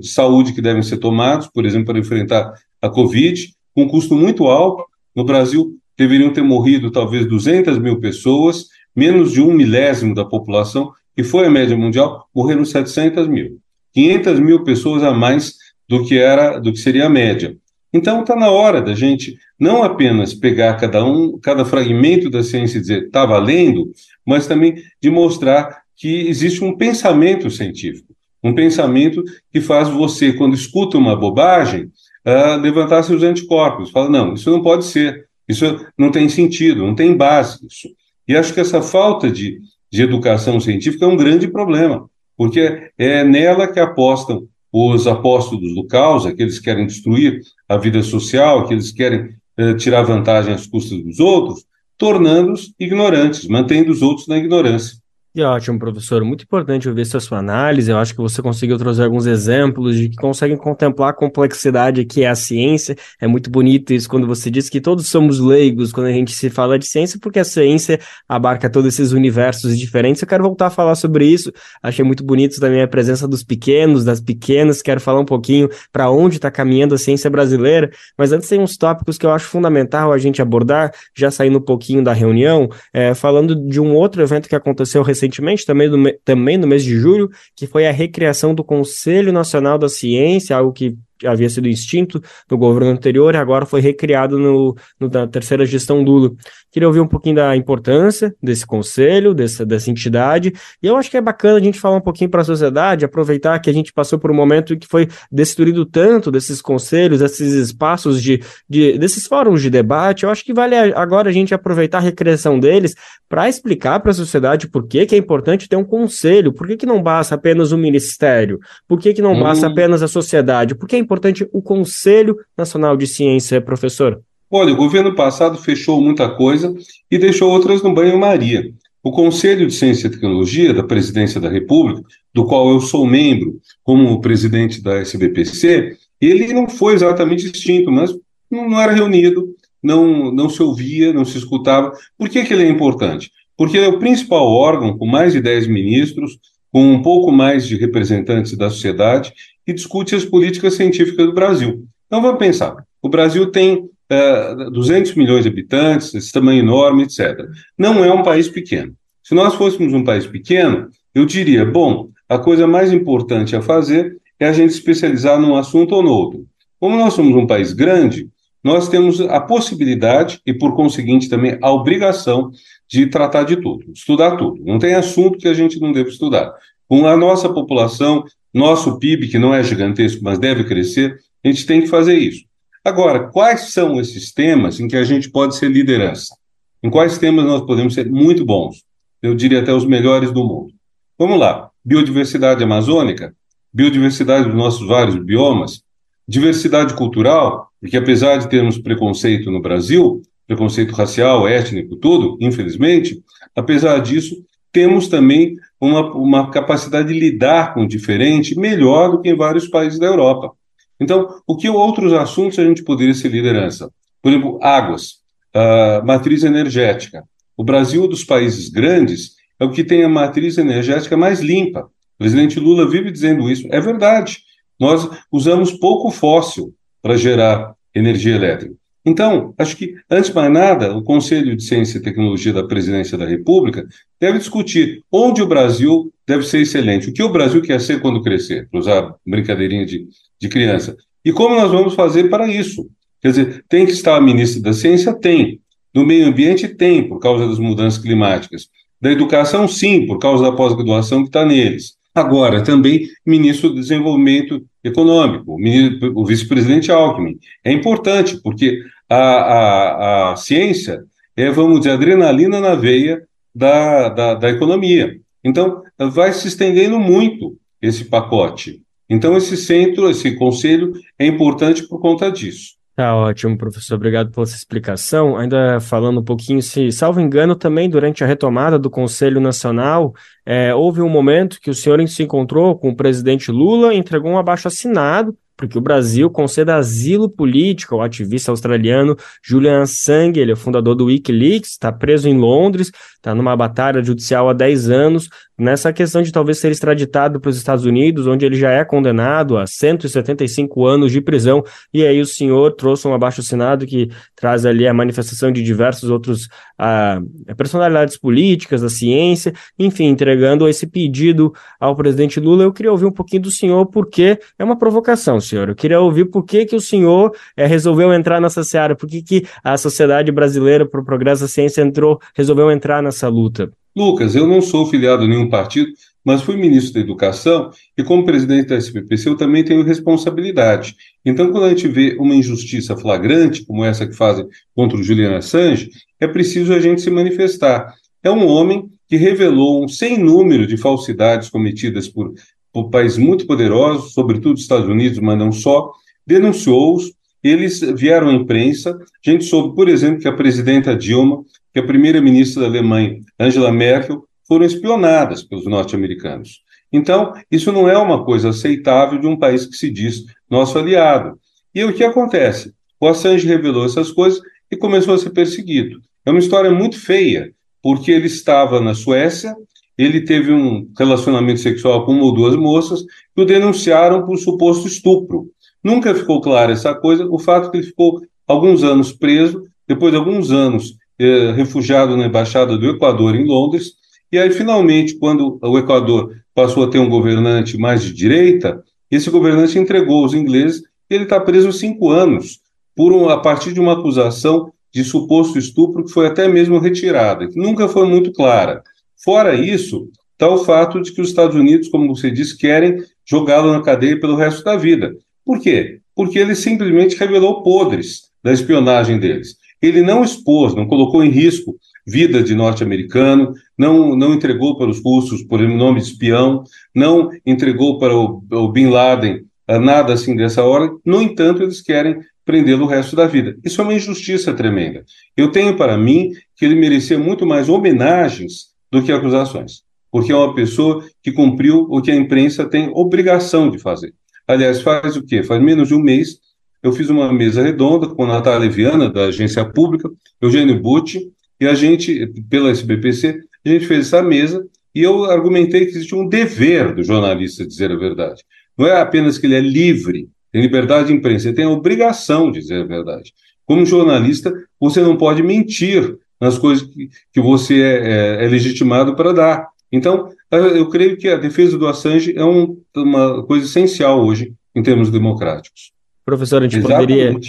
de 0.00 0.08
saúde 0.08 0.52
que 0.52 0.62
devem 0.62 0.82
ser 0.82 0.98
tomados, 0.98 1.48
por 1.48 1.64
exemplo, 1.64 1.86
para 1.86 1.98
enfrentar 1.98 2.52
a 2.84 2.90
Covid, 2.90 3.48
com 3.74 3.84
um 3.84 3.88
custo 3.88 4.14
muito 4.14 4.46
alto. 4.46 4.84
No 5.16 5.24
Brasil, 5.24 5.76
deveriam 5.96 6.32
ter 6.32 6.42
morrido 6.42 6.90
talvez 6.90 7.26
200 7.26 7.78
mil 7.78 7.98
pessoas, 7.98 8.66
menos 8.94 9.32
de 9.32 9.40
um 9.40 9.52
milésimo 9.52 10.14
da 10.14 10.24
população, 10.24 10.92
que 11.16 11.22
foi 11.22 11.46
a 11.46 11.50
média 11.50 11.76
mundial, 11.76 12.28
morreram 12.34 12.64
700 12.64 13.26
mil. 13.28 13.58
500 13.94 14.40
mil 14.40 14.64
pessoas 14.64 15.02
a 15.02 15.12
mais 15.12 15.54
do 15.88 16.04
que 16.04 16.18
era, 16.18 16.58
do 16.58 16.72
que 16.72 16.78
seria 16.78 17.06
a 17.06 17.10
média. 17.10 17.56
Então 17.92 18.20
está 18.20 18.34
na 18.34 18.50
hora 18.50 18.82
da 18.82 18.94
gente 18.94 19.36
não 19.58 19.84
apenas 19.84 20.34
pegar 20.34 20.74
cada 20.74 21.04
um, 21.04 21.38
cada 21.38 21.64
fragmento 21.64 22.28
da 22.28 22.42
ciência 22.42 22.78
e 22.78 22.80
dizer 22.80 23.04
está 23.04 23.24
valendo, 23.24 23.92
mas 24.26 24.48
também 24.48 24.74
de 25.00 25.10
mostrar 25.10 25.82
que 25.96 26.26
existe 26.26 26.64
um 26.64 26.76
pensamento 26.76 27.48
científico, 27.50 28.12
um 28.42 28.52
pensamento 28.52 29.22
que 29.52 29.60
faz 29.60 29.88
você, 29.88 30.32
quando 30.32 30.54
escuta 30.54 30.98
uma 30.98 31.14
bobagem, 31.14 31.88
uh, 32.26 32.60
levantar 32.60 33.02
seus 33.02 33.22
anticorpos, 33.22 33.90
fala 33.90 34.08
não, 34.08 34.34
isso 34.34 34.50
não 34.50 34.62
pode 34.62 34.84
ser, 34.84 35.26
isso 35.48 35.86
não 35.96 36.10
tem 36.10 36.28
sentido, 36.28 36.84
não 36.84 36.94
tem 36.94 37.16
base 37.16 37.66
isso. 37.66 37.88
E 38.26 38.36
acho 38.36 38.52
que 38.54 38.60
essa 38.60 38.80
falta 38.80 39.30
de, 39.30 39.60
de 39.92 40.02
educação 40.02 40.58
científica 40.60 41.04
é 41.04 41.08
um 41.08 41.16
grande 41.16 41.46
problema, 41.48 42.08
porque 42.36 42.90
é 42.96 43.22
nela 43.22 43.68
que 43.68 43.78
apostam 43.78 44.48
os 44.72 45.06
apóstolos 45.06 45.72
do 45.74 45.86
caos, 45.86 46.26
aqueles 46.26 46.58
que 46.58 46.64
querem 46.64 46.86
destruir 46.86 47.40
a 47.68 47.76
vida 47.76 48.02
social, 48.02 48.60
aqueles 48.60 48.90
que 48.90 48.96
querem 48.96 49.36
eh, 49.56 49.74
tirar 49.74 50.02
vantagem 50.02 50.52
às 50.52 50.66
custas 50.66 51.00
dos 51.00 51.20
outros, 51.20 51.64
tornando-os 51.96 52.74
ignorantes, 52.76 53.46
mantendo 53.46 53.92
os 53.92 54.02
outros 54.02 54.26
na 54.26 54.36
ignorância. 54.36 54.98
E 55.36 55.42
ótimo, 55.42 55.80
professor. 55.80 56.22
Muito 56.22 56.44
importante 56.44 56.88
ouvir 56.88 57.02
essa 57.02 57.18
sua 57.18 57.38
análise. 57.38 57.90
Eu 57.90 57.98
acho 57.98 58.14
que 58.14 58.20
você 58.20 58.40
conseguiu 58.40 58.78
trazer 58.78 59.02
alguns 59.02 59.26
exemplos 59.26 59.96
de 59.96 60.08
que 60.08 60.14
conseguem 60.14 60.56
contemplar 60.56 61.10
a 61.10 61.12
complexidade 61.12 62.04
que 62.04 62.22
é 62.22 62.28
a 62.28 62.36
ciência. 62.36 62.94
É 63.20 63.26
muito 63.26 63.50
bonito 63.50 63.92
isso 63.92 64.08
quando 64.08 64.28
você 64.28 64.48
diz 64.48 64.68
que 64.68 64.80
todos 64.80 65.08
somos 65.08 65.40
leigos 65.40 65.90
quando 65.90 66.06
a 66.06 66.12
gente 66.12 66.32
se 66.32 66.48
fala 66.48 66.78
de 66.78 66.86
ciência, 66.86 67.18
porque 67.20 67.40
a 67.40 67.44
ciência 67.44 67.98
abarca 68.28 68.70
todos 68.70 68.94
esses 68.94 69.10
universos 69.10 69.76
diferentes. 69.76 70.22
Eu 70.22 70.28
quero 70.28 70.44
voltar 70.44 70.68
a 70.68 70.70
falar 70.70 70.94
sobre 70.94 71.26
isso. 71.26 71.52
Achei 71.82 72.04
muito 72.04 72.22
bonito 72.22 72.60
também 72.60 72.82
a 72.82 72.86
presença 72.86 73.26
dos 73.26 73.42
pequenos, 73.42 74.04
das 74.04 74.20
pequenas. 74.20 74.82
Quero 74.82 75.00
falar 75.00 75.18
um 75.18 75.24
pouquinho 75.24 75.68
para 75.90 76.08
onde 76.12 76.36
está 76.36 76.48
caminhando 76.48 76.94
a 76.94 76.98
ciência 76.98 77.28
brasileira. 77.28 77.90
Mas 78.16 78.30
antes 78.30 78.48
tem 78.48 78.60
uns 78.60 78.76
tópicos 78.76 79.18
que 79.18 79.26
eu 79.26 79.32
acho 79.32 79.46
fundamental 79.46 80.12
a 80.12 80.18
gente 80.18 80.40
abordar, 80.40 80.92
já 81.12 81.28
saindo 81.28 81.58
um 81.58 81.64
pouquinho 81.64 82.04
da 82.04 82.12
reunião, 82.12 82.68
é, 82.92 83.14
falando 83.14 83.56
de 83.56 83.80
um 83.80 83.96
outro 83.96 84.22
evento 84.22 84.48
que 84.48 84.54
aconteceu 84.54 85.02
recentemente 85.02 85.23
recentemente, 85.24 85.64
também, 85.64 85.88
no, 85.88 86.12
também 86.24 86.58
no 86.58 86.66
mês 86.66 86.84
de 86.84 86.96
julho, 86.96 87.30
que 87.56 87.66
foi 87.66 87.86
a 87.86 87.92
recriação 87.92 88.54
do 88.54 88.62
Conselho 88.62 89.32
Nacional 89.32 89.78
da 89.78 89.88
Ciência, 89.88 90.56
algo 90.56 90.72
que 90.72 90.96
havia 91.26 91.48
sido 91.48 91.68
extinto 91.68 92.20
no 92.50 92.58
governo 92.58 92.90
anterior 92.90 93.34
e 93.34 93.38
agora 93.38 93.66
foi 93.66 93.80
recriado 93.80 94.38
no, 94.38 94.76
no, 94.98 95.08
na 95.08 95.26
terceira 95.26 95.64
gestão 95.64 96.02
Lula. 96.02 96.30
Queria 96.70 96.88
ouvir 96.88 97.00
um 97.00 97.06
pouquinho 97.06 97.36
da 97.36 97.56
importância 97.56 98.34
desse 98.42 98.66
conselho, 98.66 99.32
dessa, 99.32 99.64
dessa 99.64 99.90
entidade, 99.90 100.52
e 100.82 100.86
eu 100.86 100.96
acho 100.96 101.10
que 101.10 101.16
é 101.16 101.20
bacana 101.20 101.58
a 101.58 101.62
gente 101.62 101.78
falar 101.78 101.96
um 101.96 102.00
pouquinho 102.00 102.30
para 102.30 102.42
a 102.42 102.44
sociedade, 102.44 103.04
aproveitar 103.04 103.58
que 103.60 103.70
a 103.70 103.72
gente 103.72 103.92
passou 103.92 104.18
por 104.18 104.30
um 104.30 104.34
momento 104.34 104.76
que 104.76 104.86
foi 104.86 105.08
destruído 105.30 105.86
tanto 105.86 106.30
desses 106.30 106.60
conselhos, 106.60 107.20
desses 107.20 107.52
espaços 107.54 108.22
de, 108.22 108.42
de 108.68 108.98
desses 108.98 109.26
fóruns 109.26 109.62
de 109.62 109.70
debate, 109.70 110.24
eu 110.24 110.30
acho 110.30 110.44
que 110.44 110.52
vale 110.52 110.76
agora 110.76 111.28
a 111.28 111.32
gente 111.32 111.54
aproveitar 111.54 111.98
a 111.98 112.00
recriação 112.00 112.58
deles 112.58 112.94
para 113.28 113.48
explicar 113.48 114.00
para 114.00 114.10
a 114.10 114.14
sociedade 114.14 114.68
por 114.68 114.86
que, 114.86 115.06
que 115.06 115.14
é 115.14 115.18
importante 115.18 115.68
ter 115.68 115.76
um 115.76 115.84
conselho, 115.84 116.52
por 116.52 116.66
que, 116.66 116.76
que 116.76 116.86
não 116.86 117.02
basta 117.02 117.34
apenas 117.34 117.72
o 117.72 117.78
ministério, 117.78 118.58
por 118.86 118.98
que, 118.98 119.12
que 119.12 119.22
não 119.22 119.32
hum. 119.32 119.42
basta 119.42 119.66
apenas 119.66 120.02
a 120.02 120.08
sociedade, 120.08 120.74
por 120.74 120.88
que 120.88 120.96
é 120.96 120.98
importante 120.98 121.13
o 121.52 121.62
Conselho 121.62 122.36
Nacional 122.56 122.96
de 122.96 123.06
Ciência, 123.06 123.60
professor? 123.60 124.20
Olha, 124.50 124.72
o 124.72 124.76
governo 124.76 125.14
passado 125.14 125.58
fechou 125.58 126.00
muita 126.00 126.28
coisa 126.28 126.74
e 127.10 127.18
deixou 127.18 127.50
outras 127.50 127.82
no 127.82 127.92
banho-maria. 127.92 128.72
O 129.02 129.10
Conselho 129.10 129.66
de 129.66 129.74
Ciência 129.74 130.06
e 130.06 130.10
Tecnologia 130.10 130.72
da 130.72 130.82
Presidência 130.82 131.40
da 131.40 131.48
República, 131.48 132.02
do 132.32 132.46
qual 132.46 132.70
eu 132.70 132.80
sou 132.80 133.06
membro 133.06 133.60
como 133.82 134.20
presidente 134.20 134.82
da 134.82 134.98
SBPC, 135.00 135.96
ele 136.20 136.52
não 136.52 136.68
foi 136.68 136.94
exatamente 136.94 137.46
extinto, 137.46 137.90
mas 137.90 138.16
não 138.50 138.80
era 138.80 138.92
reunido, 138.92 139.54
não, 139.82 140.32
não 140.32 140.48
se 140.48 140.62
ouvia, 140.62 141.12
não 141.12 141.24
se 141.24 141.36
escutava. 141.36 141.92
Por 142.16 142.28
que, 142.28 142.44
que 142.44 142.54
ele 142.54 142.62
é 142.62 142.68
importante? 142.68 143.30
Porque 143.56 143.76
ele 143.76 143.86
é 143.86 143.90
o 143.90 143.98
principal 143.98 144.46
órgão, 144.46 144.96
com 144.96 145.06
mais 145.06 145.32
de 145.32 145.40
10 145.40 145.66
ministros, 145.66 146.38
com 146.72 146.92
um 146.92 147.02
pouco 147.02 147.30
mais 147.30 147.66
de 147.66 147.76
representantes 147.76 148.56
da 148.56 148.70
sociedade, 148.70 149.32
e 149.66 149.72
discute 149.72 150.14
as 150.14 150.24
políticas 150.24 150.74
científicas 150.74 151.26
do 151.26 151.32
Brasil. 151.32 151.84
Então 152.06 152.20
vamos 152.22 152.38
pensar: 152.38 152.76
o 153.02 153.08
Brasil 153.08 153.50
tem 153.50 153.76
uh, 153.78 154.70
200 154.70 155.14
milhões 155.14 155.44
de 155.44 155.48
habitantes, 155.48 156.14
esse 156.14 156.32
tamanho 156.32 156.60
enorme, 156.60 157.04
etc. 157.04 157.46
Não 157.78 158.04
é 158.04 158.12
um 158.12 158.22
país 158.22 158.48
pequeno. 158.48 158.94
Se 159.22 159.34
nós 159.34 159.54
fôssemos 159.54 159.92
um 159.92 160.04
país 160.04 160.26
pequeno, 160.26 160.88
eu 161.14 161.24
diria, 161.24 161.64
bom, 161.64 162.10
a 162.28 162.38
coisa 162.38 162.66
mais 162.66 162.92
importante 162.92 163.56
a 163.56 163.62
fazer 163.62 164.18
é 164.38 164.46
a 164.46 164.52
gente 164.52 164.70
especializar 164.70 165.40
num 165.40 165.56
assunto 165.56 165.94
ou 165.94 166.02
no 166.02 166.10
outro. 166.10 166.46
Como 166.78 166.96
nós 166.96 167.14
somos 167.14 167.34
um 167.34 167.46
país 167.46 167.72
grande, 167.72 168.28
nós 168.62 168.88
temos 168.88 169.20
a 169.20 169.40
possibilidade 169.40 170.40
e, 170.46 170.52
por 170.52 170.74
conseguinte, 170.74 171.28
também 171.28 171.58
a 171.62 171.70
obrigação 171.70 172.50
de 172.88 173.06
tratar 173.06 173.44
de 173.44 173.56
tudo, 173.56 173.84
estudar 173.92 174.36
tudo. 174.36 174.62
Não 174.64 174.78
tem 174.78 174.94
assunto 174.94 175.38
que 175.38 175.48
a 175.48 175.54
gente 175.54 175.78
não 175.80 175.92
deva 175.92 176.08
estudar. 176.08 176.52
Com 176.88 177.06
a 177.06 177.16
nossa 177.16 177.48
população, 177.48 178.24
nosso 178.54 178.98
PIB, 178.98 179.28
que 179.28 179.38
não 179.38 179.52
é 179.52 179.62
gigantesco, 179.62 180.22
mas 180.22 180.38
deve 180.38 180.64
crescer, 180.64 181.18
a 181.44 181.48
gente 181.48 181.66
tem 181.66 181.82
que 181.82 181.88
fazer 181.88 182.16
isso. 182.16 182.44
Agora, 182.84 183.28
quais 183.28 183.72
são 183.72 184.00
esses 184.00 184.32
temas 184.32 184.78
em 184.78 184.86
que 184.86 184.96
a 184.96 185.04
gente 185.04 185.30
pode 185.30 185.56
ser 185.56 185.70
liderança? 185.70 186.36
Em 186.82 186.88
quais 186.90 187.18
temas 187.18 187.44
nós 187.44 187.66
podemos 187.66 187.94
ser 187.94 188.10
muito 188.10 188.44
bons? 188.44 188.84
Eu 189.22 189.34
diria 189.34 189.60
até 189.60 189.72
os 189.72 189.84
melhores 189.84 190.30
do 190.30 190.44
mundo. 190.44 190.72
Vamos 191.18 191.38
lá. 191.38 191.70
Biodiversidade 191.84 192.62
amazônica, 192.62 193.34
biodiversidade 193.72 194.46
dos 194.46 194.54
nossos 194.54 194.86
vários 194.86 195.16
biomas, 195.16 195.82
diversidade 196.28 196.94
cultural, 196.94 197.68
porque 197.80 197.96
apesar 197.96 198.36
de 198.36 198.48
termos 198.48 198.78
preconceito 198.78 199.50
no 199.50 199.60
Brasil, 199.60 200.22
preconceito 200.46 200.92
racial, 200.92 201.48
étnico, 201.48 201.96
tudo, 201.96 202.36
infelizmente, 202.40 203.22
apesar 203.54 203.98
disso, 204.00 204.36
temos 204.72 205.08
também 205.08 205.56
uma, 205.80 206.12
uma 206.14 206.50
capacidade 206.50 207.08
de 207.08 207.18
lidar 207.18 207.74
com 207.74 207.82
o 207.82 207.88
diferente 207.88 208.58
melhor 208.58 209.10
do 209.10 209.20
que 209.20 209.28
em 209.28 209.36
vários 209.36 209.68
países 209.68 209.98
da 209.98 210.06
Europa. 210.06 210.52
Então, 211.00 211.40
o 211.46 211.56
que 211.56 211.68
outros 211.68 212.12
assuntos 212.12 212.58
a 212.58 212.64
gente 212.64 212.82
poderia 212.82 213.14
ser 213.14 213.28
liderança? 213.28 213.90
Por 214.22 214.30
exemplo, 214.30 214.58
águas, 214.62 215.20
uh, 215.54 216.04
matriz 216.04 216.44
energética. 216.44 217.24
O 217.56 217.64
Brasil, 217.64 218.08
dos 218.08 218.24
países 218.24 218.68
grandes, 218.68 219.32
é 219.58 219.64
o 219.64 219.70
que 219.70 219.84
tem 219.84 220.04
a 220.04 220.08
matriz 220.08 220.58
energética 220.58 221.16
mais 221.16 221.40
limpa. 221.40 221.80
O 221.80 222.18
presidente 222.18 222.58
Lula 222.58 222.88
vive 222.88 223.10
dizendo 223.10 223.50
isso. 223.50 223.66
É 223.70 223.80
verdade. 223.80 224.38
Nós 224.78 225.08
usamos 225.30 225.72
pouco 225.72 226.10
fóssil 226.10 226.74
para 227.02 227.16
gerar 227.16 227.74
energia 227.94 228.34
elétrica. 228.34 228.74
Então, 229.06 229.54
acho 229.58 229.76
que, 229.76 229.94
antes 230.10 230.30
de 230.30 230.34
mais 230.34 230.50
nada, 230.50 230.96
o 230.96 231.02
Conselho 231.02 231.54
de 231.54 231.62
Ciência 231.62 231.98
e 231.98 232.02
Tecnologia 232.02 232.52
da 232.52 232.66
Presidência 232.66 233.18
da 233.18 233.26
República 233.26 233.86
deve 234.18 234.38
discutir 234.38 235.02
onde 235.12 235.42
o 235.42 235.46
Brasil 235.46 236.12
deve 236.26 236.44
ser 236.44 236.60
excelente, 236.60 237.10
o 237.10 237.12
que 237.12 237.22
o 237.22 237.28
Brasil 237.28 237.60
quer 237.60 237.80
ser 237.80 238.00
quando 238.00 238.22
crescer, 238.22 238.66
para 238.70 238.80
usar 238.80 239.14
brincadeirinha 239.26 239.84
de, 239.84 240.08
de 240.40 240.48
criança, 240.48 240.96
e 241.22 241.32
como 241.32 241.54
nós 241.54 241.70
vamos 241.70 241.94
fazer 241.94 242.30
para 242.30 242.48
isso. 242.48 242.88
Quer 243.20 243.28
dizer, 243.28 243.64
tem 243.68 243.86
que 243.86 243.92
estar 243.92 244.16
a 244.16 244.20
ministra 244.20 244.62
da 244.62 244.72
Ciência? 244.72 245.12
Tem. 245.14 245.60
Do 245.92 246.04
meio 246.04 246.26
ambiente? 246.26 246.68
Tem, 246.68 247.06
por 247.08 247.18
causa 247.18 247.46
das 247.46 247.58
mudanças 247.58 248.02
climáticas. 248.02 248.68
Da 249.00 249.12
educação? 249.12 249.68
Sim, 249.68 250.06
por 250.06 250.18
causa 250.18 250.44
da 250.44 250.52
pós-graduação 250.52 251.22
que 251.22 251.28
está 251.28 251.44
neles. 251.44 251.94
Agora, 252.14 252.62
também 252.62 253.08
ministro 253.26 253.70
do 253.70 253.80
Desenvolvimento 253.80 254.64
Econômico, 254.82 255.56
o, 255.56 256.20
o 256.20 256.24
vice-presidente 256.24 256.92
Alckmin. 256.92 257.38
É 257.64 257.72
importante, 257.72 258.40
porque 258.40 258.78
a, 259.08 259.16
a, 259.16 260.32
a 260.32 260.36
ciência 260.36 261.04
é, 261.36 261.50
vamos 261.50 261.80
dizer, 261.80 261.92
adrenalina 261.92 262.60
na 262.60 262.74
veia 262.74 263.22
da, 263.54 264.08
da, 264.08 264.34
da 264.34 264.50
economia. 264.50 265.18
Então, 265.42 265.82
vai 266.12 266.32
se 266.32 266.48
estendendo 266.48 266.98
muito 266.98 267.56
esse 267.82 268.04
pacote. 268.04 268.82
Então, 269.08 269.36
esse 269.36 269.56
centro, 269.56 270.08
esse 270.08 270.36
conselho 270.36 270.92
é 271.18 271.26
importante 271.26 271.86
por 271.86 272.00
conta 272.00 272.30
disso. 272.30 272.74
Tá 272.96 273.16
ótimo, 273.16 273.58
professor. 273.58 273.96
Obrigado 273.96 274.30
pela 274.30 274.46
sua 274.46 274.56
explicação. 274.56 275.36
Ainda 275.36 275.80
falando 275.80 276.20
um 276.20 276.24
pouquinho, 276.24 276.62
se 276.62 276.92
salvo 276.92 277.20
engano, 277.20 277.56
também 277.56 277.90
durante 277.90 278.22
a 278.22 278.26
retomada 278.26 278.78
do 278.78 278.88
Conselho 278.88 279.40
Nacional, 279.40 280.14
é, 280.46 280.72
houve 280.72 281.02
um 281.02 281.08
momento 281.08 281.60
que 281.60 281.70
o 281.70 281.74
senhor 281.74 282.06
se 282.06 282.22
encontrou 282.22 282.78
com 282.78 282.90
o 282.90 282.96
presidente 282.96 283.50
Lula 283.50 283.92
e 283.92 283.98
entregou 283.98 284.30
um 284.30 284.38
abaixo 284.38 284.68
assinado 284.68 285.36
porque 285.56 285.78
o 285.78 285.80
Brasil 285.80 286.28
conceda 286.30 286.76
asilo 286.76 287.28
político 287.28 287.94
ao 287.94 288.02
ativista 288.02 288.50
australiano 288.50 289.16
Julian 289.42 289.82
Assange, 289.82 290.40
ele 290.40 290.50
é 290.50 290.54
o 290.54 290.56
fundador 290.56 290.94
do 290.96 291.06
Wikileaks, 291.06 291.70
está 291.70 291.92
preso 291.92 292.28
em 292.28 292.36
Londres, 292.36 292.90
está 293.14 293.34
numa 293.34 293.56
batalha 293.56 294.02
judicial 294.02 294.48
há 294.48 294.52
10 294.52 294.90
anos, 294.90 295.28
nessa 295.58 295.92
questão 295.92 296.22
de 296.22 296.32
talvez 296.32 296.58
ser 296.58 296.70
extraditado 296.70 297.40
para 297.40 297.48
os 297.48 297.56
Estados 297.56 297.84
Unidos, 297.84 298.26
onde 298.26 298.44
ele 298.44 298.56
já 298.56 298.70
é 298.70 298.84
condenado 298.84 299.56
a 299.56 299.66
175 299.66 300.86
anos 300.86 301.12
de 301.12 301.20
prisão, 301.20 301.62
e 301.92 302.04
aí 302.04 302.20
o 302.20 302.26
senhor 302.26 302.72
trouxe 302.72 303.06
um 303.06 303.14
abaixo-assinado 303.14 303.86
que 303.86 304.08
traz 304.34 304.66
ali 304.66 304.86
a 304.86 304.94
manifestação 304.94 305.52
de 305.52 305.62
diversos 305.62 306.10
outros 306.10 306.48
ah, 306.78 307.20
personalidades 307.56 308.18
políticas, 308.18 308.82
da 308.82 308.88
ciência, 308.88 309.52
enfim, 309.78 310.04
entregando 310.06 310.68
esse 310.68 310.86
pedido 310.86 311.52
ao 311.78 311.94
presidente 311.94 312.40
Lula. 312.40 312.64
Eu 312.64 312.72
queria 312.72 312.92
ouvir 312.92 313.06
um 313.06 313.12
pouquinho 313.12 313.42
do 313.42 313.50
senhor, 313.50 313.86
porque 313.86 314.38
é 314.58 314.64
uma 314.64 314.76
provocação, 314.76 315.40
senhor. 315.40 315.68
Eu 315.68 315.74
queria 315.74 316.00
ouvir 316.00 316.26
por 316.26 316.44
que, 316.44 316.66
que 316.66 316.76
o 316.76 316.80
senhor 316.80 317.32
é, 317.56 317.66
resolveu 317.66 318.12
entrar 318.12 318.40
nessa 318.40 318.64
seara, 318.64 318.96
por 318.96 319.08
que, 319.08 319.22
que 319.22 319.46
a 319.62 319.76
Sociedade 319.76 320.30
Brasileira 320.32 320.86
para 320.88 321.00
o 321.00 321.04
Progresso 321.04 321.42
da 321.42 321.48
Ciência 321.48 321.82
entrou, 321.82 322.20
resolveu 322.34 322.70
entrar 322.70 323.02
nessa 323.02 323.28
luta. 323.28 323.70
Lucas, 323.96 324.34
eu 324.34 324.46
não 324.46 324.60
sou 324.60 324.86
filiado 324.86 325.24
a 325.24 325.28
nenhum 325.28 325.48
partido, 325.48 325.92
mas 326.24 326.42
fui 326.42 326.56
ministro 326.56 326.94
da 326.94 327.00
Educação 327.00 327.70
e, 327.96 328.02
como 328.02 328.24
presidente 328.24 328.68
da 328.68 328.76
SPPC, 328.76 329.28
eu 329.28 329.36
também 329.36 329.62
tenho 329.62 329.82
responsabilidade. 329.82 330.96
Então, 331.24 331.52
quando 331.52 331.64
a 331.64 331.68
gente 331.68 331.86
vê 331.86 332.16
uma 332.18 332.34
injustiça 332.34 332.96
flagrante, 332.96 333.64
como 333.64 333.84
essa 333.84 334.06
que 334.06 334.14
fazem 334.14 334.46
contra 334.74 334.98
o 334.98 335.02
Julian 335.02 335.36
Assange, 335.36 335.90
é 336.18 336.26
preciso 336.26 336.72
a 336.72 336.80
gente 336.80 337.02
se 337.02 337.10
manifestar. 337.10 337.94
É 338.22 338.30
um 338.30 338.46
homem 338.46 338.88
que 339.06 339.16
revelou 339.16 339.84
um 339.84 339.88
sem 339.88 340.18
número 340.18 340.66
de 340.66 340.78
falsidades 340.78 341.50
cometidas 341.50 342.08
por, 342.08 342.32
por 342.72 342.88
países 342.88 343.18
muito 343.18 343.46
poderosos, 343.46 344.14
sobretudo 344.14 344.58
Estados 344.58 344.88
Unidos, 344.88 345.18
mas 345.18 345.38
não 345.38 345.52
só, 345.52 345.92
denunciou-os, 346.26 347.12
eles 347.42 347.80
vieram 347.80 348.30
à 348.30 348.32
imprensa. 348.32 348.98
A 349.24 349.30
gente 349.30 349.44
soube, 349.44 349.76
por 349.76 349.88
exemplo, 349.88 350.20
que 350.20 350.28
a 350.28 350.32
presidenta 350.32 350.96
Dilma, 350.96 351.44
que 351.74 351.80
a 351.80 351.86
primeira-ministra 351.86 352.62
da 352.62 352.68
Alemanha, 352.68 353.18
Angela 353.38 353.72
Merkel, 353.72 354.24
foram 354.46 354.64
espionadas 354.64 355.42
pelos 355.42 355.66
norte-americanos. 355.66 356.62
Então, 356.92 357.32
isso 357.50 357.72
não 357.72 357.88
é 357.88 357.98
uma 357.98 358.24
coisa 358.24 358.50
aceitável 358.50 359.18
de 359.18 359.26
um 359.26 359.36
país 359.36 359.66
que 359.66 359.76
se 359.76 359.90
diz 359.90 360.24
nosso 360.48 360.78
aliado. 360.78 361.36
E 361.74 361.82
o 361.82 361.92
que 361.92 362.04
acontece? 362.04 362.72
O 363.00 363.08
Assange 363.08 363.48
revelou 363.48 363.84
essas 363.84 364.12
coisas 364.12 364.40
e 364.70 364.76
começou 364.76 365.14
a 365.14 365.18
ser 365.18 365.30
perseguido. 365.30 366.00
É 366.24 366.30
uma 366.30 366.38
história 366.38 366.70
muito 366.70 366.98
feia, 367.00 367.52
porque 367.82 368.12
ele 368.12 368.28
estava 368.28 368.80
na 368.80 368.94
Suécia, 368.94 369.54
ele 369.98 370.20
teve 370.20 370.52
um 370.52 370.88
relacionamento 370.96 371.58
sexual 371.58 372.06
com 372.06 372.12
uma 372.12 372.24
ou 372.24 372.32
duas 372.32 372.54
moças 372.54 373.02
que 373.34 373.42
o 373.42 373.44
denunciaram 373.44 374.24
por 374.24 374.38
suposto 374.38 374.86
estupro. 374.86 375.50
Nunca 375.82 376.14
ficou 376.14 376.40
clara 376.40 376.72
essa 376.72 376.94
coisa, 376.94 377.26
o 377.26 377.38
fato 377.38 377.70
que 377.70 377.78
ele 377.78 377.86
ficou 377.86 378.20
alguns 378.46 378.84
anos 378.84 379.12
preso, 379.12 379.64
depois 379.86 380.12
de 380.12 380.18
alguns 380.18 380.52
anos 380.52 380.96
eh, 381.18 381.52
refugiado 381.52 382.16
na 382.16 382.26
Embaixada 382.26 382.76
do 382.76 382.88
Equador 382.88 383.34
em 383.34 383.44
Londres, 383.44 383.92
e 384.32 384.38
aí 384.38 384.50
finalmente, 384.50 385.16
quando 385.16 385.58
o 385.62 385.78
Equador 385.78 386.34
passou 386.54 386.84
a 386.84 386.90
ter 386.90 386.98
um 386.98 387.08
governante 387.08 387.78
mais 387.78 388.02
de 388.02 388.12
direita, 388.12 388.82
esse 389.10 389.30
governante 389.30 389.78
entregou 389.78 390.24
os 390.24 390.34
ingleses 390.34 390.82
e 391.08 391.14
ele 391.14 391.24
está 391.24 391.38
preso 391.38 391.72
cinco 391.72 392.10
anos, 392.10 392.60
por 392.96 393.12
um, 393.12 393.28
a 393.28 393.38
partir 393.38 393.72
de 393.72 393.80
uma 393.80 393.92
acusação 393.92 394.72
de 394.92 395.02
suposto 395.04 395.58
estupro 395.58 396.04
que 396.04 396.12
foi 396.12 396.26
até 396.26 396.46
mesmo 396.48 396.78
retirada, 396.78 397.48
que 397.48 397.58
nunca 397.58 397.88
foi 397.88 398.06
muito 398.06 398.32
clara. 398.32 398.82
Fora 399.24 399.54
isso, 399.54 400.08
está 400.32 400.48
o 400.48 400.64
fato 400.64 401.00
de 401.00 401.12
que 401.12 401.20
os 401.20 401.28
Estados 401.28 401.56
Unidos, 401.56 401.88
como 401.88 402.14
você 402.14 402.30
disse, 402.30 402.56
querem 402.56 402.98
jogá-lo 403.28 403.72
na 403.72 403.82
cadeia 403.82 404.18
pelo 404.18 404.36
resto 404.36 404.62
da 404.62 404.76
vida. 404.76 405.14
Por 405.44 405.60
quê? 405.60 406.00
Porque 406.14 406.38
ele 406.38 406.54
simplesmente 406.54 407.16
revelou 407.16 407.62
podres 407.62 408.30
da 408.42 408.52
espionagem 408.52 409.18
deles. 409.18 409.56
Ele 409.84 410.00
não 410.00 410.24
expôs, 410.24 410.74
não 410.74 410.86
colocou 410.86 411.22
em 411.22 411.30
risco 411.30 411.76
vida 412.06 412.42
de 412.42 412.54
norte-americano, 412.54 413.52
não, 413.76 414.14
não 414.14 414.34
entregou 414.34 414.76
para 414.76 414.90
os 414.90 415.02
russos 415.02 415.42
por 415.42 415.60
nome 415.60 416.00
de 416.00 416.06
espião, 416.06 416.64
não 416.94 417.30
entregou 417.44 417.98
para 417.98 418.14
o, 418.14 418.42
o 418.50 418.68
Bin 418.68 418.88
Laden 418.88 419.44
ah, 419.66 419.78
nada 419.78 420.12
assim 420.12 420.36
dessa 420.36 420.62
hora. 420.62 420.90
No 421.04 421.20
entanto, 421.20 421.62
eles 421.62 421.80
querem 421.80 422.16
prendê-lo 422.44 422.84
o 422.84 422.88
resto 422.88 423.16
da 423.16 423.26
vida. 423.26 423.56
Isso 423.64 423.80
é 423.80 423.84
uma 423.84 423.94
injustiça 423.94 424.52
tremenda. 424.52 425.04
Eu 425.36 425.50
tenho 425.50 425.76
para 425.76 425.96
mim 425.96 426.32
que 426.56 426.64
ele 426.64 426.74
merecia 426.74 427.18
muito 427.18 427.46
mais 427.46 427.68
homenagens 427.68 428.74
do 428.90 429.02
que 429.02 429.10
acusações, 429.10 429.82
porque 430.10 430.30
é 430.30 430.36
uma 430.36 430.54
pessoa 430.54 431.04
que 431.22 431.32
cumpriu 431.32 431.86
o 431.90 432.02
que 432.02 432.10
a 432.10 432.16
imprensa 432.16 432.66
tem 432.66 432.90
obrigação 432.92 433.70
de 433.70 433.78
fazer. 433.78 434.12
Aliás, 434.46 434.82
faz 434.82 435.16
o 435.16 435.24
quê? 435.24 435.42
Faz 435.42 435.62
menos 435.62 435.88
de 435.88 435.94
um 435.94 436.00
mês, 436.00 436.38
eu 436.84 436.92
fiz 436.92 437.08
uma 437.08 437.32
mesa 437.32 437.62
redonda 437.62 438.06
com 438.06 438.24
a 438.24 438.26
Natália 438.26 438.68
Viana, 438.68 439.10
da 439.10 439.24
agência 439.24 439.64
pública, 439.64 440.10
Eugênio 440.38 440.78
Butti, 440.78 441.32
e 441.58 441.66
a 441.66 441.72
gente, 441.74 442.26
pela 442.50 442.68
SBPC, 442.68 443.40
a 443.64 443.68
gente 443.70 443.86
fez 443.86 444.06
essa 444.06 444.22
mesa 444.22 444.66
e 444.94 445.02
eu 445.02 445.24
argumentei 445.24 445.86
que 445.86 445.92
existe 445.92 446.14
um 446.14 446.28
dever 446.28 446.94
do 446.94 447.02
jornalista 447.02 447.66
dizer 447.66 447.90
a 447.90 447.96
verdade. 447.96 448.44
Não 448.76 448.86
é 448.86 449.00
apenas 449.00 449.38
que 449.38 449.46
ele 449.46 449.54
é 449.54 449.60
livre, 449.60 450.28
tem 450.52 450.60
liberdade 450.60 451.08
de 451.08 451.14
imprensa, 451.14 451.48
ele 451.48 451.56
tem 451.56 451.64
a 451.64 451.70
obrigação 451.70 452.50
de 452.50 452.60
dizer 452.60 452.82
a 452.82 452.86
verdade. 452.86 453.32
Como 453.64 453.86
jornalista, 453.86 454.52
você 454.78 455.00
não 455.00 455.16
pode 455.16 455.42
mentir 455.42 456.18
nas 456.38 456.58
coisas 456.58 456.86
que, 456.86 457.08
que 457.32 457.40
você 457.40 457.80
é, 457.80 458.42
é, 458.42 458.44
é 458.44 458.48
legitimado 458.48 459.16
para 459.16 459.32
dar. 459.32 459.68
Então, 459.90 460.28
eu 460.50 460.86
creio 460.90 461.16
que 461.16 461.28
a 461.28 461.38
defesa 461.38 461.78
do 461.78 461.88
Assange 461.88 462.34
é 462.36 462.44
um, 462.44 462.78
uma 462.94 463.42
coisa 463.46 463.64
essencial 463.64 464.22
hoje 464.22 464.52
em 464.74 464.82
termos 464.82 465.10
democráticos. 465.10 465.93
Professor, 466.24 466.62
a 466.62 466.64
gente 466.64 466.78
Exatamente. 466.78 467.06
poderia 467.06 467.40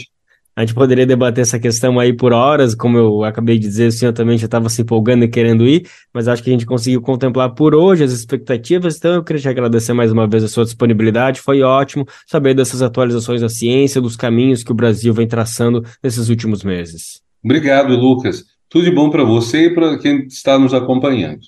a 0.56 0.62
gente 0.62 0.74
poderia 0.74 1.06
debater 1.06 1.42
essa 1.42 1.60
questão 1.60 2.00
aí 2.00 2.14
por 2.14 2.32
horas, 2.32 2.74
como 2.74 2.98
eu 2.98 3.24
acabei 3.26 3.60
de 3.60 3.68
dizer, 3.68 3.88
o 3.88 3.92
senhor 3.92 4.14
também 4.14 4.38
já 4.38 4.46
estava 4.46 4.70
se 4.70 4.84
empolgando 4.84 5.26
e 5.26 5.28
querendo 5.28 5.68
ir, 5.68 5.86
mas 6.14 6.30
acho 6.30 6.42
que 6.42 6.50
a 6.50 6.54
gente 6.54 6.66
conseguiu 6.66 7.02
contemplar 7.02 7.54
por 7.54 7.76
hoje 7.76 8.06
as 8.06 8.14
expectativas, 8.14 8.96
então 8.96 9.16
eu 9.16 9.24
queria 9.24 9.42
te 9.42 9.50
agradecer 9.50 9.92
mais 9.92 10.14
uma 10.14 10.26
vez 10.26 10.46
a 10.46 10.48
sua 10.48 10.64
disponibilidade, 10.64 11.42
foi 11.42 11.62
ótimo 11.62 12.08
saber 12.26 12.54
dessas 12.54 12.82
atualizações 12.82 13.42
da 13.42 13.50
ciência, 13.50 14.00
dos 14.00 14.16
caminhos 14.16 14.64
que 14.64 14.72
o 14.72 14.76
Brasil 14.76 15.14
vem 15.14 15.28
traçando 15.28 15.84
nesses 16.02 16.30
últimos 16.30 16.64
meses. 16.64 17.22
Obrigado, 17.44 17.94
Lucas. 17.94 18.46
Tudo 18.70 18.86
de 18.86 18.92
bom 18.92 19.10
para 19.10 19.26
você 19.26 19.66
e 19.66 19.74
para 19.74 19.98
quem 20.00 20.26
está 20.26 20.58
nos 20.58 20.74
acompanhando. 20.74 21.42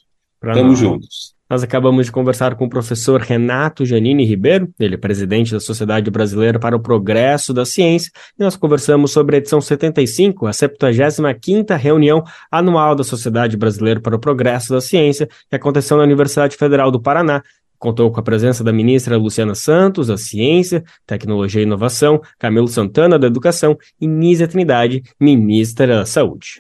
Estamos 0.43 0.79
juntos. 0.79 1.36
Nós 1.49 1.63
acabamos 1.63 2.05
de 2.05 2.11
conversar 2.11 2.55
com 2.55 2.65
o 2.65 2.69
professor 2.69 3.21
Renato 3.21 3.85
Janine 3.85 4.25
Ribeiro, 4.25 4.69
ele 4.77 4.95
é 4.95 4.97
presidente 4.97 5.53
da 5.53 5.59
Sociedade 5.59 6.11
Brasileira 6.11 6.59
para 6.59 6.75
o 6.75 6.79
Progresso 6.79 7.53
da 7.53 7.65
Ciência, 7.65 8.11
e 8.37 8.43
nós 8.43 8.57
conversamos 8.57 9.11
sobre 9.11 9.35
a 9.35 9.39
edição 9.39 9.61
75, 9.61 10.45
a 10.45 10.51
75ª 10.51 11.77
reunião 11.77 12.23
anual 12.51 12.95
da 12.95 13.03
Sociedade 13.03 13.55
Brasileira 13.55 14.01
para 14.01 14.15
o 14.15 14.19
Progresso 14.19 14.73
da 14.73 14.81
Ciência, 14.81 15.27
que 15.49 15.55
aconteceu 15.55 15.95
na 15.95 16.03
Universidade 16.03 16.57
Federal 16.57 16.91
do 16.91 17.01
Paraná. 17.01 17.41
Contou 17.79 18.11
com 18.11 18.19
a 18.19 18.23
presença 18.23 18.63
da 18.63 18.73
ministra 18.73 19.17
Luciana 19.17 19.53
Santos, 19.53 20.07
da 20.07 20.17
Ciência, 20.17 20.83
Tecnologia 21.05 21.61
e 21.61 21.63
Inovação, 21.63 22.19
Camilo 22.39 22.67
Santana, 22.67 23.19
da 23.19 23.27
Educação 23.27 23.77
e 24.01 24.07
Nízia 24.07 24.47
Trindade, 24.47 25.03
ministra 25.19 25.87
da 25.87 26.05
Saúde. 26.05 26.59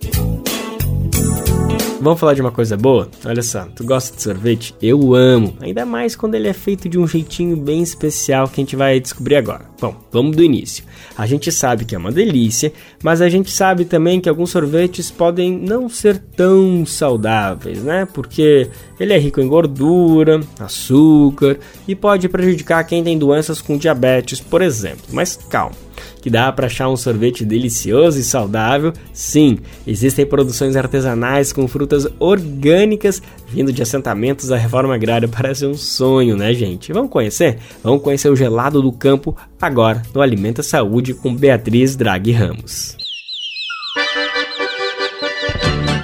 Vamos 1.99 2.19
falar 2.19 2.35
de 2.35 2.41
uma 2.41 2.51
coisa 2.51 2.77
boa? 2.77 3.09
Olha 3.25 3.41
só, 3.41 3.65
tu 3.75 3.83
gosta 3.83 4.15
de 4.15 4.21
sorvete? 4.21 4.75
Eu 4.79 5.15
amo, 5.15 5.57
ainda 5.59 5.83
mais 5.83 6.15
quando 6.15 6.35
ele 6.35 6.47
é 6.47 6.53
feito 6.53 6.87
de 6.87 6.99
um 6.99 7.07
jeitinho 7.07 7.57
bem 7.57 7.81
especial 7.81 8.47
que 8.47 8.61
a 8.61 8.63
gente 8.63 8.75
vai 8.75 8.99
descobrir 8.99 9.35
agora. 9.35 9.65
Bom, 9.79 9.95
vamos 10.11 10.35
do 10.35 10.43
início. 10.43 10.83
A 11.15 11.27
gente 11.27 11.51
sabe 11.51 11.85
que 11.85 11.93
é 11.93 11.97
uma 11.97 12.11
delícia, 12.11 12.73
mas 13.03 13.21
a 13.21 13.29
gente 13.29 13.51
sabe 13.51 13.85
também 13.85 14.19
que 14.19 14.27
alguns 14.27 14.49
sorvetes 14.49 15.11
podem 15.11 15.51
não 15.51 15.87
ser 15.87 16.17
tão 16.17 16.83
saudáveis, 16.83 17.83
né? 17.83 18.07
Porque 18.11 18.69
ele 18.99 19.13
é 19.13 19.19
rico 19.19 19.39
em 19.39 19.47
gordura, 19.47 20.39
açúcar 20.59 21.59
e 21.87 21.95
pode 21.95 22.27
prejudicar 22.27 22.83
quem 22.85 23.03
tem 23.03 23.19
doenças 23.19 23.61
com 23.61 23.77
diabetes, 23.77 24.39
por 24.39 24.63
exemplo. 24.63 25.05
Mas 25.11 25.37
calma 25.49 25.87
que 26.21 26.29
dá 26.29 26.51
para 26.51 26.67
achar 26.67 26.89
um 26.89 26.97
sorvete 26.97 27.45
delicioso 27.45 28.19
e 28.19 28.23
saudável? 28.23 28.93
Sim, 29.13 29.59
existem 29.85 30.25
produções 30.25 30.75
artesanais 30.75 31.53
com 31.53 31.67
frutas 31.67 32.07
orgânicas 32.19 33.21
vindo 33.47 33.71
de 33.71 33.81
assentamentos 33.81 34.49
da 34.49 34.57
reforma 34.57 34.95
agrária. 34.95 35.27
Parece 35.27 35.65
um 35.65 35.73
sonho, 35.73 36.35
né, 36.35 36.53
gente? 36.53 36.93
Vamos 36.93 37.11
conhecer? 37.11 37.59
Vamos 37.83 38.01
conhecer 38.01 38.29
o 38.29 38.35
gelado 38.35 38.81
do 38.81 38.91
campo 38.91 39.35
agora 39.61 40.01
no 40.13 40.21
Alimenta 40.21 40.61
Saúde 40.61 41.13
com 41.13 41.35
Beatriz 41.35 41.95
Draghi 41.95 42.31
Ramos. 42.31 42.97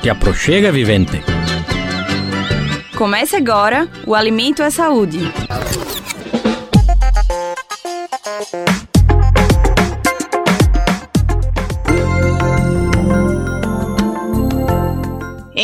Te 0.02 0.10
aproxega, 0.10 0.72
vivente. 0.72 1.22
Comece 2.98 3.36
agora 3.36 3.88
o 4.06 4.14
Alimento 4.14 4.62
é 4.62 4.70
Saúde. 4.70 5.20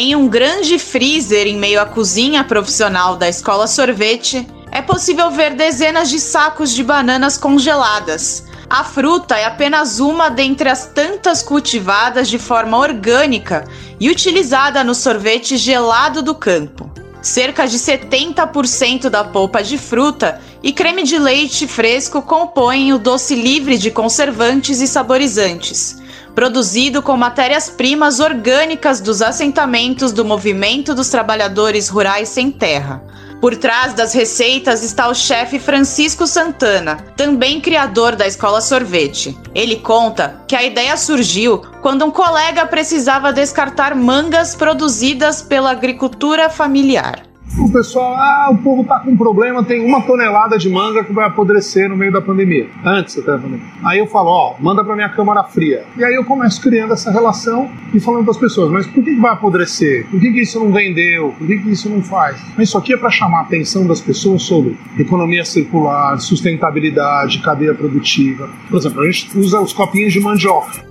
Em 0.02 0.16
um 0.16 0.30
grande 0.30 0.80
freezer 0.80 1.46
em 1.46 1.58
meio 1.58 1.82
à 1.82 1.86
cozinha 1.86 2.42
profissional 2.42 3.18
da 3.18 3.28
escola 3.28 3.68
sorvete, 3.68 4.48
é 4.72 4.82
possível 4.82 5.30
ver 5.30 5.56
dezenas 5.56 6.10
de 6.10 6.22
sacos 6.22 6.74
de 6.74 6.82
bananas 6.86 7.38
congeladas. 7.38 8.46
A 8.70 8.86
fruta 8.86 9.38
é 9.38 9.44
apenas 9.44 10.00
uma 10.00 10.30
dentre 10.30 10.70
as 10.70 10.86
tantas 10.86 11.44
cultivadas 11.44 12.30
de 12.30 12.40
forma 12.40 12.78
orgânica 12.78 13.68
e 14.00 14.10
utilizada 14.10 14.86
no 14.86 14.96
sorvete 14.96 15.58
gelado 15.58 16.22
do 16.22 16.34
campo. 16.34 16.90
Cerca 17.22 17.68
de 17.68 17.78
70% 17.78 19.10
da 19.10 19.26
polpa 19.26 19.62
de 19.62 19.78
fruta 19.78 20.40
e 20.64 20.72
creme 20.72 21.04
de 21.04 21.20
leite 21.20 21.68
fresco 21.68 22.22
compõem 22.22 22.94
o 22.94 22.98
doce 22.98 23.36
livre 23.36 23.78
de 23.78 23.92
conservantes 23.92 24.80
e 24.80 24.88
saborizantes 24.88 25.99
produzido 26.40 27.02
com 27.02 27.18
matérias-primas 27.18 28.22
orgânicas 28.22 29.02
dos 29.02 29.22
assentamentos 29.22 30.14
do 30.14 30.24
Movimento 30.24 30.96
dos 30.96 31.10
Trabalhadores 31.10 31.90
Rurais 31.90 32.30
Sem 32.30 32.50
Terra. 32.50 33.04
Por 33.42 33.58
trás 33.58 33.94
das 33.94 34.14
receitas 34.14 34.82
está 34.82 35.10
o 35.10 35.14
chefe 35.14 35.60
Francisco 35.60 36.26
Santana, 36.26 36.96
também 37.18 37.60
criador 37.60 38.16
da 38.16 38.26
Escola 38.26 38.62
Sorvete. 38.62 39.38
Ele 39.54 39.76
conta 39.76 40.42
que 40.48 40.56
a 40.56 40.64
ideia 40.64 40.96
surgiu 40.96 41.58
quando 41.82 42.06
um 42.06 42.12
colega 42.12 42.66
precisava 42.66 43.34
descartar 43.34 43.94
mangas 43.94 44.56
produzidas 44.56 45.42
pela 45.42 45.72
agricultura 45.72 46.50
familiar 46.50 47.29
o 47.62 47.70
pessoal, 47.70 48.16
ah, 48.16 48.50
o 48.52 48.58
povo 48.58 48.84
tá 48.84 49.00
com 49.00 49.16
problema, 49.16 49.64
tem 49.64 49.86
uma 49.86 50.02
tonelada 50.02 50.58
de 50.58 50.70
manga 50.70 51.04
que 51.04 51.12
vai 51.12 51.26
apodrecer 51.26 51.90
no 51.90 51.98
meio 51.98 52.12
da 52.12 52.22
pandemia, 52.22 52.68
antes 52.84 53.16
da 53.18 53.38
pandemia. 53.38 53.66
Aí 53.84 54.00
eu 54.00 54.08
falo, 54.08 54.30
ó, 54.30 54.56
manda 54.60 54.84
pra 54.84 54.96
minha 54.96 55.10
câmara 55.10 55.44
fria. 55.44 55.84
E 55.98 56.04
aí 56.04 56.16
eu 56.16 56.24
começo 56.24 56.62
criando 56.62 56.94
essa 56.94 57.12
relação 57.12 57.70
e 57.94 58.00
falando 58.00 58.24
para 58.24 58.32
as 58.32 58.38
pessoas, 58.38 58.72
mas 58.72 58.88
por 58.88 59.04
que, 59.04 59.16
que 59.16 59.20
vai 59.20 59.34
apodrecer? 59.34 60.08
Por 60.10 60.20
que, 60.20 60.32
que 60.32 60.42
isso 60.42 60.60
não 60.60 60.72
vendeu? 60.72 61.34
Por 61.38 61.48
que, 61.48 61.58
que 61.58 61.72
isso 61.72 61.90
não 61.90 62.02
faz? 62.02 62.42
Mas 62.58 62.70
isso 62.70 62.78
aqui 62.78 62.94
é 62.94 62.98
para 62.98 63.10
chamar 63.10 63.40
a 63.40 63.42
atenção 63.42 63.86
das 63.86 64.00
pessoas 64.00 64.44
sobre 64.44 64.78
economia 64.98 65.44
circular, 65.44 66.18
sustentabilidade, 66.20 67.42
cadeia 67.42 67.74
produtiva. 67.74 68.50
Por 68.70 68.78
exemplo, 68.78 69.02
a 69.02 69.12
gente 69.12 69.38
usa 69.38 69.60
os 69.60 69.74
copinhos 69.74 70.14
de 70.14 70.20
mandioca. 70.20 70.89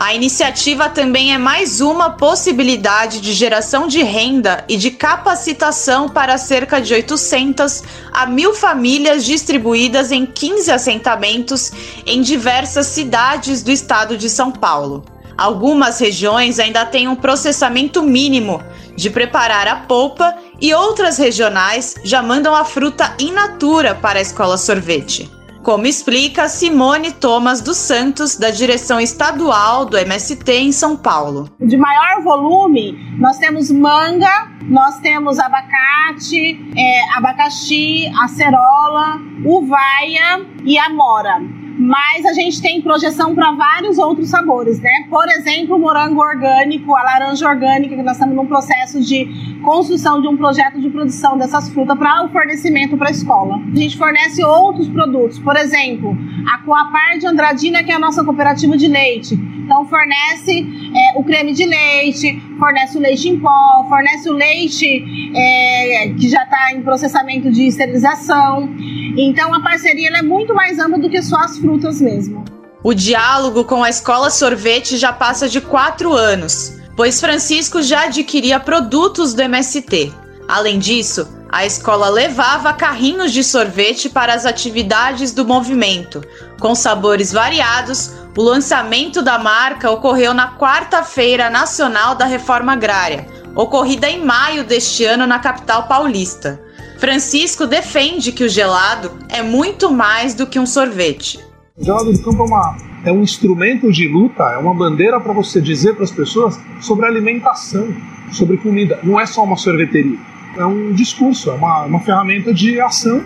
A 0.00 0.14
iniciativa 0.14 0.88
também 0.88 1.34
é 1.34 1.36
mais 1.36 1.82
uma 1.82 2.08
possibilidade 2.08 3.20
de 3.20 3.34
geração 3.34 3.86
de 3.86 4.02
renda 4.02 4.64
e 4.66 4.78
de 4.78 4.90
capacitação 4.90 6.08
para 6.08 6.38
cerca 6.38 6.80
de 6.80 6.94
800 6.94 7.82
a 8.10 8.26
1.000 8.26 8.54
famílias 8.54 9.26
distribuídas 9.26 10.10
em 10.10 10.24
15 10.24 10.72
assentamentos 10.72 11.70
em 12.06 12.22
diversas 12.22 12.86
cidades 12.86 13.62
do 13.62 13.70
estado 13.70 14.16
de 14.16 14.30
São 14.30 14.50
Paulo. 14.50 15.04
Algumas 15.36 15.98
regiões 15.98 16.58
ainda 16.58 16.86
têm 16.86 17.06
um 17.06 17.14
processamento 17.14 18.02
mínimo 18.02 18.62
de 18.96 19.10
preparar 19.10 19.68
a 19.68 19.76
polpa 19.76 20.34
e 20.58 20.72
outras 20.72 21.18
regionais 21.18 21.94
já 22.02 22.22
mandam 22.22 22.54
a 22.54 22.64
fruta 22.64 23.14
in 23.18 23.32
natura 23.32 23.94
para 23.94 24.18
a 24.18 24.22
escola 24.22 24.56
sorvete 24.56 25.30
como 25.62 25.86
explica 25.86 26.48
Simone 26.48 27.12
Thomas 27.12 27.60
dos 27.60 27.76
Santos, 27.76 28.36
da 28.36 28.50
direção 28.50 29.00
estadual 29.00 29.84
do 29.84 29.96
MST 29.96 30.52
em 30.52 30.72
São 30.72 30.96
Paulo. 30.96 31.48
De 31.60 31.76
maior 31.76 32.22
volume, 32.22 32.92
nós 33.18 33.38
temos 33.38 33.70
manga, 33.70 34.48
nós 34.62 34.98
temos 35.00 35.38
abacate, 35.38 36.58
é, 36.76 37.16
abacaxi, 37.16 38.10
acerola, 38.22 39.20
uvaia 39.44 40.46
e 40.64 40.78
amora 40.78 41.59
mas 41.80 42.26
a 42.26 42.34
gente 42.34 42.60
tem 42.60 42.82
projeção 42.82 43.34
para 43.34 43.52
vários 43.52 43.96
outros 43.96 44.28
sabores, 44.28 44.78
né? 44.80 45.06
Por 45.08 45.26
exemplo, 45.30 45.76
o 45.76 45.78
morango 45.78 46.20
orgânico, 46.20 46.94
a 46.94 47.02
laranja 47.02 47.48
orgânica, 47.48 47.96
que 47.96 48.02
nós 48.02 48.16
estamos 48.16 48.36
num 48.36 48.46
processo 48.46 49.00
de 49.00 49.56
construção 49.64 50.20
de 50.20 50.28
um 50.28 50.36
projeto 50.36 50.78
de 50.78 50.90
produção 50.90 51.38
dessas 51.38 51.70
frutas 51.70 51.96
para 51.96 52.26
o 52.26 52.28
fornecimento 52.28 52.98
para 52.98 53.08
a 53.08 53.10
escola. 53.10 53.58
A 53.72 53.74
gente 53.74 53.96
fornece 53.96 54.44
outros 54.44 54.88
produtos, 54.88 55.38
por 55.38 55.56
exemplo, 55.56 56.14
a 56.52 56.58
Coapar 56.58 57.18
de 57.18 57.26
Andradina, 57.26 57.82
que 57.82 57.90
é 57.90 57.94
a 57.94 57.98
nossa 57.98 58.22
cooperativa 58.22 58.76
de 58.76 58.86
leite. 58.86 59.34
Então, 59.34 59.86
fornece 59.86 60.66
é, 60.94 61.18
o 61.18 61.24
creme 61.24 61.52
de 61.52 61.64
leite, 61.64 62.42
fornece 62.58 62.98
o 62.98 63.00
leite 63.00 63.28
em 63.28 63.38
pó, 63.38 63.86
fornece 63.88 64.28
o 64.28 64.32
leite 64.32 65.32
é, 65.34 66.08
que 66.08 66.28
já 66.28 66.42
está 66.42 66.74
em 66.74 66.82
processamento 66.82 67.50
de 67.50 67.68
esterilização. 67.68 68.68
Então, 69.16 69.54
a 69.54 69.62
parceria 69.62 70.10
é 70.10 70.22
muito 70.22 70.54
mais 70.54 70.78
ampla 70.78 70.98
do 70.98 71.08
que 71.08 71.22
só 71.22 71.36
as 71.36 71.56
frutas 71.56 71.69
frutas 71.70 72.00
mesmo. 72.00 72.44
O 72.82 72.92
diálogo 72.92 73.64
com 73.64 73.84
a 73.84 73.90
escola 73.90 74.28
sorvete 74.28 74.96
já 74.96 75.12
passa 75.12 75.48
de 75.48 75.60
quatro 75.60 76.12
anos, 76.12 76.72
pois 76.96 77.20
Francisco 77.20 77.80
já 77.80 78.04
adquiria 78.04 78.58
produtos 78.58 79.34
do 79.34 79.42
MST. 79.42 80.12
Além 80.48 80.80
disso, 80.80 81.28
a 81.48 81.64
escola 81.64 82.08
levava 82.08 82.72
carrinhos 82.72 83.32
de 83.32 83.44
sorvete 83.44 84.08
para 84.08 84.34
as 84.34 84.46
atividades 84.46 85.32
do 85.32 85.44
movimento. 85.44 86.22
Com 86.58 86.74
sabores 86.74 87.32
variados, 87.32 88.12
o 88.36 88.42
lançamento 88.42 89.22
da 89.22 89.38
marca 89.38 89.90
ocorreu 89.90 90.34
na 90.34 90.56
Quarta-feira 90.56 91.50
Nacional 91.50 92.16
da 92.16 92.24
Reforma 92.24 92.72
Agrária, 92.72 93.28
ocorrida 93.54 94.08
em 94.08 94.24
maio 94.24 94.64
deste 94.64 95.04
ano 95.04 95.24
na 95.26 95.38
capital 95.38 95.86
paulista. 95.86 96.60
Francisco 96.98 97.66
defende 97.66 98.32
que 98.32 98.44
o 98.44 98.48
gelado 98.48 99.12
é 99.28 99.40
muito 99.40 99.90
mais 99.90 100.34
do 100.34 100.46
que 100.46 100.58
um 100.58 100.66
sorvete 100.66 101.49
O 101.80 101.84
gelado 101.84 102.12
do 102.12 102.18
campo 102.18 102.42
é, 102.42 102.46
uma, 102.46 102.76
é 103.06 103.12
um 103.12 103.22
instrumento 103.22 103.90
de 103.90 104.06
luta, 104.06 104.42
é 104.52 104.58
uma 104.58 104.74
bandeira 104.74 105.18
para 105.18 105.32
você 105.32 105.62
dizer 105.62 105.94
para 105.94 106.04
as 106.04 106.10
pessoas 106.10 106.60
sobre 106.78 107.06
alimentação, 107.06 107.88
sobre 108.30 108.58
comida. 108.58 108.98
Não 109.02 109.18
é 109.18 109.24
só 109.24 109.42
uma 109.42 109.56
sorveteria, 109.56 110.18
é 110.58 110.66
um 110.66 110.92
discurso, 110.92 111.50
é 111.50 111.54
uma, 111.54 111.84
uma 111.84 112.00
ferramenta 112.00 112.52
de 112.52 112.78
ação 112.78 113.24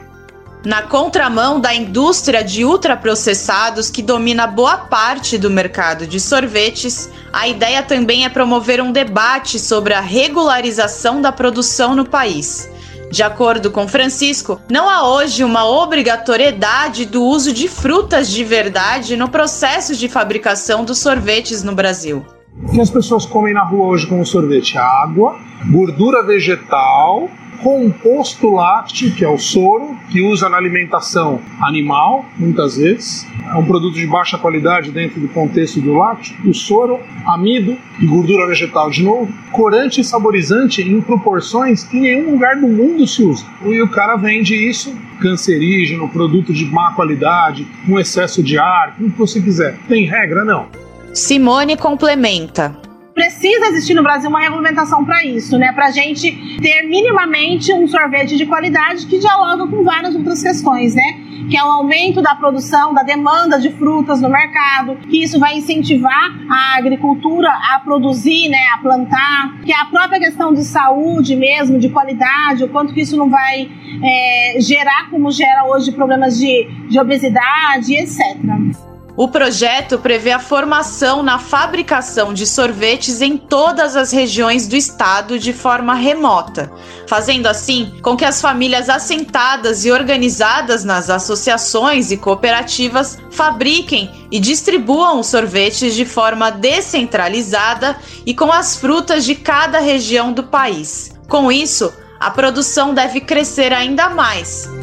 na 0.65 0.81
contramão 0.81 1.61
da 1.61 1.75
indústria 1.75 2.43
de 2.43 2.65
ultraprocessados 2.65 3.91
que 3.91 4.01
domina 4.01 4.47
boa 4.47 4.79
parte 4.79 5.37
do 5.37 5.51
mercado 5.51 6.07
de 6.07 6.19
sorvetes, 6.19 7.11
a 7.31 7.47
ideia 7.47 7.83
também 7.83 8.25
é 8.25 8.31
promover 8.31 8.81
um 8.81 8.91
debate 8.91 9.59
sobre 9.59 9.93
a 9.93 10.01
regularização 10.01 11.21
da 11.21 11.31
produção 11.31 11.95
no 11.95 12.07
país. 12.07 12.71
De 13.15 13.23
acordo 13.23 13.71
com 13.71 13.87
Francisco, 13.87 14.61
não 14.69 14.91
há 14.91 15.09
hoje 15.09 15.45
uma 15.45 15.65
obrigatoriedade 15.65 17.07
do 17.07 17.23
uso 17.23 17.53
de 17.53 17.69
frutas 17.69 18.29
de 18.29 18.43
verdade 18.43 19.17
no 19.17 19.29
processo 19.29 19.95
de 19.95 20.09
fabricação 20.09 20.85
dos 20.85 20.99
sorvetes 20.99 21.63
no 21.63 21.77
Brasil. 21.77 22.27
O 22.61 22.73
que 22.73 22.81
as 22.81 22.91
pessoas 22.91 23.25
comem 23.25 23.55
na 23.55 23.63
rua 23.63 23.87
hoje 23.87 24.09
como 24.09 24.27
sorvete? 24.27 24.77
Água, 24.77 25.37
gordura 25.71 26.27
vegetal 26.27 27.29
composto 27.65 28.53
lácteo, 28.53 29.11
que 29.15 29.25
é 29.25 29.29
o 29.29 29.39
soro, 29.39 29.97
que 30.11 30.21
usa 30.21 30.51
na 30.51 30.59
alimentação 30.59 31.41
animal, 31.63 32.27
muitas 32.37 32.77
vezes. 32.77 33.27
É 33.51 33.57
um 33.57 33.65
produto 33.65 33.95
de 33.95 34.07
baixa 34.07 34.37
qualidade 34.37 34.91
dentro 34.91 35.19
do 35.19 35.29
contexto 35.29 35.81
do 35.81 35.95
lácteo. 35.95 36.37
O 36.45 36.53
soro, 36.53 37.01
amido 37.27 37.75
e 37.99 38.07
gordura 38.07 38.47
vegetal 38.47 38.91
de 38.91 39.03
novo. 39.03 39.33
Corante 39.51 40.03
e 40.03 40.05
saborizante 40.05 40.83
em 40.83 41.01
proporções 41.01 41.85
que 41.85 41.97
em 41.97 42.03
nenhum 42.03 42.33
lugar 42.33 42.57
do 42.57 42.69
mundo 42.69 43.07
se 43.07 43.23
usa. 43.23 43.47
E 43.65 43.81
o 43.81 43.89
cara 43.89 44.17
vende 44.17 44.55
isso 44.55 44.95
cancerígeno, 45.23 46.07
produto 46.11 46.53
de 46.53 46.67
má 46.67 46.93
qualidade, 46.93 47.67
com 47.87 47.99
excesso 47.99 48.43
de 48.43 48.59
ar, 48.59 48.95
o 49.01 49.11
que 49.11 49.19
você 49.19 49.41
quiser. 49.41 49.79
Tem 49.89 50.05
regra? 50.05 50.45
Não. 50.45 50.67
Simone 51.15 51.79
complementa 51.79 52.84
precisa 53.15 53.67
existir 53.67 53.95
no 53.95 54.03
Brasil 54.03 54.29
uma 54.29 54.41
regulamentação 54.41 55.05
para 55.05 55.25
isso, 55.25 55.57
né? 55.57 55.73
Para 55.73 55.87
a 55.87 55.91
gente 55.91 56.59
ter 56.61 56.83
minimamente 56.83 57.73
um 57.73 57.87
sorvete 57.87 58.37
de 58.37 58.45
qualidade 58.45 59.07
que 59.07 59.19
dialoga 59.19 59.67
com 59.69 59.85
várias 59.85 60.15
outras 60.15 60.43
questões, 60.43 60.95
né? 60.95 61.21
Que 61.49 61.57
é 61.57 61.63
o 61.63 61.71
aumento 61.71 62.21
da 62.21 62.35
produção, 62.35 62.93
da 62.93 63.03
demanda 63.03 63.61
de 63.61 63.71
frutas 63.71 64.21
no 64.21 64.29
mercado, 64.29 64.97
que 65.09 65.23
isso 65.23 65.39
vai 65.39 65.57
incentivar 65.57 66.33
a 66.51 66.79
agricultura 66.79 67.49
a 67.49 67.79
produzir, 67.79 68.49
né? 68.49 68.67
A 68.75 68.79
plantar, 68.79 69.61
que 69.65 69.73
a 69.73 69.85
própria 69.87 70.19
questão 70.19 70.53
de 70.53 70.65
saúde 70.65 71.37
mesmo, 71.37 71.79
de 71.79 71.89
qualidade, 71.91 72.65
o 72.65 72.69
quanto 72.69 72.93
que 72.93 73.03
isso 73.03 73.17
não 73.17 73.31
vai 73.31 73.71
é, 74.03 74.61
gerar 74.61 75.09
como 75.11 75.31
gera 75.31 75.65
hoje 75.67 75.93
problemas 75.93 76.39
de, 76.39 76.69
de 76.89 76.99
obesidade, 76.99 77.95
etc. 77.95 78.94
O 79.17 79.29
projeto 79.29 79.97
prevê 79.97 80.33
a 80.33 80.41
formação 80.41 81.23
na 81.23 81.39
fabricação 81.39 82.35
de 82.35 82.45
sorvetes 82.45 83.21
em 83.21 83.37
todas 83.37 83.95
as 83.95 84.11
regiões 84.11 84.67
do 84.67 84.75
estado 84.75 85.39
de 85.39 85.53
forma 85.53 85.95
remota, 85.95 86.73
fazendo 87.07 87.47
assim 87.47 87.95
com 88.03 88.17
que 88.17 88.25
as 88.25 88.41
famílias 88.41 88.89
assentadas 88.89 89.85
e 89.85 89.93
organizadas 89.93 90.83
nas 90.83 91.09
associações 91.09 92.11
e 92.11 92.17
cooperativas 92.17 93.17
fabriquem 93.31 94.11
e 94.33 94.41
distribuam 94.41 95.21
os 95.21 95.29
sorvetes 95.29 95.95
de 95.95 96.05
forma 96.05 96.51
descentralizada 96.51 97.97
e 98.27 98.35
com 98.35 98.51
as 98.51 98.75
frutas 98.75 99.25
de 99.25 99.37
cada 99.37 99.79
região 99.79 100.33
do 100.33 100.43
país. 100.43 101.13
Com 101.29 101.53
isso, 101.53 101.93
a 102.19 102.33
produção 102.33 102.93
deve 102.93 103.21
crescer 103.21 103.73
ainda 103.73 104.09
mais 104.09 104.74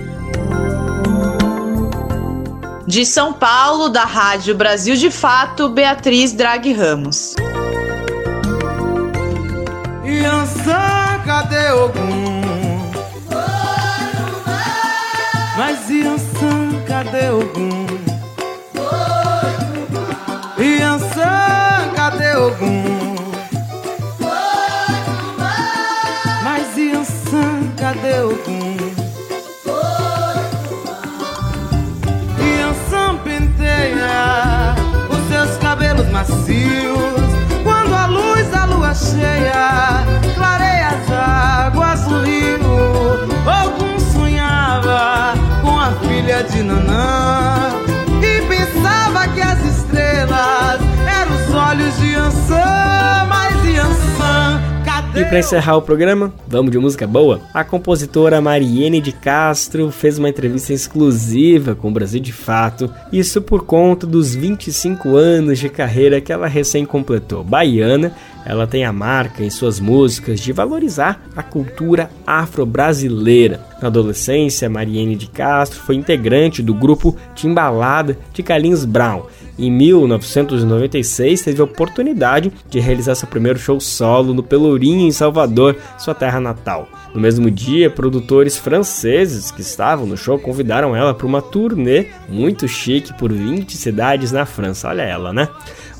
de 2.91 3.05
São 3.05 3.31
Paulo, 3.31 3.87
da 3.87 4.03
Rádio 4.03 4.53
Brasil 4.53 4.97
de 4.97 5.09
Fato, 5.09 5.69
Beatriz 5.69 6.33
Drag 6.33 6.73
Ramos. 6.73 7.35
Yansan, 10.03 11.21
cadê 11.25 11.71
Ogum? 11.71 12.41
Mas 15.57 15.89
Yansan, 15.89 16.83
cadê 16.85 17.29
Ogum? 17.29 17.87
Yansan, 20.59 21.93
cadê 21.95 22.35
Ogum? 22.35 22.80
Macios. 36.21 37.31
Quando 37.63 37.95
a 37.95 38.05
luz 38.05 38.47
da 38.49 38.65
lua 38.65 38.93
cheia 38.93 40.05
clareia 40.35 40.89
as 40.89 41.11
águas 41.11 42.01
do 42.01 42.21
rio, 42.21 42.59
algum 43.45 43.99
sonhava 43.99 45.33
com 45.61 45.79
a 45.79 45.91
filha 46.07 46.43
de 46.43 46.63
Nanã 46.63 47.71
e 48.21 48.41
pensava 48.47 49.27
que 49.29 49.41
as 49.41 49.63
estrelas 49.65 50.79
eram 51.07 51.35
os 51.35 51.55
olhos 51.55 51.97
de 51.99 52.15
Ansan, 52.15 53.25
mas 53.27 53.55
Ansan 53.79 54.20
e 55.13 55.25
para 55.25 55.39
encerrar 55.39 55.75
o 55.75 55.81
programa, 55.81 56.33
vamos 56.47 56.71
de 56.71 56.79
música 56.79 57.05
boa? 57.05 57.41
A 57.53 57.65
compositora 57.65 58.39
Mariene 58.39 59.01
de 59.01 59.11
Castro 59.11 59.91
fez 59.91 60.17
uma 60.17 60.29
entrevista 60.29 60.71
exclusiva 60.71 61.75
com 61.75 61.89
o 61.89 61.91
Brasil 61.91 62.21
de 62.21 62.31
Fato, 62.31 62.89
isso 63.11 63.41
por 63.41 63.65
conta 63.65 64.07
dos 64.07 64.33
25 64.33 65.17
anos 65.17 65.59
de 65.59 65.67
carreira 65.67 66.21
que 66.21 66.31
ela 66.31 66.47
recém 66.47 66.85
completou. 66.85 67.43
Baiana, 67.43 68.13
ela 68.45 68.65
tem 68.65 68.85
a 68.85 68.93
marca 68.93 69.43
em 69.43 69.49
suas 69.49 69.81
músicas 69.81 70.39
de 70.39 70.53
valorizar 70.53 71.21
a 71.35 71.43
cultura 71.43 72.09
afro-brasileira. 72.25 73.59
Na 73.81 73.89
adolescência, 73.89 74.69
Mariene 74.69 75.17
de 75.17 75.27
Castro 75.27 75.81
foi 75.81 75.95
integrante 75.95 76.63
do 76.63 76.73
grupo 76.73 77.17
Timbalada 77.35 78.17
de 78.33 78.41
Carlinhos 78.41 78.85
Brown 78.85 79.23
em 79.67 79.71
1996, 79.71 81.41
teve 81.41 81.61
a 81.61 81.65
oportunidade 81.65 82.51
de 82.69 82.79
realizar 82.79 83.15
seu 83.15 83.27
primeiro 83.27 83.59
show 83.59 83.79
solo 83.79 84.33
no 84.33 84.41
Pelourinho, 84.41 85.07
em 85.07 85.11
Salvador, 85.11 85.77
sua 85.97 86.15
terra 86.15 86.39
natal. 86.39 86.87
No 87.13 87.19
mesmo 87.19 87.51
dia, 87.51 87.89
produtores 87.89 88.57
franceses 88.57 89.51
que 89.51 89.61
estavam 89.61 90.05
no 90.05 90.17
show 90.17 90.39
convidaram 90.39 90.95
ela 90.95 91.13
para 91.13 91.27
uma 91.27 91.41
turnê 91.41 92.07
muito 92.29 92.67
chique 92.67 93.13
por 93.17 93.31
20 93.31 93.75
cidades 93.75 94.31
na 94.31 94.45
França. 94.45 94.87
Olha 94.87 95.01
ela, 95.01 95.33
né? 95.33 95.47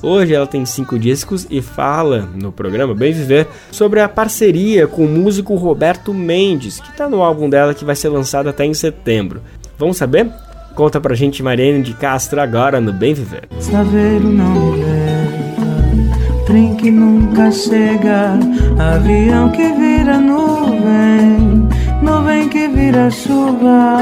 Hoje 0.01 0.33
ela 0.33 0.47
tem 0.47 0.65
cinco 0.65 0.97
discos 0.97 1.45
e 1.49 1.61
fala 1.61 2.27
no 2.33 2.51
programa 2.51 2.95
Bem 2.95 3.13
Viver 3.13 3.47
sobre 3.71 3.99
a 3.99 4.09
parceria 4.09 4.87
com 4.87 5.05
o 5.05 5.07
músico 5.07 5.53
Roberto 5.55 6.11
Mendes, 6.13 6.79
que 6.79 6.89
está 6.89 7.07
no 7.07 7.21
álbum 7.21 7.47
dela 7.47 7.75
que 7.75 7.85
vai 7.85 7.95
ser 7.95 8.09
lançado 8.09 8.49
até 8.49 8.65
em 8.65 8.73
setembro. 8.73 9.41
Vamos 9.77 9.97
saber? 9.97 10.31
Conta 10.75 10.99
pra 10.99 11.15
gente 11.15 11.43
Mariane 11.43 11.83
de 11.83 11.93
Castro 11.93 12.41
agora 12.41 12.81
no 12.81 12.91
Bem 12.93 13.13
Viver. 13.13 13.47
Saveiro 13.59 14.29
não 14.29 14.71
leva, 14.71 16.45
trem 16.45 16.75
que 16.75 16.89
nunca 16.89 17.51
chega, 17.51 18.39
avião 18.79 19.49
que 19.51 19.71
vira 19.73 20.17
nuvem, 20.17 21.67
nuvem 22.01 22.49
que 22.49 22.67
vira 22.67 23.11
chuva. 23.11 23.97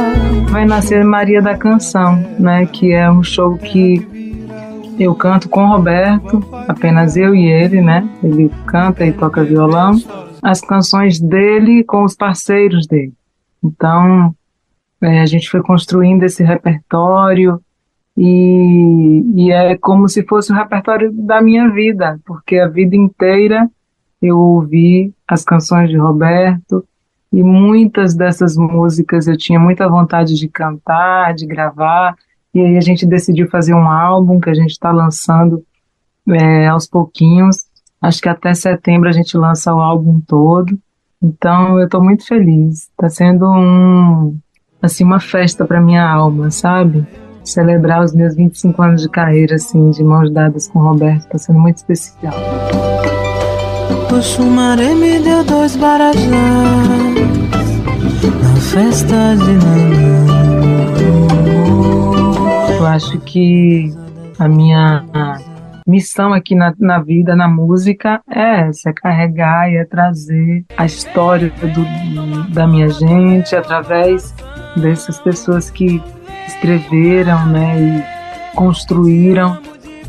Vai 0.50 0.66
nascer 0.66 1.04
Maria 1.04 1.42
da 1.42 1.58
Canção, 1.58 2.24
né? 2.40 2.66
Que 2.66 2.94
é 2.94 3.12
um 3.12 3.24
show 3.24 3.58
que 3.58 4.08
eu 4.98 5.14
canto 5.16 5.50
com 5.50 5.64
o 5.64 5.68
Roberto, 5.70 6.44
apenas 6.68 7.16
eu 7.18 7.34
e 7.36 7.46
ele, 7.46 7.82
né? 7.82 8.08
Ele 8.24 8.52
canta 8.66 9.06
e 9.06 9.12
toca 9.12 9.44
violão. 9.44 9.96
As 10.42 10.62
canções 10.62 11.20
dele 11.20 11.84
com 11.84 12.04
os 12.04 12.16
parceiros 12.16 12.88
dele. 12.88 13.14
Então, 13.64 14.34
é, 15.02 15.22
a 15.22 15.26
gente 15.26 15.50
foi 15.50 15.62
construindo 15.62 16.24
esse 16.24 16.44
repertório 16.44 17.62
e, 18.18 19.24
e 19.36 19.52
é 19.52 19.78
como 19.78 20.10
se 20.10 20.24
fosse 20.26 20.52
o 20.52 20.56
repertório 20.56 21.12
da 21.12 21.42
minha 21.42 21.70
vida, 21.72 22.20
porque 22.26 22.58
a 22.58 22.68
vida 22.68 22.96
inteira 22.96 23.70
eu 24.22 24.38
ouvi 24.38 25.14
as 25.28 25.44
canções 25.44 25.90
de 25.90 25.98
Roberto 25.98 26.86
e 27.32 27.42
muitas 27.42 28.16
dessas 28.16 28.58
músicas 28.58 29.28
eu 29.28 29.38
tinha 29.38 29.60
muita 29.60 29.88
vontade 29.88 30.36
de 30.36 30.48
cantar, 30.50 31.34
de 31.34 31.46
gravar, 31.46 32.16
e 32.54 32.60
aí 32.60 32.78
a 32.78 32.82
gente 32.82 33.06
decidiu 33.06 33.48
fazer 33.50 33.74
um 33.74 33.88
álbum 33.88 34.40
que 34.40 34.50
a 34.50 34.54
gente 34.54 34.72
está 34.72 34.92
lançando 34.92 35.64
é, 36.28 36.68
aos 36.68 36.88
pouquinhos. 36.88 37.66
Acho 38.02 38.22
que 38.22 38.30
até 38.30 38.54
setembro 38.54 39.08
a 39.08 39.12
gente 39.12 39.38
lança 39.38 39.74
o 39.74 39.80
álbum 39.80 40.20
todo. 40.20 40.78
Então 41.22 41.78
eu 41.78 41.86
estou 41.86 42.04
muito 42.04 42.26
feliz. 42.26 42.90
Está 42.90 43.10
sendo 43.10 43.46
um, 43.46 44.38
assim 44.82 45.04
uma 45.04 45.20
festa 45.20 45.66
para 45.66 45.82
minha 45.82 46.08
alma, 46.08 46.50
sabe? 46.52 47.06
Celebrar 47.44 48.04
os 48.04 48.14
meus 48.14 48.36
25 48.36 48.82
anos 48.82 49.02
de 49.02 49.10
carreira 49.10 49.56
assim, 49.56 49.92
de 49.92 50.04
mãos 50.04 50.32
dadas 50.32 50.68
com 50.68 50.80
o 50.80 50.84
Roberto, 50.84 51.22
está 51.26 51.38
sendo 51.38 51.60
muito 51.60 51.78
especial. 51.78 52.34
O 54.12 54.22
Xumaré 54.22 54.94
me 54.94 55.20
deu 55.20 55.44
dois 55.44 55.76
barajás 55.76 56.20
na 58.42 58.56
festa 58.56 59.36
de 59.36 59.54
Nanã. 59.66 60.50
Eu 62.78 62.86
acho 62.86 63.20
que 63.20 63.94
a 64.38 64.48
minha 64.48 65.04
missão 65.86 66.34
aqui 66.34 66.56
na, 66.56 66.74
na 66.80 67.00
vida, 67.00 67.36
na 67.36 67.48
música, 67.48 68.22
é 68.30 68.68
essa, 68.68 68.90
é 68.90 68.94
carregar 68.94 69.72
e 69.72 69.78
é 69.78 69.86
trazer 69.86 70.64
a 70.78 70.86
história 70.86 71.52
do, 71.52 72.54
da 72.54 72.68
minha 72.68 72.90
gente 72.90 73.56
através 73.56 74.34
dessas 74.76 75.20
pessoas 75.20 75.70
que 75.70 76.02
escreveram, 76.48 77.46
né, 77.48 77.80
e 77.80 78.56
construíram 78.56 79.58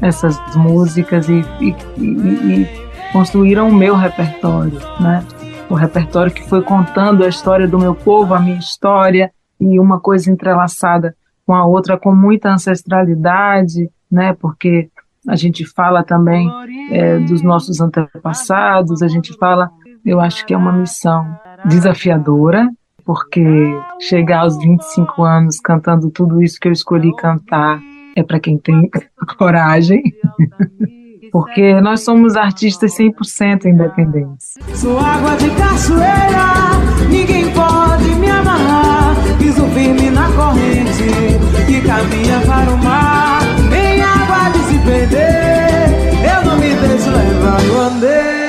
essas 0.01 0.39
músicas 0.57 1.29
e, 1.29 1.45
e, 1.61 1.75
e, 1.99 2.63
e 2.63 2.91
construíram 3.13 3.69
o 3.69 3.75
meu 3.75 3.95
repertório, 3.95 4.79
né? 4.99 5.25
O 5.69 5.75
repertório 5.75 6.33
que 6.33 6.43
foi 6.49 6.63
contando 6.63 7.23
a 7.23 7.29
história 7.29 7.69
do 7.69 7.79
meu 7.79 7.95
povo, 7.95 8.35
a 8.35 8.41
minha 8.41 8.59
história 8.59 9.31
e 9.61 9.79
uma 9.79 10.01
coisa 10.01 10.31
entrelaçada 10.31 11.15
com 11.47 11.55
a 11.55 11.67
outra 11.67 11.99
com 11.99 12.15
muita 12.15 12.51
ancestralidade, 12.51 13.91
né? 14.11 14.33
Porque 14.33 14.89
a 15.29 15.37
gente 15.37 15.67
fala 15.67 16.03
também 16.03 16.49
é, 16.91 17.19
dos 17.19 17.43
nossos 17.43 17.81
antepassados, 17.81 19.03
a 19.03 19.09
gente 19.09 19.37
fala, 19.37 19.71
eu 20.05 20.19
acho 20.19 20.47
que 20.47 20.55
é 20.55 20.57
uma 20.57 20.73
missão 20.73 21.39
desafiadora, 21.67 22.69
porque 23.05 23.43
chegar 24.01 24.41
aos 24.41 24.57
25 24.59 25.23
anos 25.23 25.59
cantando 25.61 26.11
tudo 26.11 26.43
isso 26.43 26.59
que 26.61 26.69
eu 26.69 26.73
escolhi 26.73 27.15
cantar 27.17 27.81
é 28.17 28.23
para 28.23 28.41
quem 28.41 28.59
tem 28.59 28.89
coragem. 29.39 30.03
porque 31.33 31.81
nós 31.81 32.01
somos 32.03 32.37
artistas 32.37 32.97
100% 32.97 33.67
independentes. 33.67 34.55
Sou 34.75 34.99
água 34.99 35.37
de 35.37 35.51
cachoeira, 35.51 37.09
ninguém 37.09 37.51
pode 37.53 38.15
me 38.17 38.31
amarrar. 38.31 39.15
Piso 39.39 39.65
firme 39.69 40.11
na 40.11 40.31
corrente 40.33 41.05
que 41.67 41.81
caminha 41.83 42.41
para 42.47 42.71
o 42.71 42.79
mar. 42.79 43.41
Nem 43.71 44.03
água 44.03 44.51
de 44.51 44.59
se 44.59 44.79
perder, 44.81 46.35
eu 46.35 46.45
não 46.45 46.59
me 46.59 46.75
deixo 46.75 47.11
levar 47.11 47.63
no 47.63 47.81
andei 47.81 48.40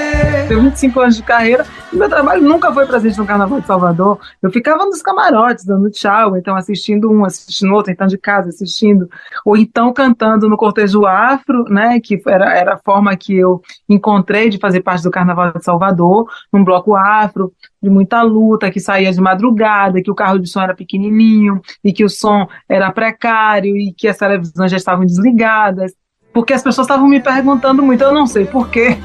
tenho 0.51 0.63
25 0.63 0.99
anos 0.99 1.15
de 1.15 1.23
carreira 1.23 1.65
e 1.93 1.95
meu 1.95 2.09
trabalho 2.09 2.41
nunca 2.41 2.73
foi 2.73 2.85
presente 2.85 3.17
no 3.17 3.25
Carnaval 3.25 3.61
de 3.61 3.67
Salvador. 3.67 4.19
Eu 4.41 4.51
ficava 4.51 4.83
nos 4.85 5.01
camarotes, 5.01 5.63
dando 5.63 5.89
tchau, 5.89 6.35
então 6.35 6.57
assistindo 6.57 7.09
um, 7.09 7.23
assistindo 7.23 7.73
outro, 7.73 7.89
então 7.89 8.05
de 8.05 8.17
casa 8.17 8.49
assistindo, 8.49 9.09
ou 9.45 9.55
então 9.55 9.93
cantando 9.93 10.49
no 10.49 10.57
cortejo 10.57 11.05
afro, 11.05 11.63
né, 11.69 12.01
que 12.01 12.21
era, 12.27 12.53
era 12.53 12.73
a 12.73 12.77
forma 12.77 13.15
que 13.15 13.33
eu 13.33 13.61
encontrei 13.87 14.49
de 14.49 14.57
fazer 14.57 14.81
parte 14.81 15.03
do 15.03 15.11
Carnaval 15.11 15.53
de 15.53 15.63
Salvador, 15.63 16.29
num 16.51 16.65
bloco 16.65 16.97
afro, 16.97 17.53
de 17.81 17.89
muita 17.89 18.21
luta, 18.21 18.69
que 18.69 18.79
saía 18.81 19.11
de 19.11 19.21
madrugada, 19.21 20.01
que 20.03 20.11
o 20.11 20.15
carro 20.15 20.37
de 20.37 20.49
som 20.49 20.61
era 20.61 20.75
pequenininho, 20.75 21.61
e 21.81 21.93
que 21.93 22.03
o 22.03 22.09
som 22.09 22.45
era 22.67 22.91
precário, 22.91 23.77
e 23.77 23.93
que 23.93 24.05
as 24.05 24.17
televisões 24.17 24.69
já 24.69 24.77
estavam 24.77 25.05
desligadas, 25.05 25.93
porque 26.33 26.53
as 26.53 26.61
pessoas 26.61 26.87
estavam 26.87 27.07
me 27.07 27.21
perguntando 27.21 27.81
muito, 27.81 28.03
eu 28.03 28.13
não 28.13 28.27
sei 28.27 28.45
por 28.45 28.69
quê, 28.69 28.97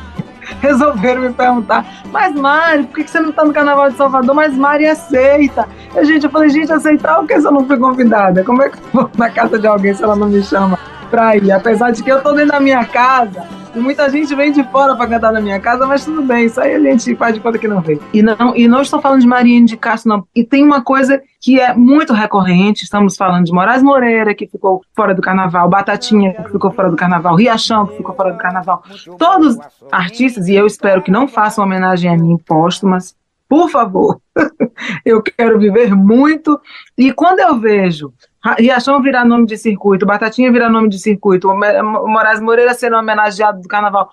resolveram 0.61 1.23
me 1.23 1.33
perguntar, 1.33 1.85
mas 2.11 2.35
Mari, 2.35 2.85
por 2.85 3.05
que 3.05 3.11
você 3.11 3.21
não 3.21 3.31
está 3.31 3.45
no 3.45 3.53
Carnaval 3.53 3.91
de 3.91 3.97
Salvador? 3.97 4.35
Mas 4.35 4.57
Mari 4.57 4.87
aceita. 4.87 5.69
E, 5.95 6.05
gente, 6.05 6.25
eu 6.25 6.31
falei, 6.31 6.49
gente, 6.51 6.73
aceitar 6.73 7.21
o 7.21 7.27
que 7.27 7.41
se 7.41 7.47
eu 7.47 7.53
não 7.53 7.67
fui 7.67 7.79
convidada? 7.79 8.45
Como 8.45 8.63
é 8.63 8.69
que 8.69 8.79
eu 8.79 8.83
vou 8.93 9.11
na 9.17 9.31
casa 9.31 9.59
de 9.59 9.67
alguém 9.67 9.95
se 9.95 10.03
ela 10.03 10.17
não 10.17 10.29
me 10.29 10.43
chama 10.43 10.79
pra 11.11 11.37
ir? 11.37 11.51
Apesar 11.53 11.91
de 11.91 12.03
que 12.03 12.11
eu 12.11 12.23
tô 12.23 12.33
dentro 12.33 12.53
da 12.53 12.61
minha 12.61 12.85
casa, 12.85 13.45
e 13.77 13.79
muita 13.79 14.09
gente 14.09 14.35
vem 14.35 14.51
de 14.51 14.65
fora 14.65 14.97
para 14.97 15.07
cantar 15.07 15.31
na 15.31 15.41
minha 15.41 15.61
casa, 15.61 15.87
mas 15.87 16.03
tudo 16.03 16.23
bem, 16.23 16.47
isso 16.47 16.59
aí 16.59 16.75
a 16.75 16.81
gente 16.81 17.15
faz 17.15 17.35
de 17.35 17.41
conta 17.41 17.59
que 17.59 17.69
não 17.69 17.83
veio. 17.83 18.03
E 18.11 18.23
não, 18.23 18.57
e 18.57 18.67
não 18.67 18.81
estou 18.81 19.03
falando 19.03 19.21
de 19.21 19.27
Mariane 19.27 19.67
de 19.67 19.77
Castro, 19.77 20.09
não. 20.09 20.27
E 20.35 20.43
tem 20.43 20.65
uma 20.65 20.81
coisa 20.81 21.21
que 21.43 21.61
é 21.61 21.75
muito 21.75 22.15
recorrente, 22.15 22.85
estamos 22.85 23.17
falando 23.17 23.45
de 23.45 23.53
Moraes 23.53 23.83
Moreira, 23.83 24.35
que 24.35 24.47
ficou 24.47 24.81
fora 24.95 25.15
do 25.15 25.21
carnaval, 25.21 25.69
Batatinha, 25.69 26.33
que 26.33 26.53
ficou 26.53 26.73
fora 26.73 26.91
do 26.91 26.97
carnaval, 26.97 27.37
Riachão, 27.37 27.87
que 27.87 27.99
ficou 27.99 28.15
fora 28.15 28.33
do 28.33 28.39
carnaval. 28.39 28.83
Todos 29.19 29.59
artistas, 29.93 30.49
e 30.49 30.55
eu 30.55 30.67
espero 30.67 31.03
que 31.03 31.11
não 31.11 31.29
façam 31.29 31.63
homenagem 31.63 32.11
a 32.11 32.17
mim 32.17 32.39
póstumas, 32.39 33.15
por 33.47 33.69
favor, 33.69 34.19
eu 35.05 35.23
quero 35.23 35.59
viver 35.59 35.95
muito. 35.95 36.59
E 36.97 37.13
quando 37.13 37.41
eu 37.41 37.61
vejo 37.61 38.13
Riachão 38.55 39.03
virar 39.03 39.25
nome 39.25 39.47
de 39.47 39.57
circuito, 39.57 40.07
Batatinha 40.07 40.53
virar 40.53 40.69
nome 40.69 40.89
de 40.89 40.99
circuito, 40.99 41.49
Moraes 41.49 42.41
Moreira 42.41 42.75
sendo 42.75 42.97
homenageado 42.97 43.61
do 43.61 43.69
carnaval. 43.69 44.09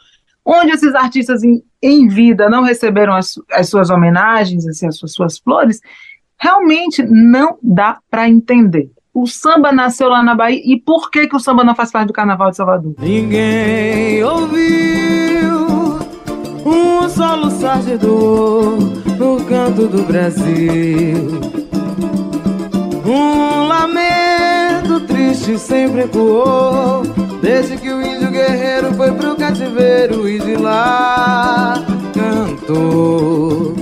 Onde 0.45 0.71
esses 0.71 0.93
artistas 0.93 1.43
em, 1.43 1.63
em 1.81 2.07
vida 2.07 2.49
não 2.49 2.63
receberam 2.63 3.13
as, 3.13 3.35
as 3.51 3.69
suas 3.69 3.89
homenagens, 3.89 4.67
assim, 4.67 4.87
as 4.87 4.97
suas, 4.97 5.13
suas 5.13 5.37
flores, 5.39 5.79
realmente 6.37 7.01
não 7.03 7.57
dá 7.61 7.99
para 8.09 8.27
entender. 8.27 8.91
O 9.13 9.27
samba 9.27 9.71
nasceu 9.71 10.09
lá 10.09 10.23
na 10.23 10.33
Bahia 10.35 10.61
e 10.65 10.79
por 10.79 11.11
que, 11.11 11.27
que 11.27 11.35
o 11.35 11.39
samba 11.39 11.63
não 11.63 11.75
faz 11.75 11.91
parte 11.91 12.07
do 12.07 12.13
Carnaval 12.13 12.49
de 12.49 12.57
Salvador? 12.57 12.95
Ninguém 12.99 14.23
ouviu 14.23 15.99
um 16.65 17.07
solo 17.07 17.51
sargedor 17.51 18.79
no 19.17 19.45
canto 19.45 19.87
do 19.87 20.03
Brasil. 20.03 21.62
Um 23.05 23.67
lamento 23.67 24.99
triste 25.07 25.57
sempre 25.57 26.01
ecoou 26.01 27.03
Desde 27.41 27.77
que 27.77 27.91
o 27.91 28.01
índio 28.01 28.31
guerreiro 28.31 28.93
foi 28.93 29.11
pro 29.11 29.35
cativeiro 29.35 30.27
e 30.29 30.39
de 30.39 30.55
lá 30.55 31.75
cantou 32.13 33.73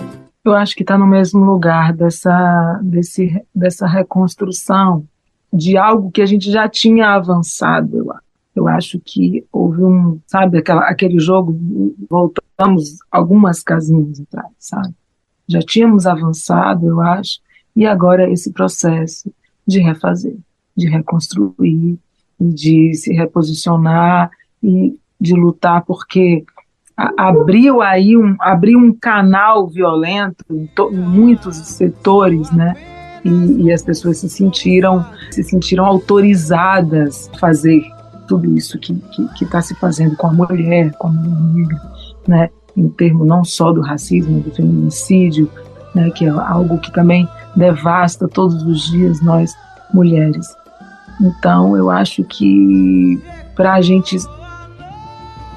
eu 0.43 0.55
acho 0.55 0.75
que 0.75 0.81
está 0.81 0.97
no 0.97 1.05
mesmo 1.05 1.43
lugar 1.45 1.93
dessa, 1.93 2.79
desse, 2.81 3.45
dessa 3.53 3.85
reconstrução 3.85 5.05
de 5.53 5.77
algo 5.77 6.11
que 6.11 6.21
a 6.21 6.25
gente 6.25 6.51
já 6.51 6.67
tinha 6.67 7.09
avançado. 7.09 7.97
Eu, 7.97 8.13
eu 8.55 8.67
acho 8.67 8.99
que 8.99 9.45
houve 9.51 9.83
um, 9.83 10.19
sabe, 10.25 10.57
aquela, 10.57 10.81
aquele 10.87 11.19
jogo, 11.19 11.55
voltamos 12.09 12.97
algumas 13.11 13.61
casinhas 13.61 14.19
atrás, 14.21 14.51
sabe? 14.57 14.95
Já 15.47 15.59
tínhamos 15.59 16.07
avançado, 16.07 16.87
eu 16.87 16.99
acho, 17.01 17.39
e 17.75 17.85
agora 17.85 18.29
esse 18.29 18.51
processo 18.51 19.31
de 19.67 19.79
refazer, 19.79 20.35
de 20.75 20.89
reconstruir, 20.89 21.97
de 22.39 22.93
se 22.95 23.13
reposicionar 23.13 24.29
e 24.63 24.97
de 25.19 25.33
lutar, 25.33 25.83
porque 25.85 26.43
abriu 27.17 27.81
aí 27.81 28.17
um, 28.17 28.35
abriu 28.39 28.77
um 28.77 28.93
canal 28.93 29.67
violento 29.67 30.43
em, 30.49 30.69
em 30.91 30.97
muitos 30.97 31.55
setores, 31.57 32.51
né? 32.51 32.75
E, 33.23 33.65
e, 33.65 33.71
as 33.71 33.83
pessoas 33.83 34.17
se 34.17 34.27
sentiram 34.27 35.05
se 35.29 35.43
sentiram 35.43 35.85
autorizadas 35.85 37.29
a 37.31 37.37
fazer 37.37 37.83
tudo 38.27 38.57
isso 38.57 38.79
que 38.79 38.99
está 39.39 39.61
se 39.61 39.75
fazendo 39.75 40.15
com 40.15 40.25
a 40.25 40.33
mulher, 40.33 40.91
com 40.93 41.07
a 41.07 41.11
mulher 41.11 41.79
né? 42.27 42.49
Em 42.75 42.89
termos 42.89 43.27
não 43.27 43.43
só 43.43 43.71
do 43.71 43.81
racismo, 43.81 44.41
do 44.41 44.51
feminicídio, 44.51 45.49
né? 45.93 46.09
Que 46.11 46.25
é 46.25 46.29
algo 46.29 46.79
que 46.79 46.91
também 46.91 47.27
devasta 47.55 48.27
todos 48.27 48.63
os 48.63 48.89
dias 48.89 49.21
nós 49.21 49.55
mulheres. 49.93 50.47
Então, 51.19 51.75
eu 51.75 51.89
acho 51.89 52.23
que 52.23 53.21
para 53.55 53.73
a 53.73 53.81
gente 53.81 54.17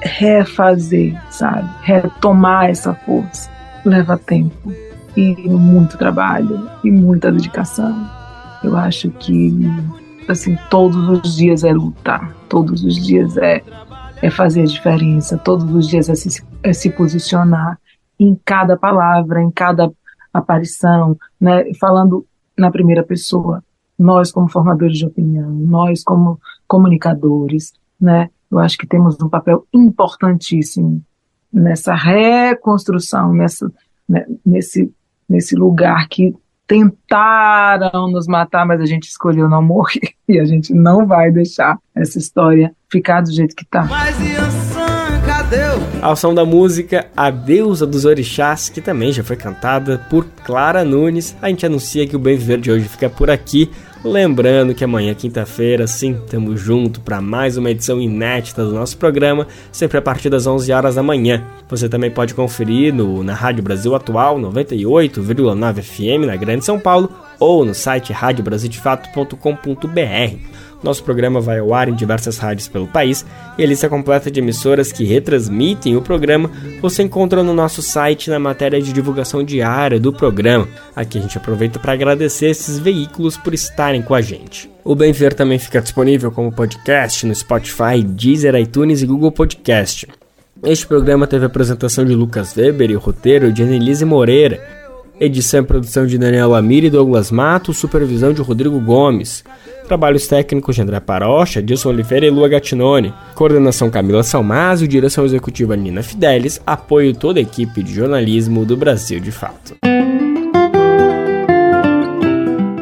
refazer, 0.02 1.18
sabe, 1.30 1.68
retomar 1.82 2.66
essa 2.66 2.92
força, 2.94 3.50
leva 3.84 4.18
tempo 4.18 4.72
e 5.16 5.34
muito 5.48 5.96
trabalho 5.96 6.68
e 6.82 6.90
muita 6.90 7.32
dedicação. 7.32 8.08
Eu 8.62 8.76
acho 8.76 9.10
que 9.10 9.52
assim 10.28 10.58
todos 10.70 11.08
os 11.08 11.36
dias 11.36 11.64
é 11.64 11.72
lutar, 11.72 12.34
todos 12.48 12.82
os 12.82 12.96
dias 12.96 13.36
é 13.36 13.62
é 14.22 14.30
fazer 14.30 14.62
a 14.62 14.66
diferença, 14.66 15.36
todos 15.36 15.70
os 15.70 15.86
dias 15.86 16.08
é 16.08 16.14
se, 16.14 16.42
é 16.62 16.72
se 16.72 16.88
posicionar 16.88 17.78
em 18.18 18.38
cada 18.42 18.74
palavra, 18.74 19.42
em 19.42 19.50
cada 19.50 19.92
aparição, 20.34 21.16
né, 21.40 21.72
falando 21.80 22.26
na 22.58 22.70
primeira 22.70 23.04
pessoa, 23.04 23.62
nós 23.98 24.32
como 24.32 24.48
formadores 24.48 24.98
de 24.98 25.06
opinião, 25.06 25.48
nós 25.50 26.02
como 26.02 26.40
comunicadores, 26.66 27.72
né, 28.00 28.28
eu 28.50 28.58
acho 28.58 28.76
que 28.76 28.86
temos 28.86 29.20
um 29.22 29.28
papel 29.28 29.66
importantíssimo 29.72 31.00
nessa 31.52 31.94
reconstrução, 31.94 33.32
nessa, 33.32 33.72
né, 34.08 34.26
nesse, 34.44 34.92
nesse 35.28 35.54
lugar 35.54 36.08
que 36.08 36.34
tentaram 36.66 38.10
nos 38.10 38.26
matar, 38.26 38.66
mas 38.66 38.80
a 38.80 38.86
gente 38.86 39.04
escolheu 39.04 39.48
não 39.48 39.62
morrer 39.62 40.14
e 40.28 40.38
a 40.40 40.44
gente 40.44 40.74
não 40.74 41.06
vai 41.06 41.30
deixar 41.30 41.78
essa 41.94 42.18
história 42.18 42.74
ficar 42.90 43.20
do 43.20 43.32
jeito 43.32 43.54
que 43.54 43.64
está. 43.64 43.86
Cadê? 45.44 45.64
Ao 46.00 46.16
som 46.16 46.34
da 46.34 46.44
música 46.44 47.06
A 47.16 47.30
Deusa 47.30 47.86
dos 47.86 48.04
Orixás, 48.04 48.68
que 48.68 48.80
também 48.80 49.12
já 49.12 49.22
foi 49.22 49.36
cantada 49.36 49.98
por 50.10 50.26
Clara 50.44 50.84
Nunes, 50.84 51.36
a 51.40 51.48
gente 51.48 51.64
anuncia 51.66 52.04
que 52.06 52.16
o 52.16 52.18
Bem 52.18 52.36
Viver 52.36 52.60
de 52.60 52.70
hoje 52.70 52.88
fica 52.88 53.10
por 53.10 53.30
aqui. 53.30 53.70
Lembrando 54.04 54.74
que 54.74 54.84
amanhã, 54.84 55.14
quinta-feira, 55.14 55.86
sim, 55.86 56.12
estamos 56.12 56.60
junto 56.60 57.00
para 57.00 57.22
mais 57.22 57.56
uma 57.56 57.70
edição 57.70 57.98
inédita 58.00 58.62
do 58.62 58.74
nosso 58.74 58.98
programa, 58.98 59.48
sempre 59.72 59.96
a 59.96 60.02
partir 60.02 60.28
das 60.28 60.46
11 60.46 60.70
horas 60.72 60.96
da 60.96 61.02
manhã. 61.02 61.42
Você 61.70 61.88
também 61.88 62.10
pode 62.10 62.34
conferir 62.34 62.92
no, 62.92 63.22
na 63.22 63.32
Rádio 63.34 63.62
Brasil 63.62 63.94
Atual, 63.94 64.38
98,9 64.38 65.82
FM, 65.82 66.26
na 66.26 66.36
Grande 66.36 66.66
São 66.66 66.78
Paulo, 66.78 67.10
ou 67.38 67.64
no 67.64 67.74
site 67.74 68.12
radiobrasildefato.com.br. 68.12 70.63
Nosso 70.84 71.02
programa 71.02 71.40
vai 71.40 71.60
ao 71.60 71.72
ar 71.72 71.88
em 71.88 71.94
diversas 71.94 72.36
rádios 72.36 72.68
pelo 72.68 72.86
país 72.86 73.24
e 73.56 73.64
a 73.64 73.66
lista 73.66 73.88
completa 73.88 74.30
de 74.30 74.38
emissoras 74.38 74.92
que 74.92 75.02
retransmitem 75.02 75.96
o 75.96 76.02
programa 76.02 76.50
você 76.82 77.02
encontra 77.02 77.42
no 77.42 77.54
nosso 77.54 77.80
site 77.80 78.28
na 78.28 78.38
matéria 78.38 78.82
de 78.82 78.92
divulgação 78.92 79.42
diária 79.42 79.98
do 79.98 80.12
programa. 80.12 80.68
Aqui 80.94 81.16
a 81.16 81.22
gente 81.22 81.38
aproveita 81.38 81.78
para 81.78 81.94
agradecer 81.94 82.50
esses 82.50 82.78
veículos 82.78 83.38
por 83.38 83.54
estarem 83.54 84.02
com 84.02 84.14
a 84.14 84.20
gente. 84.20 84.70
O 84.84 84.94
Bem 84.94 85.10
Ver 85.10 85.32
também 85.32 85.58
fica 85.58 85.80
disponível 85.80 86.30
como 86.30 86.52
podcast 86.52 87.26
no 87.26 87.34
Spotify, 87.34 88.02
Deezer, 88.06 88.54
iTunes 88.54 89.00
e 89.00 89.06
Google 89.06 89.32
Podcast. 89.32 90.06
Este 90.62 90.86
programa 90.86 91.26
teve 91.26 91.44
a 91.44 91.46
apresentação 91.46 92.04
de 92.04 92.14
Lucas 92.14 92.54
Weber 92.54 92.90
e 92.90 92.96
o 92.96 93.00
roteiro 93.00 93.50
de 93.50 93.62
Annelise 93.62 94.04
Moreira. 94.04 94.83
Edição 95.20 95.60
e 95.60 95.64
produção 95.64 96.06
de 96.06 96.18
Daniel 96.18 96.54
Amir 96.54 96.84
e 96.84 96.90
Douglas 96.90 97.30
Mato, 97.30 97.72
supervisão 97.72 98.32
de 98.32 98.42
Rodrigo 98.42 98.80
Gomes. 98.80 99.44
Trabalhos 99.86 100.26
técnicos 100.26 100.74
de 100.74 100.82
André 100.82 100.98
Parocha, 100.98 101.62
Dilson 101.62 101.90
Oliveira 101.90 102.26
e 102.26 102.30
Lua 102.30 102.48
Gattinone. 102.48 103.14
Coordenação 103.34 103.90
Camila 103.90 104.22
Salmásio, 104.22 104.88
direção 104.88 105.24
executiva 105.24 105.76
Nina 105.76 106.02
Fidelis, 106.02 106.60
apoio 106.66 107.14
toda 107.14 107.38
a 107.38 107.42
equipe 107.42 107.82
de 107.82 107.94
jornalismo 107.94 108.64
do 108.64 108.76
Brasil 108.76 109.20
de 109.20 109.30
Fato. 109.30 109.76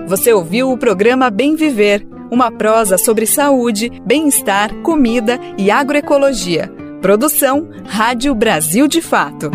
Você 0.07 0.33
ouviu 0.33 0.71
o 0.71 0.79
programa 0.79 1.31
Bem 1.31 1.55
Viver, 1.55 2.07
uma 2.31 2.51
prosa 2.51 2.97
sobre 2.97 3.27
saúde, 3.27 3.91
bem-estar, 4.07 4.75
comida 4.77 5.39
e 5.59 5.71
agroecologia. 5.71 6.71
Produção 7.03 7.69
Rádio 7.85 8.35
Brasil 8.35 8.87
de 8.87 9.03
Fato. 9.03 9.51